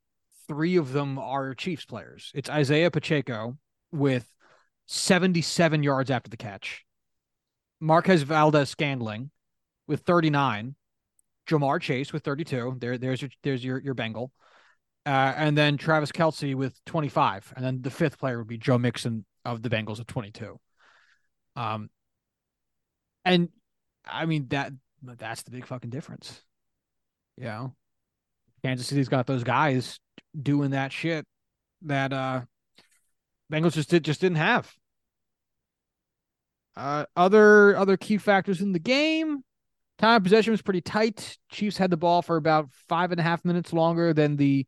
three 0.47 0.77
of 0.77 0.93
them 0.93 1.19
are 1.19 1.53
Chiefs 1.53 1.85
players. 1.85 2.31
It's 2.33 2.49
Isaiah 2.49 2.91
Pacheco 2.91 3.57
with 3.91 4.25
77 4.87 5.83
yards 5.83 6.09
after 6.09 6.29
the 6.29 6.37
catch, 6.37 6.85
Marquez 7.81 8.21
Valdes-Scantling 8.21 9.31
with 9.87 10.01
39, 10.01 10.75
Ja'Marr 11.49 11.81
Chase 11.81 12.13
with 12.13 12.23
32. 12.23 12.77
There, 12.79 12.97
there's 12.97 13.21
your 13.21 13.31
there's 13.43 13.65
your 13.65 13.79
your 13.79 13.95
Bengal, 13.95 14.31
uh, 15.05 15.33
and 15.35 15.57
then 15.57 15.77
Travis 15.77 16.11
Kelce 16.11 16.55
with 16.55 16.79
25, 16.85 17.53
and 17.55 17.65
then 17.65 17.81
the 17.81 17.89
fifth 17.89 18.19
player 18.19 18.37
would 18.37 18.47
be 18.47 18.57
Joe 18.57 18.77
Mixon 18.77 19.25
of 19.43 19.63
the 19.63 19.69
Bengals 19.69 19.99
at 19.99 20.07
22. 20.07 20.59
Um, 21.55 21.89
and 23.25 23.49
I 24.05 24.25
mean 24.25 24.47
that 24.49 24.71
that's 25.03 25.43
the 25.43 25.51
big 25.51 25.65
fucking 25.65 25.89
difference. 25.89 26.41
You 27.37 27.45
know, 27.45 27.75
Kansas 28.63 28.87
City's 28.87 29.09
got 29.09 29.25
those 29.25 29.43
guys 29.43 29.99
doing 30.39 30.71
that 30.71 30.91
shit 30.93 31.25
that 31.83 32.13
uh 32.13 32.41
Bengals 33.51 33.73
just 33.73 33.89
did 33.89 34.05
just 34.05 34.21
didn't 34.21 34.37
have. 34.37 34.71
Uh, 36.75 37.05
other 37.15 37.75
other 37.75 37.97
key 37.97 38.17
factors 38.17 38.61
in 38.61 38.71
the 38.71 38.79
game. 38.79 39.43
Time 39.97 40.23
possession 40.23 40.51
was 40.51 40.61
pretty 40.61 40.81
tight. 40.81 41.37
Chiefs 41.51 41.77
had 41.77 41.91
the 41.91 41.97
ball 41.97 42.21
for 42.21 42.37
about 42.37 42.69
five 42.89 43.11
and 43.11 43.19
a 43.19 43.23
half 43.23 43.45
minutes 43.45 43.71
longer 43.73 44.13
than 44.13 44.35
the 44.35 44.65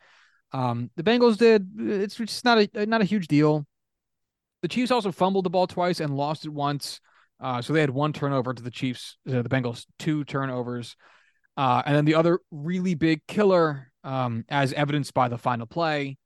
um, 0.51 0.91
the 0.95 1.03
Bengals 1.03 1.37
did. 1.37 1.67
It's 1.79 2.15
just 2.15 2.45
not 2.45 2.67
a 2.75 2.85
not 2.85 3.01
a 3.01 3.05
huge 3.05 3.27
deal. 3.27 3.65
The 4.61 4.67
Chiefs 4.67 4.91
also 4.91 5.11
fumbled 5.11 5.45
the 5.45 5.49
ball 5.49 5.67
twice 5.67 5.99
and 5.99 6.15
lost 6.15 6.45
it 6.45 6.49
once. 6.49 6.99
Uh, 7.39 7.61
so 7.61 7.73
they 7.73 7.81
had 7.81 7.89
one 7.89 8.13
turnover 8.13 8.53
to 8.53 8.63
the 8.63 8.71
Chiefs, 8.71 9.17
uh, 9.27 9.41
the 9.41 9.49
Bengals 9.49 9.85
two 9.99 10.23
turnovers. 10.23 10.95
Uh, 11.57 11.83
and 11.85 11.95
then 11.95 12.05
the 12.05 12.15
other 12.15 12.39
really 12.51 12.95
big 12.95 13.21
killer, 13.27 13.91
um, 14.03 14.45
as 14.49 14.73
evidenced 14.73 15.13
by 15.13 15.27
the 15.27 15.37
final 15.37 15.67
play, 15.67 16.17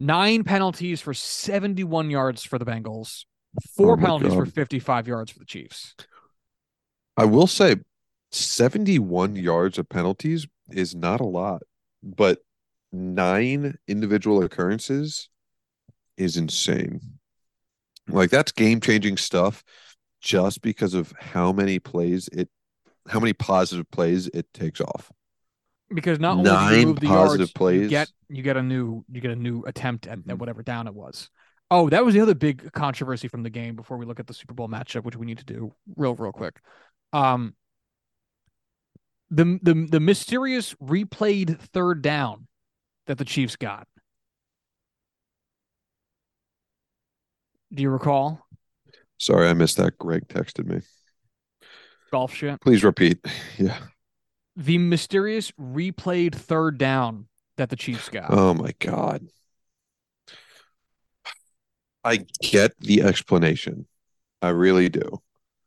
nine 0.00 0.44
penalties 0.44 1.00
for 1.00 1.14
71 1.14 2.10
yards 2.10 2.42
for 2.44 2.58
the 2.58 2.66
Bengals, 2.66 3.24
four 3.74 3.92
oh 3.92 3.96
penalties 3.96 4.30
God. 4.30 4.38
for 4.38 4.46
55 4.46 5.08
yards 5.08 5.30
for 5.30 5.38
the 5.38 5.44
Chiefs. 5.44 5.94
I 7.16 7.24
will 7.24 7.46
say 7.46 7.76
71 8.32 9.36
yards 9.36 9.78
of 9.78 9.88
penalties 9.88 10.46
is 10.70 10.94
not 10.94 11.20
a 11.20 11.26
lot, 11.26 11.62
but 12.02 12.38
nine 12.92 13.76
individual 13.86 14.42
occurrences 14.42 15.28
is 16.16 16.36
insane. 16.36 17.00
Like 18.08 18.30
that's 18.30 18.52
game 18.52 18.80
changing 18.80 19.16
stuff 19.16 19.62
just 20.20 20.62
because 20.62 20.94
of 20.94 21.12
how 21.18 21.52
many 21.52 21.78
plays 21.78 22.28
it 22.32 22.48
how 23.08 23.18
many 23.18 23.32
positive 23.32 23.90
plays 23.90 24.28
it 24.28 24.46
takes 24.52 24.80
off. 24.80 25.10
Because 25.92 26.20
not 26.20 26.38
only 26.38 26.50
nine 26.50 26.94
do 26.94 27.06
you 27.06 27.12
positive 27.12 27.40
yards, 27.40 27.52
plays, 27.52 27.82
you 27.82 27.88
get 27.88 28.08
you 28.28 28.42
get 28.42 28.56
a 28.56 28.62
new 28.62 29.04
you 29.10 29.20
get 29.20 29.32
a 29.32 29.36
new 29.36 29.62
attempt 29.64 30.06
at, 30.06 30.18
mm-hmm. 30.18 30.30
at 30.30 30.38
whatever 30.38 30.62
down 30.62 30.86
it 30.86 30.94
was. 30.94 31.28
Oh, 31.70 31.88
that 31.88 32.04
was 32.04 32.14
the 32.14 32.20
other 32.20 32.34
big 32.34 32.72
controversy 32.72 33.28
from 33.28 33.42
the 33.42 33.50
game 33.50 33.76
before 33.76 33.96
we 33.96 34.04
look 34.04 34.18
at 34.18 34.26
the 34.26 34.34
Super 34.34 34.54
Bowl 34.54 34.68
matchup, 34.68 35.04
which 35.04 35.16
we 35.16 35.26
need 35.26 35.38
to 35.38 35.44
do 35.44 35.72
real, 35.96 36.14
real 36.14 36.32
quick. 36.32 36.60
Um, 37.12 37.54
the 39.30 39.58
the 39.62 39.86
the 39.88 40.00
mysterious 40.00 40.74
replayed 40.74 41.60
third 41.60 42.02
down 42.02 42.48
that 43.06 43.18
the 43.18 43.24
Chiefs 43.24 43.56
got. 43.56 43.86
Do 47.72 47.82
you 47.82 47.90
recall? 47.90 48.44
Sorry, 49.18 49.48
I 49.48 49.52
missed 49.52 49.76
that. 49.76 49.96
Greg 49.98 50.26
texted 50.26 50.66
me. 50.66 50.80
Golf 52.10 52.34
shit. 52.34 52.60
Please 52.60 52.82
repeat. 52.84 53.18
Yeah. 53.58 53.78
The 54.56 54.78
mysterious 54.78 55.52
replayed 55.52 56.34
third 56.34 56.76
down 56.76 57.28
that 57.56 57.70
the 57.70 57.76
Chiefs 57.76 58.08
got. 58.08 58.30
Oh 58.30 58.52
my 58.52 58.72
god. 58.78 59.26
I 62.04 62.24
get 62.42 62.78
the 62.78 63.02
explanation. 63.02 63.86
I 64.42 64.50
really 64.50 64.88
do. 64.88 65.20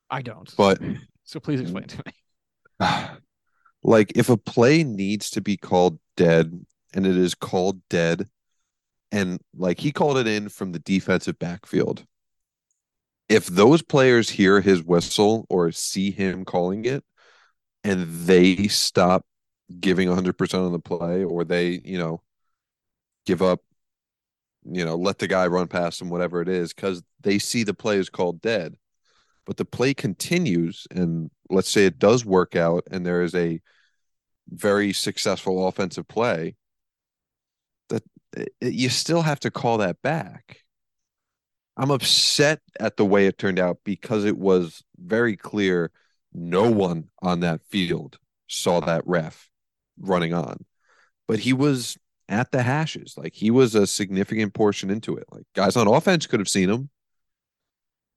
I 0.10 0.22
don't. 0.22 0.54
But 0.58 0.80
so 1.24 1.40
please 1.40 1.62
explain 1.62 1.88
to 1.88 2.04
me. 2.06 2.88
Like 3.86 4.14
if 4.16 4.30
a 4.30 4.38
play 4.38 4.84
needs 4.86 5.30
to 5.32 5.42
be 5.42 5.58
called 5.58 6.00
dead 6.16 6.66
and 6.94 7.06
it 7.06 7.18
is 7.18 7.36
called 7.36 7.82
dead 7.90 8.30
and 9.12 9.40
like 9.56 9.80
he 9.80 9.92
called 9.92 10.18
it 10.18 10.28
in 10.28 10.50
from 10.50 10.72
the 10.72 10.80
defensive 10.80 11.38
backfield. 11.38 12.06
If 13.30 13.48
those 13.48 13.82
players 13.82 14.30
hear 14.30 14.62
his 14.62 14.82
whistle 14.82 15.46
or 15.50 15.72
see 15.72 16.12
him 16.12 16.46
calling 16.46 16.86
it 16.86 17.04
and 17.84 18.08
they 18.26 18.68
stop 18.68 19.26
giving 19.80 20.08
100% 20.08 20.66
on 20.66 20.72
the 20.72 20.80
play 20.80 21.24
or 21.24 21.44
they, 21.44 21.82
you 21.84 21.98
know, 21.98 22.22
give 23.26 23.42
up, 23.42 23.62
you 24.66 24.86
know, 24.86 24.96
let 24.96 25.20
the 25.20 25.28
guy 25.28 25.48
run 25.48 25.68
past 25.68 26.00
them, 26.00 26.10
whatever 26.10 26.42
it 26.42 26.50
is, 26.50 26.74
because 26.74 27.04
they 27.22 27.40
see 27.40 27.64
the 27.64 27.74
play 27.74 27.98
is 27.98 28.10
called 28.10 28.42
dead. 28.42 28.76
But 29.46 29.58
the 29.58 29.66
play 29.66 29.94
continues, 29.94 30.88
and 30.92 31.30
let's 31.50 31.70
say 31.70 31.86
it 31.86 32.00
does 32.00 32.26
work 32.26 32.56
out, 32.56 32.84
and 32.92 33.06
there 33.06 33.24
is 33.24 33.36
a 33.36 33.60
very 34.50 34.94
successful 34.94 35.68
offensive 35.68 36.08
play 36.08 36.56
that 37.90 38.04
eh, 38.38 38.46
eh, 38.62 38.70
you 38.70 38.90
still 38.90 39.22
have 39.22 39.40
to 39.42 39.52
call 39.52 39.80
that 39.80 40.02
back. 40.02 40.60
I'm 41.76 41.92
upset 41.92 42.62
at 42.80 42.98
the 42.98 43.06
way 43.06 43.26
it 43.26 43.38
turned 43.38 43.60
out 43.60 43.80
because 43.84 44.26
it 44.26 44.38
was 44.38 44.84
very 44.98 45.36
clear 45.36 45.92
no 46.34 46.70
one 46.70 47.10
on 47.22 47.40
that 47.42 47.62
field 47.70 48.18
saw 48.48 48.80
that 48.82 49.04
ref 49.06 49.50
running 50.00 50.34
on. 50.34 50.66
But 51.28 51.40
he 51.40 51.54
was 51.54 51.98
at 52.34 52.52
the 52.52 52.64
hashes. 52.64 53.14
Like 53.16 53.34
he 53.34 53.52
was 53.52 53.76
a 53.76 53.88
significant 53.88 54.54
portion 54.54 54.90
into 54.90 55.16
it. 55.16 55.26
Like 55.32 55.46
guys 55.56 55.76
on 55.76 55.88
offense 55.88 56.26
could 56.26 56.40
have 56.40 56.50
seen 56.50 56.70
him. 56.70 56.90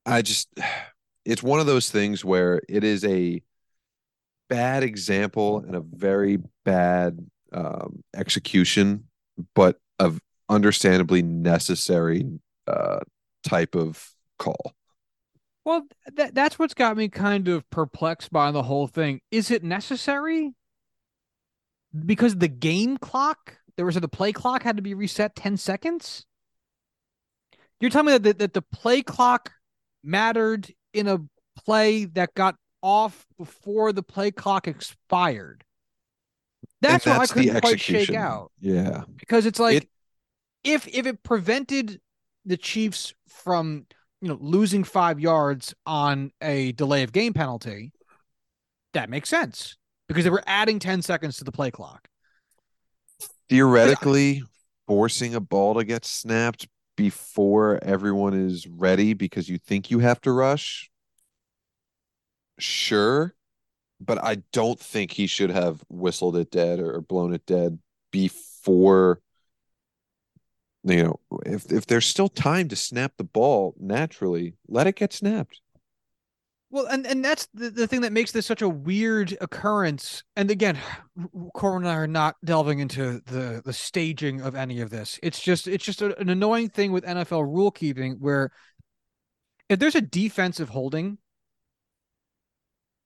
I 0.05 0.23
just 0.23 0.49
it's 1.25 1.43
one 1.43 1.61
of 1.61 1.67
those 1.67 1.91
things 1.91 2.25
where 2.25 2.61
it 2.69 2.85
is 2.85 3.05
a 3.05 3.43
bad 4.49 4.83
example 4.83 5.59
and 5.59 5.75
a 5.75 5.81
very 5.81 6.39
bad 6.65 7.19
um, 7.53 8.05
execution, 8.15 9.09
but 9.55 9.79
of 9.99 10.21
understandably 10.49 11.23
necessary 11.23 12.25
uh, 12.67 13.01
type 13.43 13.75
of 13.75 14.13
call. 14.39 14.73
Well, 15.65 15.83
that 16.15 16.33
that's 16.33 16.61
what's 16.61 16.75
got 16.75 16.97
me 16.97 17.09
kind 17.09 17.49
of 17.49 17.69
perplexed 17.71 18.31
by 18.31 18.53
the 18.53 18.63
whole 18.63 18.87
thing. 18.87 19.21
Is 19.33 19.51
it 19.51 19.65
necessary? 19.65 20.55
Because 22.05 22.37
the 22.37 22.49
game 22.49 22.99
clock, 22.99 23.57
there 23.77 23.87
was 23.87 23.95
the 23.97 24.09
play 24.09 24.33
clock 24.33 24.63
had 24.63 24.77
to 24.77 24.83
be 24.83 24.95
reset 24.95 25.35
10 25.37 25.57
seconds? 25.57 26.25
You're 27.81 27.91
telling 27.91 28.07
me 28.13 28.19
that, 28.19 28.39
that 28.39 28.53
the 28.55 28.63
play 28.63 29.03
clock 29.03 29.53
mattered 30.03 30.73
in 30.95 31.09
a 31.09 31.19
play 31.65 32.07
that 32.07 32.35
got 32.35 32.57
off 32.83 33.27
before 33.39 33.93
the 33.93 34.03
play 34.03 34.31
clock 34.31 34.67
expired. 34.69 35.65
That's, 36.81 37.07
And 37.07 37.19
what 37.19 37.31
I 37.31 37.33
couldn't 37.33 37.61
quite 37.61 37.81
shake 37.81 38.13
out 38.15 38.53
Yeah. 38.61 39.05
because 39.17 39.47
it's 39.47 39.59
like 39.59 39.83
It- 39.85 39.91
if 40.65 40.89
if 40.89 41.07
it 41.07 41.23
prevented 41.23 42.01
the 42.45 42.57
Chiefs 42.57 43.15
from 43.29 43.87
you 44.21 44.29
know 44.29 44.39
losing 44.41 44.83
five 44.85 45.21
yards 45.21 45.75
on 45.85 46.33
a 46.41 46.73
delay 46.73 47.03
of 47.03 47.13
game 47.13 47.33
penalty, 47.33 47.93
that 48.93 49.09
makes 49.11 49.29
sense 49.29 49.77
because 50.09 50.25
they 50.25 50.31
were 50.31 50.43
adding 50.47 50.79
ten 50.79 51.03
seconds 51.03 51.37
to 51.37 51.45
the 51.45 51.53
play 51.53 51.71
clock. 51.71 52.09
Theoretically, 53.49 54.43
forcing 54.87 55.35
a 55.35 55.41
ball 55.41 55.75
to 55.75 55.85
get 55.85 56.05
snapped 56.05 56.69
before 56.97 57.79
everyone 57.83 58.35
is 58.35 58.67
ready 58.67 59.15
because 59.15 59.49
you 59.49 59.59
think 59.59 59.91
you 59.91 59.99
have 60.01 60.21
to 60.23 60.33
rush. 60.33 60.91
Sure. 62.59 63.35
But 64.01 64.23
I 64.23 64.37
don't 64.53 64.79
think 64.79 65.13
he 65.13 65.27
should 65.27 65.51
have 65.51 65.83
whistled 65.89 66.37
it 66.37 66.51
dead 66.51 66.81
or 66.81 67.01
blown 67.01 67.33
it 67.33 67.47
dead 67.47 67.79
before 68.11 69.21
you 70.87 71.03
know, 71.03 71.21
if 71.45 71.73
if 71.73 71.87
there's 71.87 72.07
still 72.07 72.29
time 72.29 72.69
to 72.69 72.77
snap 72.77 73.15
the 73.17 73.25
ball 73.25 73.75
naturally, 73.79 74.55
let 74.69 74.87
it 74.87 74.95
get 74.95 75.13
snapped. 75.13 75.61
Well, 76.71 76.87
and 76.87 77.07
and 77.07 77.25
that's 77.25 77.47
the, 77.55 77.71
the 77.71 77.87
thing 77.87 78.01
that 78.01 78.13
makes 78.13 78.33
this 78.33 78.47
such 78.47 78.63
a 78.63 78.69
weird 78.69 79.37
occurrence. 79.41 80.25
And 80.35 80.51
again, 80.51 80.79
Corbin 81.55 81.87
and 81.87 81.93
I 81.93 81.97
are 81.97 82.07
not 82.07 82.37
delving 82.45 82.81
into 82.81 83.21
the 83.27 83.63
the 83.65 83.73
staging 83.73 84.41
of 84.41 84.55
any 84.55 84.81
of 84.81 84.91
this. 84.91 85.21
It's 85.23 85.41
just 85.41 85.69
it's 85.69 85.85
just 85.85 86.03
a, 86.03 86.19
an 86.19 86.29
annoying 86.29 86.69
thing 86.69 86.93
with 86.93 87.05
NFL 87.05 87.45
rule 87.45 87.71
keeping 87.71 88.15
where 88.15 88.51
if 89.69 89.79
there's 89.79 89.95
a 89.95 90.01
defensive 90.01 90.69
holding, 90.69 91.19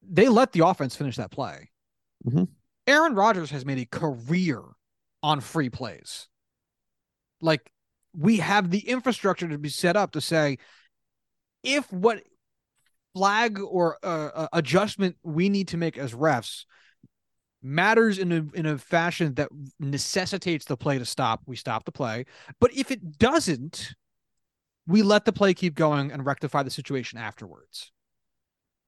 they 0.03 0.29
let 0.29 0.53
the 0.53 0.67
offense 0.67 0.97
finish 0.97 1.17
that 1.17 1.31
play. 1.31 1.71
Mhm. 2.27 2.49
Aaron 2.87 3.15
Rodgers 3.15 3.51
has 3.51 3.65
made 3.65 3.79
a 3.79 3.87
career 3.87 4.63
on 5.23 5.41
free 5.41 5.69
plays. 5.71 6.29
Like 7.43 7.71
we 8.17 8.39
have 8.39 8.71
the 8.71 8.81
infrastructure 8.89 9.49
to 9.49 9.59
be 9.59 9.69
set 9.69 9.97
up 9.97 10.13
to 10.13 10.21
say 10.21 10.59
if 11.63 11.91
what 11.93 12.23
flag 13.15 13.59
or 13.59 13.99
uh, 14.03 14.31
uh, 14.35 14.49
adjustment 14.53 15.17
we 15.23 15.49
need 15.49 15.69
to 15.69 15.77
make 15.77 15.99
as 15.99 16.13
refs 16.13 16.65
matters 17.63 18.19
in 18.19 18.33
a 18.33 18.45
in 18.55 18.67
a 18.67 18.79
fashion 18.79 19.35
that 19.35 19.49
necessitates 19.79 20.65
the 20.65 20.77
play 20.77 20.99
to 20.99 21.05
stop, 21.05 21.43
we 21.47 21.57
stop 21.57 21.85
the 21.85 21.93
play. 21.93 22.25
But 22.61 22.73
if 22.75 22.91
it 22.91 23.19
doesn't, 23.19 23.95
we 24.87 25.03
let 25.03 25.25
the 25.25 25.33
play 25.33 25.55
keep 25.55 25.75
going 25.75 26.11
and 26.11 26.25
rectify 26.25 26.63
the 26.63 26.71
situation 26.71 27.19
afterwards. 27.19 27.93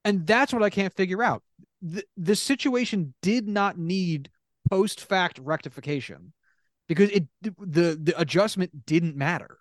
And 0.05 0.27
that's 0.27 0.53
what 0.53 0.63
I 0.63 0.71
can't 0.71 0.95
figure 0.95 1.23
out. 1.23 1.43
The, 1.81 2.05
the 2.17 2.37
situation 2.37 3.15
did 3.23 3.47
not 3.47 3.79
need 3.79 4.31
post 4.71 5.01
fact 5.01 5.39
rectification 5.39 6.33
because 6.89 7.11
it 7.11 7.27
the 7.43 7.99
the 8.01 8.15
adjustment 8.17 8.87
didn't 8.87 9.17
matter 9.17 9.59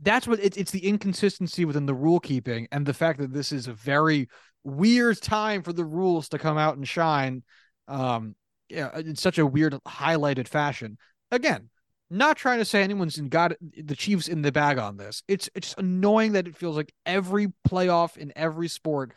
that's 0.00 0.26
what 0.26 0.40
it, 0.40 0.56
it's 0.56 0.70
the 0.70 0.86
inconsistency 0.86 1.64
within 1.64 1.86
the 1.86 1.94
rule 1.94 2.20
keeping 2.20 2.68
and 2.70 2.86
the 2.86 2.94
fact 2.94 3.18
that 3.18 3.32
this 3.32 3.52
is 3.52 3.66
a 3.66 3.72
very 3.72 4.28
weird 4.64 5.20
time 5.20 5.62
for 5.62 5.72
the 5.72 5.84
rules 5.84 6.28
to 6.28 6.38
come 6.38 6.58
out 6.58 6.76
and 6.76 6.86
shine 6.86 7.42
um 7.86 8.34
yeah 8.68 8.96
in 8.98 9.16
such 9.16 9.38
a 9.38 9.46
weird 9.46 9.74
highlighted 9.86 10.48
fashion. 10.48 10.98
Again 11.30 11.70
not 12.10 12.36
trying 12.36 12.58
to 12.58 12.64
say 12.64 12.82
anyone's 12.82 13.18
in 13.18 13.28
got 13.28 13.52
the 13.60 13.94
chiefs 13.94 14.28
in 14.28 14.40
the 14.42 14.52
bag 14.52 14.78
on 14.78 14.96
this. 14.96 15.22
It's 15.28 15.50
it's 15.54 15.68
just 15.68 15.78
annoying 15.78 16.32
that 16.32 16.48
it 16.48 16.56
feels 16.56 16.76
like 16.76 16.92
every 17.04 17.48
playoff 17.68 18.16
in 18.16 18.32
every 18.34 18.68
sport 18.68 19.12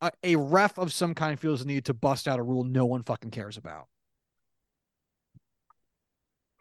a, 0.00 0.10
a 0.22 0.36
ref 0.36 0.78
of 0.78 0.92
some 0.92 1.14
kind 1.14 1.38
feels 1.38 1.60
the 1.60 1.66
need 1.66 1.86
to 1.86 1.94
bust 1.94 2.28
out 2.28 2.38
a 2.38 2.42
rule 2.42 2.64
no 2.64 2.86
one 2.86 3.02
fucking 3.02 3.30
cares 3.30 3.56
about. 3.56 3.86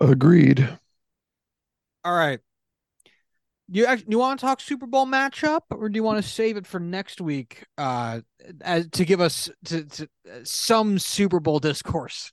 Agreed. 0.01 0.67
all 2.05 2.15
right 2.15 2.39
you 3.71 3.85
act- 3.85 4.05
you 4.07 4.17
want 4.17 4.39
to 4.39 4.45
talk 4.45 4.61
Super 4.61 4.87
Bowl 4.87 5.05
matchup, 5.05 5.61
or 5.69 5.89
do 5.89 5.95
you 5.95 6.03
want 6.03 6.23
to 6.23 6.29
save 6.29 6.57
it 6.57 6.65
for 6.65 6.79
next 6.79 7.21
week? 7.21 7.65
Uh, 7.77 8.21
as 8.61 8.87
to 8.89 9.05
give 9.05 9.21
us 9.21 9.49
to, 9.65 9.85
to 9.85 10.03
uh, 10.29 10.39
some 10.43 10.99
Super 10.99 11.39
Bowl 11.39 11.59
discourse. 11.59 12.31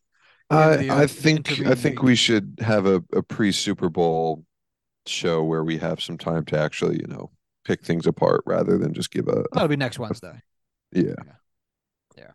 I 0.49 0.77
the, 0.77 0.91
uh, 0.91 0.99
I 1.03 1.07
think 1.07 1.61
I 1.67 1.75
think 1.75 2.03
we 2.03 2.15
should 2.15 2.59
have 2.61 2.87
a, 2.87 3.03
a 3.13 3.23
pre 3.23 3.53
Super 3.53 3.89
Bowl 3.89 4.45
show 5.07 5.43
where 5.43 5.65
we 5.65 5.79
have 5.79 6.01
some 6.01 6.19
time 6.19 6.45
to 6.47 6.59
actually, 6.59 6.97
you 6.97 7.07
know, 7.07 7.31
pick 7.65 7.85
things 7.85 8.07
apart 8.07 8.43
rather 8.47 8.79
than 8.79 8.95
just 8.95 9.11
give 9.11 9.29
a, 9.29 9.41
a- 9.41 9.45
That'll 9.53 9.69
be 9.69 9.77
next 9.77 9.99
Wednesday. 9.99 10.41
Yeah. 10.93 11.15
Yeah 12.17 12.31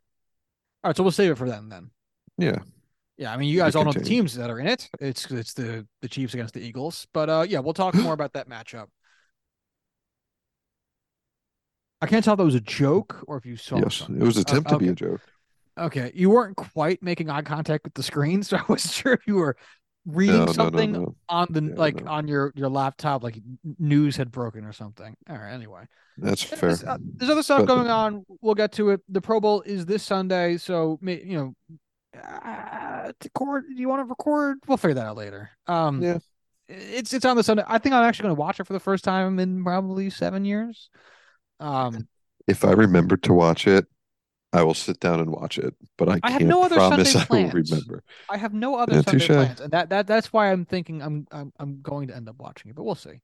All 0.84 0.90
right, 0.90 0.98
so 0.98 1.04
we'll 1.04 1.12
save 1.12 1.32
it 1.32 1.38
for 1.38 1.50
then. 1.50 1.70
Then, 1.70 1.92
yeah 2.38 2.60
yeah. 3.22 3.32
I 3.32 3.38
mean, 3.38 3.50
you 3.50 3.58
guys 3.60 3.76
all 3.76 3.86
know 3.86 3.92
the 3.94 4.02
teams 4.02 4.34
that 4.36 4.50
are 4.50 4.60
in 4.60 4.66
it. 4.66 4.90
It's 5.00 5.30
it's 5.30 5.54
the 5.54 5.88
the 6.02 6.10
Chiefs 6.10 6.34
against 6.34 6.56
the 6.56 6.62
Eagles, 6.62 7.06
but 7.14 7.30
uh, 7.30 7.46
yeah, 7.48 7.60
we'll 7.60 7.76
talk 7.76 7.94
more 7.94 8.14
about 8.14 8.34
that 8.34 8.50
matchup. 8.50 8.88
I 12.02 12.08
can't 12.08 12.26
tell 12.26 12.34
if 12.34 12.40
that 12.40 12.44
was 12.46 12.56
a 12.56 12.62
joke 12.62 13.24
or 13.28 13.38
if 13.38 13.46
you 13.46 13.56
saw. 13.56 13.78
yes 13.78 13.98
something. 13.98 14.20
it 14.20 14.24
was 14.26 14.38
attempt 14.38 14.70
to 14.70 14.78
be 14.80 14.88
a 14.88 14.96
joke. 14.96 15.22
Okay, 15.80 16.12
you 16.16 16.32
weren't 16.32 16.58
quite 16.58 17.02
making 17.04 17.30
eye 17.30 17.44
contact 17.44 17.84
with 17.84 17.94
the 17.94 18.04
screen, 18.04 18.42
so 18.44 18.58
I 18.58 18.64
wasn't 18.68 18.94
sure 18.94 19.14
if 19.14 19.22
you 19.28 19.36
were 19.36 19.56
reading 20.08 20.34
No 20.38 20.40
no 20.40 20.46
no 20.48 20.54
something 20.54 20.92
no. 20.94 21.16
on 21.30 21.48
the 21.52 21.62
Yeah, 21.62 21.74
like 21.76 22.04
on 22.08 22.28
your 22.28 22.52
your 22.56 22.70
laptop, 22.70 23.24
like 23.24 23.38
news 23.78 24.18
had 24.18 24.32
broken 24.32 24.66
or 24.66 24.74
something. 24.74 25.16
All 25.30 25.38
right, 25.38 25.54
anyway, 25.54 25.84
That's 26.18 26.42
fair. 26.42 26.58
there's, 26.70 26.84
uh, 26.84 26.98
there's 27.18 27.30
other 27.30 27.44
stuff 27.44 27.60
But- 27.62 27.68
going 27.68 27.88
on. 27.88 28.26
We'll 28.42 28.56
get 28.56 28.72
to 28.74 28.90
it. 28.90 29.02
The 29.10 29.22
Pro 29.22 29.40
Bowl 29.40 29.62
is 29.62 29.86
this 29.86 30.02
Sunday, 30.02 30.58
so 30.58 30.98
you 31.04 31.38
know, 31.38 31.54
uh, 32.16 33.12
record. 33.24 33.66
Do 33.68 33.82
you 33.82 33.90
want 33.90 34.02
to 34.02 34.06
record? 34.06 34.58
We'll 34.68 34.78
figure 34.78 34.96
that 34.96 35.06
out 35.06 35.18
later. 35.18 35.50
Um, 35.68 36.02
Yeah. 36.02 36.20
it's 36.68 37.14
it's 37.14 37.26
on 37.26 37.38
the 37.38 37.44
Sunday. 37.44 37.64
I 37.68 37.78
think 37.78 37.94
I'm 37.94 38.04
actually 38.04 38.24
going 38.24 38.36
to 38.36 38.40
watch 38.40 38.60
it 38.60 38.66
for 38.68 38.74
the 38.74 38.80
first 38.80 39.04
time 39.04 39.40
in 39.40 39.64
probably 39.64 40.10
seven 40.10 40.46
years. 40.46 40.90
Um, 41.60 42.08
If 42.48 42.66
I 42.66 42.72
remember 42.72 43.18
to 43.18 43.34
watch 43.34 43.68
it, 43.68 43.86
I 44.54 44.64
will 44.64 44.74
sit 44.74 45.00
down 45.00 45.20
and 45.20 45.32
watch 45.32 45.58
it. 45.58 45.74
But 45.98 46.10
I 46.10 46.14
I 46.14 46.20
can't 46.20 46.34
have 46.34 46.42
no 46.44 46.64
other 46.64 46.76
promise 46.76 47.12
Sunday 47.12 47.26
I 47.30 47.38
will 47.38 47.50
plans. 47.50 47.72
remember. 47.72 48.04
I 48.30 48.38
have 48.38 48.54
no 48.54 48.76
other 48.76 48.96
Yeah, 48.96 49.02
Sunday 49.02 49.28
touche. 49.28 49.36
plans, 49.36 49.62
and 49.62 49.72
that 49.72 49.90
that 49.90 50.08
that's 50.08 50.34
why 50.34 50.52
I'm 50.52 50.66
thinking 50.66 51.02
I'm 51.02 51.28
I'm 51.32 51.54
I'm 51.60 51.82
going 51.82 52.08
to 52.10 52.16
end 52.16 52.28
up 52.30 52.38
watching 52.38 52.70
it, 52.72 52.76
but 52.76 52.84
we'll 52.84 52.96
see. 52.96 53.22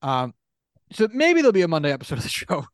Um, 0.00 0.34
so 0.92 1.08
maybe 1.12 1.40
there'll 1.40 1.52
be 1.52 1.62
a 1.62 1.68
Monday 1.68 1.92
episode 1.92 2.18
of 2.18 2.24
the 2.24 2.30
show. 2.40 2.64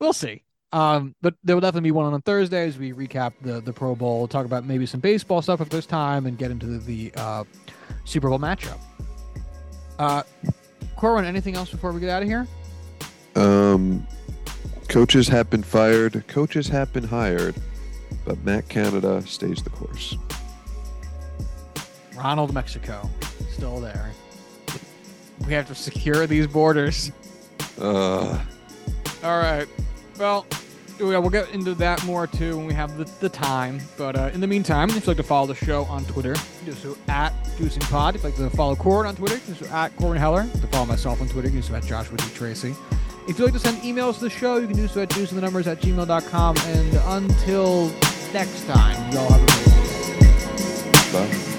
we'll 0.00 0.12
see. 0.12 0.44
Um, 0.72 1.14
but 1.20 1.34
there 1.42 1.56
will 1.56 1.60
definitely 1.60 1.88
be 1.88 1.90
one 1.90 2.12
on 2.12 2.22
Thursday 2.22 2.66
as 2.66 2.78
we 2.78 2.92
recap 2.92 3.32
the 3.42 3.60
the 3.60 3.72
Pro 3.72 3.94
Bowl, 3.94 4.28
talk 4.28 4.46
about 4.46 4.64
maybe 4.64 4.86
some 4.86 5.00
baseball 5.00 5.42
stuff 5.42 5.60
if 5.60 5.68
there's 5.68 5.86
time, 5.86 6.26
and 6.26 6.38
get 6.38 6.50
into 6.50 6.66
the, 6.66 6.78
the 6.78 7.12
uh, 7.20 7.44
Super 8.04 8.28
Bowl 8.28 8.38
matchup. 8.38 8.78
Uh, 9.98 10.22
Corbin, 10.96 11.24
anything 11.24 11.56
else 11.56 11.70
before 11.70 11.92
we 11.92 12.00
get 12.00 12.10
out 12.10 12.22
of 12.22 12.28
here? 12.28 12.46
Um, 13.34 14.06
coaches 14.88 15.28
have 15.28 15.50
been 15.50 15.62
fired. 15.62 16.26
Coaches 16.28 16.68
have 16.68 16.92
been 16.92 17.04
hired. 17.04 17.54
But 18.24 18.42
Matt 18.44 18.68
Canada 18.68 19.22
stays 19.26 19.62
the 19.62 19.70
course. 19.70 20.16
Ronald 22.16 22.52
Mexico, 22.52 23.08
still 23.50 23.80
there. 23.80 24.12
We 25.46 25.54
have 25.54 25.66
to 25.68 25.74
secure 25.74 26.26
these 26.26 26.46
borders. 26.46 27.12
Uh, 27.80 28.38
All 29.24 29.38
right. 29.38 29.66
Well, 30.20 30.46
yeah, 30.98 31.16
we'll 31.16 31.30
get 31.30 31.50
into 31.52 31.74
that 31.76 32.04
more 32.04 32.26
too 32.26 32.58
when 32.58 32.66
we 32.66 32.74
have 32.74 32.98
the, 32.98 33.04
the 33.20 33.28
time. 33.30 33.80
But 33.96 34.18
uh, 34.18 34.30
in 34.34 34.40
the 34.42 34.46
meantime, 34.46 34.90
if 34.90 34.96
you'd 34.96 35.06
like 35.06 35.16
to 35.16 35.22
follow 35.22 35.46
the 35.46 35.54
show 35.54 35.84
on 35.84 36.04
Twitter, 36.04 36.32
you 36.32 36.58
can 36.58 36.66
do 36.66 36.72
so 36.72 36.98
at 37.08 37.30
Juicing 37.56 37.88
Pod. 37.90 38.16
If 38.16 38.22
you'd 38.22 38.38
like 38.38 38.50
to 38.50 38.54
follow 38.54 38.76
Corbin 38.76 39.08
on 39.08 39.16
Twitter, 39.16 39.38
do 39.38 39.54
so 39.54 39.66
at 39.74 39.96
Corbin 39.96 40.18
Heller. 40.18 40.42
To 40.42 40.66
follow 40.66 40.84
myself 40.84 41.22
on 41.22 41.28
Twitter, 41.28 41.48
you 41.48 41.52
can 41.52 41.60
do 41.62 41.66
so 41.66 41.74
at 41.74 41.84
Joshua 41.84 42.18
D. 42.18 42.24
Tracy. 42.34 42.74
If 43.26 43.38
you'd 43.38 43.46
like 43.46 43.54
to 43.54 43.58
send 43.58 43.78
emails 43.78 44.14
to 44.18 44.20
the 44.20 44.30
show, 44.30 44.58
you 44.58 44.66
can 44.66 44.76
do 44.76 44.88
so 44.88 45.00
at 45.00 45.08
juicing 45.08 45.36
the 45.36 45.40
numbers 45.40 45.66
at 45.66 45.80
gmail.com. 45.80 46.56
And 46.58 46.94
until 46.94 47.86
next 48.34 48.66
time, 48.66 49.12
y'all 49.12 49.30
have 49.30 49.42
a 49.42 49.46
good 49.46 51.22
one. 51.22 51.28
bye. 51.28 51.49